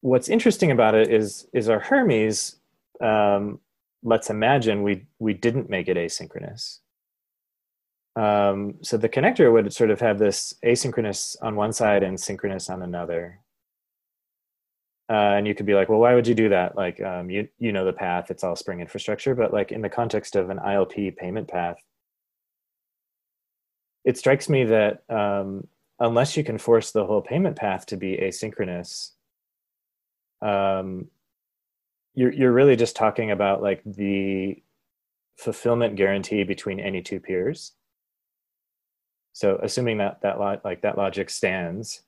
what's 0.00 0.28
interesting 0.28 0.70
about 0.70 0.94
it 0.94 1.10
is 1.10 1.46
is 1.52 1.68
our 1.68 1.80
Hermes. 1.80 2.56
Um, 3.00 3.60
let's 4.02 4.30
imagine 4.30 4.82
we 4.82 5.06
we 5.18 5.34
didn't 5.34 5.70
make 5.70 5.88
it 5.88 5.96
asynchronous. 5.96 6.78
Um, 8.16 8.76
so 8.82 8.96
the 8.96 9.08
connector 9.08 9.52
would 9.52 9.72
sort 9.72 9.90
of 9.90 10.00
have 10.00 10.18
this 10.18 10.54
asynchronous 10.64 11.36
on 11.42 11.56
one 11.56 11.72
side 11.72 12.02
and 12.02 12.20
synchronous 12.20 12.70
on 12.70 12.82
another. 12.82 13.40
Uh, 15.10 15.36
and 15.36 15.46
you 15.46 15.54
could 15.54 15.66
be 15.66 15.74
like, 15.74 15.88
well, 15.88 15.98
why 15.98 16.14
would 16.14 16.26
you 16.26 16.34
do 16.34 16.48
that? 16.48 16.76
Like, 16.76 17.00
um, 17.02 17.28
you 17.28 17.48
you 17.58 17.72
know 17.72 17.84
the 17.84 17.92
path; 17.92 18.30
it's 18.30 18.44
all 18.44 18.54
Xpring 18.54 18.80
infrastructure. 18.80 19.34
But 19.34 19.52
like 19.52 19.72
in 19.72 19.82
the 19.82 19.90
context 19.90 20.36
of 20.36 20.50
an 20.50 20.58
ILP 20.58 21.16
payment 21.16 21.48
path, 21.48 21.76
it 24.04 24.16
strikes 24.16 24.48
me 24.48 24.64
that 24.64 25.02
um, 25.10 25.66
unless 25.98 26.36
you 26.36 26.44
can 26.44 26.58
force 26.58 26.90
the 26.90 27.04
whole 27.04 27.20
payment 27.22 27.56
path 27.56 27.86
to 27.86 27.96
be 27.96 28.16
asynchronous, 28.16 29.10
um, 30.40 31.08
you're 32.14 32.32
you're 32.32 32.52
really 32.52 32.76
just 32.76 32.96
talking 32.96 33.30
about 33.30 33.62
like 33.62 33.82
the 33.84 34.62
fulfillment 35.36 35.96
guarantee 35.96 36.44
between 36.44 36.80
any 36.80 37.02
two 37.02 37.20
peers. 37.20 37.72
So 39.32 39.58
assuming 39.62 39.98
that 39.98 40.20
that 40.22 40.38
lo- 40.38 40.60
like 40.64 40.82
that 40.82 40.96
logic 40.98 41.30
stands, 41.30 42.02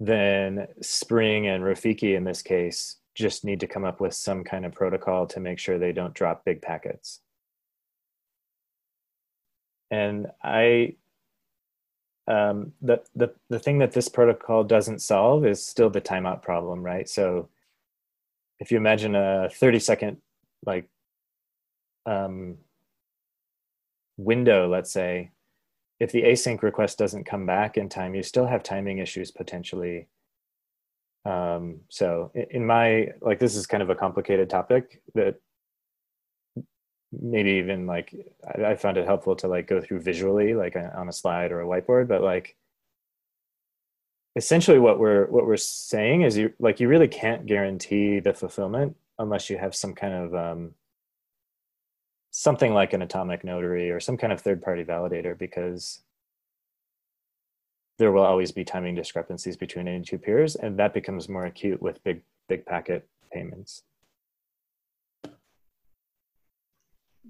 then 0.00 0.68
Xpring 0.80 1.46
and 1.46 1.64
Rafiki 1.64 2.16
in 2.16 2.24
this 2.24 2.42
case 2.42 2.96
just 3.14 3.44
need 3.44 3.60
to 3.60 3.66
come 3.66 3.84
up 3.84 4.00
with 4.00 4.14
some 4.14 4.44
kind 4.44 4.64
of 4.64 4.72
protocol 4.72 5.26
to 5.26 5.40
make 5.40 5.58
sure 5.58 5.78
they 5.78 5.92
don't 5.92 6.14
drop 6.14 6.44
big 6.44 6.62
packets 6.62 7.20
and 9.90 10.26
I 10.42 10.94
um, 12.26 12.72
the 12.82 13.02
the 13.14 13.32
the 13.48 13.58
thing 13.58 13.78
that 13.78 13.92
this 13.92 14.08
protocol 14.08 14.64
doesn't 14.64 15.00
solve 15.00 15.46
is 15.46 15.64
still 15.64 15.88
the 15.88 16.00
timeout 16.00 16.42
problem, 16.42 16.82
right? 16.82 17.08
So 17.08 17.48
if 18.60 18.70
you 18.70 18.76
imagine 18.76 19.14
a 19.14 19.48
30 19.52 19.78
second 19.78 20.16
like 20.64 20.88
um, 22.06 22.58
window, 24.16 24.68
let's 24.68 24.92
say, 24.92 25.30
if 26.00 26.12
the 26.12 26.22
async 26.22 26.62
request 26.62 26.98
doesn't 26.98 27.24
come 27.24 27.46
back 27.46 27.76
in 27.76 27.88
time, 27.88 28.14
you 28.14 28.22
still 28.22 28.46
have 28.46 28.62
timing 28.62 28.98
issues 28.98 29.30
potentially. 29.30 30.08
Um, 31.24 31.80
so 31.88 32.30
in 32.34 32.64
my 32.64 33.08
like 33.20 33.38
this 33.38 33.56
is 33.56 33.66
kind 33.66 33.82
of 33.82 33.90
a 33.90 33.94
complicated 33.94 34.48
topic 34.48 35.02
that 35.14 35.36
maybe 37.12 37.50
even 37.52 37.86
like 37.86 38.14
I, 38.46 38.66
I 38.66 38.76
found 38.76 38.96
it 38.96 39.06
helpful 39.06 39.36
to 39.36 39.48
like 39.48 39.66
go 39.66 39.80
through 39.80 40.00
visually 40.00 40.54
like 40.54 40.76
on 40.76 41.08
a 41.08 41.12
slide 41.12 41.52
or 41.52 41.60
a 41.60 41.66
whiteboard 41.66 42.06
but 42.06 42.22
like 42.22 42.56
essentially 44.38 44.78
what 44.78 45.00
we're 45.00 45.26
what 45.26 45.46
we're 45.46 45.56
saying 45.56 46.22
is 46.22 46.36
you 46.36 46.52
like 46.60 46.78
you 46.78 46.86
really 46.86 47.08
can't 47.08 47.44
guarantee 47.44 48.20
the 48.20 48.32
fulfillment 48.32 48.96
unless 49.18 49.50
you 49.50 49.58
have 49.58 49.74
some 49.74 49.92
kind 49.92 50.14
of 50.14 50.34
um, 50.34 50.74
something 52.30 52.72
like 52.72 52.92
an 52.92 53.02
atomic 53.02 53.42
notary 53.42 53.90
or 53.90 53.98
some 53.98 54.16
kind 54.16 54.32
of 54.32 54.40
third 54.40 54.62
party 54.62 54.84
validator 54.84 55.36
because 55.36 56.02
there 57.98 58.12
will 58.12 58.22
always 58.22 58.52
be 58.52 58.64
timing 58.64 58.94
discrepancies 58.94 59.56
between 59.56 59.88
any 59.88 60.04
two 60.04 60.18
peers 60.18 60.54
and 60.54 60.78
that 60.78 60.94
becomes 60.94 61.28
more 61.28 61.46
acute 61.46 61.82
with 61.82 62.02
big 62.04 62.22
big 62.48 62.64
packet 62.64 63.08
payments. 63.32 63.82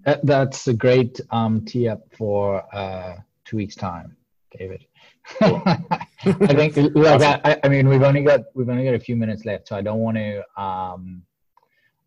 That, 0.05 0.25
that's 0.27 0.69
a 0.69 0.75
great 0.75 1.23
um, 1.31 1.65
tee 1.65 1.89
up 1.89 2.03
for 2.17 2.63
uh, 2.75 3.17
two 3.47 3.57
weeks 3.57 3.75
time, 3.75 4.15
David. 4.59 4.85
I 5.41 6.55
think 6.55 6.77
like 6.77 7.21
awesome. 7.21 7.41
I, 7.45 7.59
I, 7.63 7.69
mean 7.69 7.89
we've 7.89 8.03
only 8.03 8.23
got 8.23 8.41
we've 8.55 8.69
only 8.69 8.85
got 8.85 8.95
a 8.95 9.01
few 9.01 9.17
minutes 9.17 9.45
left, 9.45 9.69
so 9.69 9.77
I 9.77 9.83
don't 9.83 10.01
want 10.01 10.17
to 10.17 10.43
um, 10.61 11.23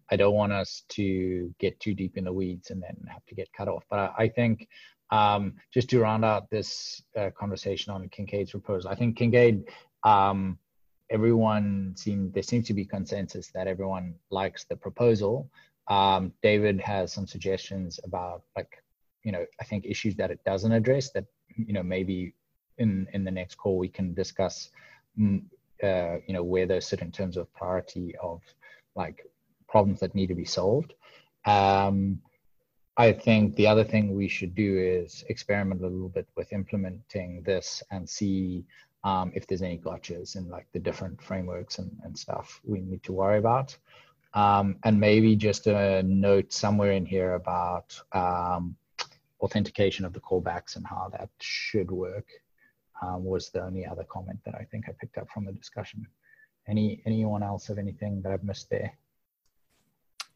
I 0.10 0.16
don't 0.16 0.34
want 0.36 0.52
us 0.52 0.84
to 0.90 1.54
get 1.60 1.80
too 1.80 1.94
deep 1.94 2.18
in 2.18 2.26
the 2.26 2.34
weeds 2.34 2.72
and 2.72 2.82
then 2.82 2.96
have 3.08 3.26
to 3.28 3.36
get 3.36 3.52
cut 3.54 3.68
off. 3.68 3.84
But 3.90 4.00
I, 4.00 4.24
I 4.24 4.30
think 4.30 4.68
um, 5.12 5.54
just 5.74 5.90
to 5.92 6.00
round 6.00 6.26
out 6.26 6.50
this 6.50 7.02
uh, 7.18 7.30
conversation 7.38 7.94
on 7.94 8.08
Kincaid's 8.10 8.52
proposal, 8.52 8.92
I 8.92 8.96
think 8.96 9.18
Kincaid 9.18 9.70
um, 10.04 10.58
everyone 11.10 11.94
seemed 11.96 12.34
there 12.34 12.44
seems 12.44 12.68
to 12.68 12.74
be 12.74 12.86
consensus 12.86 13.52
that 13.54 13.68
everyone 13.68 14.16
likes 14.30 14.66
the 14.66 14.76
proposal 14.76 15.50
um, 15.92 16.32
David 16.42 16.80
has 16.80 17.12
some 17.12 17.28
suggestions 17.28 18.00
about 18.04 18.44
like, 18.56 18.82
you 19.24 19.32
know, 19.32 19.46
I 19.60 19.64
think 19.66 19.86
issues 19.86 20.16
that 20.16 20.32
it 20.32 20.40
doesn't 20.46 20.72
address 20.72 21.12
that, 21.12 21.26
you 21.56 21.74
know, 21.74 21.84
maybe 21.84 22.34
in, 22.82 23.08
in 23.14 23.24
the 23.24 23.32
next 23.32 23.56
call 23.56 23.78
we 23.78 23.88
can 23.88 24.14
discuss, 24.14 24.70
mm, 25.18 25.42
uh, 25.84 26.18
you 26.28 26.34
know, 26.34 26.44
where 26.44 26.68
those 26.68 26.88
sit 26.88 27.02
in 27.02 27.12
terms 27.12 27.38
of 27.38 27.54
priority 27.54 28.16
of 28.22 28.42
like 28.96 29.26
problems 29.68 30.00
that 30.02 30.16
need 30.16 30.28
to 30.28 30.36
be 30.36 30.46
solved. 30.46 30.94
Um, 31.46 32.20
I 32.98 33.14
think 33.14 33.56
the 33.56 33.68
other 33.68 33.86
thing 33.86 34.16
we 34.16 34.28
should 34.28 34.54
do 34.54 34.78
is 34.78 35.24
experiment 35.30 35.82
a 35.82 35.88
little 35.88 36.10
bit 36.10 36.28
with 36.36 36.52
implementing 36.52 37.42
this 37.44 37.82
and 37.90 38.08
see 38.08 38.66
um, 39.04 39.32
if 39.34 39.48
there's 39.48 39.62
any 39.62 39.78
gotchas 39.78 40.36
in 40.36 40.50
like 40.50 40.68
the 40.74 40.80
different 40.80 41.22
frameworks 41.22 41.80
and, 41.80 41.92
and 42.04 42.18
stuff 42.18 42.60
we 42.64 42.82
need 42.82 43.02
to 43.04 43.14
worry 43.14 43.40
about. 43.40 43.76
Um, 44.34 44.78
and 44.84 45.00
maybe 45.00 45.36
just 45.36 45.68
a 45.68 46.04
note 46.04 46.54
somewhere 46.54 46.92
in 46.92 47.06
here 47.06 47.34
about 47.34 48.00
um, 48.14 48.76
authentication 49.42 50.06
of 50.06 50.14
the 50.14 50.20
callbacks 50.20 50.76
and 50.76 50.86
how 50.86 51.10
that 51.12 51.30
should 51.40 51.92
work 51.92 52.28
um, 53.02 53.24
was 53.24 53.50
the 53.50 53.64
only 53.64 53.86
other 53.86 54.04
comment 54.04 54.40
that 54.46 54.56
I 54.56 54.64
think 54.66 54.86
I 54.88 54.94
picked 55.00 55.18
up 55.18 55.30
from 55.34 55.46
the 55.46 55.52
discussion. 55.52 56.06
Any 56.68 57.02
anyone 57.06 57.44
else 57.44 57.68
have 57.68 57.78
anything 57.78 58.22
that 58.22 58.32
I've 58.32 58.44
missed 58.44 58.70
there? 58.70 58.94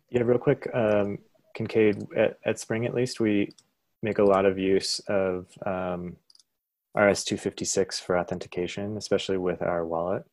Yeah, 0.10 0.22
real 0.22 0.38
quick, 0.38 0.68
um, 0.74 1.20
Kincaid 1.56 2.08
at, 2.16 2.38
at 2.46 2.58
Xpring 2.58 2.86
at 2.86 2.94
least 2.94 3.20
we 3.20 3.54
make 4.02 4.20
a 4.20 4.24
lot 4.24 4.46
of 4.46 4.58
use 4.58 5.00
of 5.08 5.48
um, 5.66 6.16
RS256 6.96 8.02
for 8.02 8.18
authentication, 8.18 8.98
especially 8.98 9.38
with 9.38 9.62
our 9.62 9.86
wallet. 9.86 10.24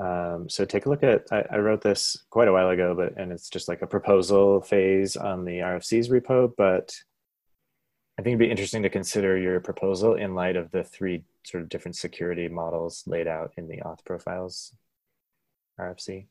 Um, 0.00 0.48
so 0.48 0.64
take 0.64 0.86
a 0.86 0.88
look 0.88 1.02
at, 1.02 1.24
I, 1.32 1.44
I, 1.50 1.58
wrote 1.58 1.82
this 1.82 2.16
quite 2.30 2.46
a 2.46 2.52
while 2.52 2.70
ago, 2.70 2.94
but, 2.94 3.20
and 3.20 3.32
it's 3.32 3.48
just 3.48 3.66
like 3.66 3.82
a 3.82 3.86
proposal 3.86 4.60
phase 4.60 5.16
on 5.16 5.44
the 5.44 5.58
RFC's 5.58 6.08
repo, 6.08 6.52
but 6.56 6.94
I 8.18 8.22
think 8.22 8.34
it'd 8.34 8.40
be 8.40 8.50
interesting 8.50 8.82
to 8.82 8.90
consider 8.90 9.38
your 9.38 9.60
proposal 9.60 10.14
in 10.14 10.34
light 10.34 10.56
of 10.56 10.72
the 10.72 10.82
three 10.82 11.22
sort 11.44 11.62
of 11.62 11.68
different 11.68 11.94
security 11.94 12.48
models 12.48 13.04
laid 13.06 13.28
out 13.28 13.52
in 13.56 13.68
the 13.68 13.76
auth 13.78 14.04
profiles 14.04 14.74
RFC. 15.78 16.26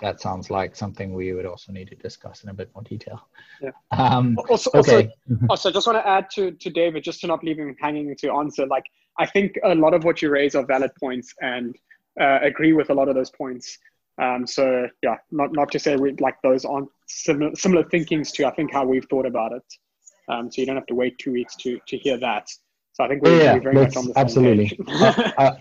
that 0.00 0.20
sounds 0.20 0.50
like 0.50 0.76
something 0.76 1.12
we 1.12 1.32
would 1.32 1.46
also 1.46 1.72
need 1.72 1.88
to 1.88 1.96
discuss 1.96 2.44
in 2.44 2.50
a 2.50 2.54
bit 2.54 2.70
more 2.74 2.82
detail. 2.84 3.26
Yeah. 3.60 3.70
Um, 3.90 4.38
Also, 4.48 4.70
okay. 4.74 5.10
also, 5.30 5.46
also, 5.50 5.70
just 5.72 5.86
want 5.86 5.98
to 5.98 6.06
add 6.06 6.30
to 6.34 6.52
to 6.52 6.70
David, 6.70 7.02
just 7.02 7.20
to 7.22 7.26
not 7.26 7.42
leave 7.42 7.58
him 7.58 7.74
hanging 7.80 8.14
to 8.16 8.32
answer. 8.32 8.66
Like, 8.66 8.84
I 9.18 9.26
think 9.26 9.58
a 9.64 9.74
lot 9.74 9.94
of 9.94 10.04
what 10.04 10.22
you 10.22 10.30
raise 10.30 10.54
are 10.54 10.64
valid 10.64 10.92
points, 11.00 11.34
and 11.40 11.76
uh, 12.20 12.38
agree 12.42 12.72
with 12.72 12.90
a 12.90 12.94
lot 12.94 13.08
of 13.08 13.14
those 13.14 13.30
points. 13.30 13.78
Um, 14.22 14.46
so 14.46 14.88
yeah, 15.02 15.16
not 15.30 15.52
not 15.52 15.70
to 15.72 15.78
say 15.78 15.96
we 15.96 16.12
like 16.20 16.40
those 16.42 16.64
aren't 16.64 16.90
similar 17.08 17.54
similar 17.54 17.84
thinkings 17.84 18.32
to 18.32 18.46
I 18.46 18.50
think 18.52 18.72
how 18.72 18.84
we've 18.84 19.06
thought 19.10 19.26
about 19.26 19.52
it. 19.52 19.64
Um, 20.28 20.50
so 20.50 20.60
you 20.60 20.66
don't 20.66 20.76
have 20.76 20.86
to 20.86 20.94
wait 20.94 21.18
two 21.18 21.32
weeks 21.32 21.56
to 21.56 21.78
to 21.88 21.96
hear 21.96 22.18
that. 22.18 22.48
So 22.92 23.04
I 23.04 23.08
think 23.08 23.22
we're, 23.22 23.40
Yeah, 23.40 23.58
very 23.60 23.74
much 23.76 23.96
on 23.96 24.06
the 24.06 24.12
same 24.14 24.22
absolutely. 24.22 24.68
page. 24.70 25.32
uh, 25.38 25.52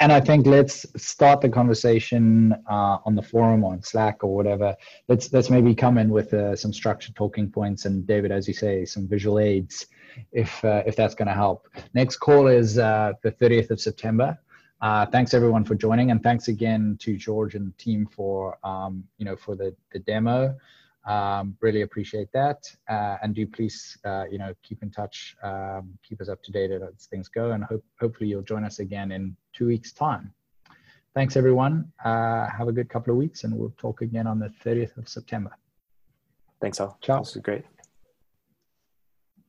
and 0.00 0.12
I 0.12 0.20
think 0.20 0.46
let's 0.46 0.84
start 0.96 1.40
the 1.40 1.48
conversation 1.48 2.52
uh, 2.68 2.98
on 3.06 3.14
the 3.14 3.22
forum 3.22 3.64
or 3.64 3.72
on 3.72 3.82
Slack 3.82 4.22
or 4.22 4.34
whatever. 4.34 4.76
Let's 5.08 5.32
let's 5.32 5.48
maybe 5.48 5.74
come 5.74 5.96
in 5.96 6.10
with 6.10 6.34
uh, 6.34 6.54
some 6.56 6.72
structured 6.72 7.14
talking 7.14 7.50
points 7.50 7.84
and 7.86 8.06
David, 8.06 8.30
as 8.30 8.46
you 8.46 8.54
say, 8.54 8.84
some 8.84 9.08
visual 9.08 9.38
aids, 9.38 9.86
if 10.32 10.62
uh, 10.64 10.82
if 10.84 10.96
that's 10.96 11.14
going 11.14 11.28
to 11.28 11.34
help. 11.34 11.68
Next 11.94 12.16
call 12.16 12.48
is 12.48 12.78
uh, 12.78 13.12
the 13.22 13.32
30th 13.32 13.70
of 13.70 13.80
September. 13.80 14.38
Uh, 14.82 15.06
thanks 15.06 15.32
everyone 15.32 15.64
for 15.64 15.76
joining, 15.76 16.10
and 16.10 16.22
thanks 16.22 16.48
again 16.48 16.96
to 17.00 17.16
George 17.16 17.54
and 17.54 17.68
the 17.68 17.76
team 17.78 18.04
for 18.04 18.58
um, 18.64 19.04
you 19.18 19.24
know 19.24 19.36
for 19.36 19.54
the 19.54 19.74
the 19.92 20.00
demo. 20.00 20.54
Um, 21.04 21.56
really 21.60 21.82
appreciate 21.82 22.28
that, 22.32 22.64
uh, 22.88 23.16
and 23.22 23.34
do 23.34 23.46
please 23.46 23.98
uh, 24.04 24.24
you 24.30 24.38
know 24.38 24.54
keep 24.62 24.82
in 24.82 24.90
touch, 24.90 25.36
um, 25.42 25.98
keep 26.02 26.20
us 26.20 26.28
up 26.28 26.42
to 26.44 26.52
date 26.52 26.70
as 26.70 27.06
things 27.06 27.28
go, 27.28 27.50
and 27.52 27.64
hope 27.64 27.84
hopefully 28.00 28.30
you'll 28.30 28.42
join 28.42 28.64
us 28.64 28.78
again 28.78 29.10
in 29.10 29.36
two 29.52 29.66
weeks' 29.66 29.92
time. 29.92 30.32
Thanks 31.14 31.36
everyone. 31.36 31.92
Uh, 32.04 32.46
have 32.48 32.68
a 32.68 32.72
good 32.72 32.88
couple 32.88 33.12
of 33.12 33.18
weeks, 33.18 33.44
and 33.44 33.54
we'll 33.54 33.74
talk 33.76 34.00
again 34.00 34.26
on 34.26 34.38
the 34.38 34.50
30th 34.64 34.96
of 34.96 35.08
September. 35.08 35.50
Thanks 36.60 36.80
all. 36.80 36.96
Ciao. 37.02 37.18
This 37.18 37.36
is 37.36 37.42
great. 37.42 37.64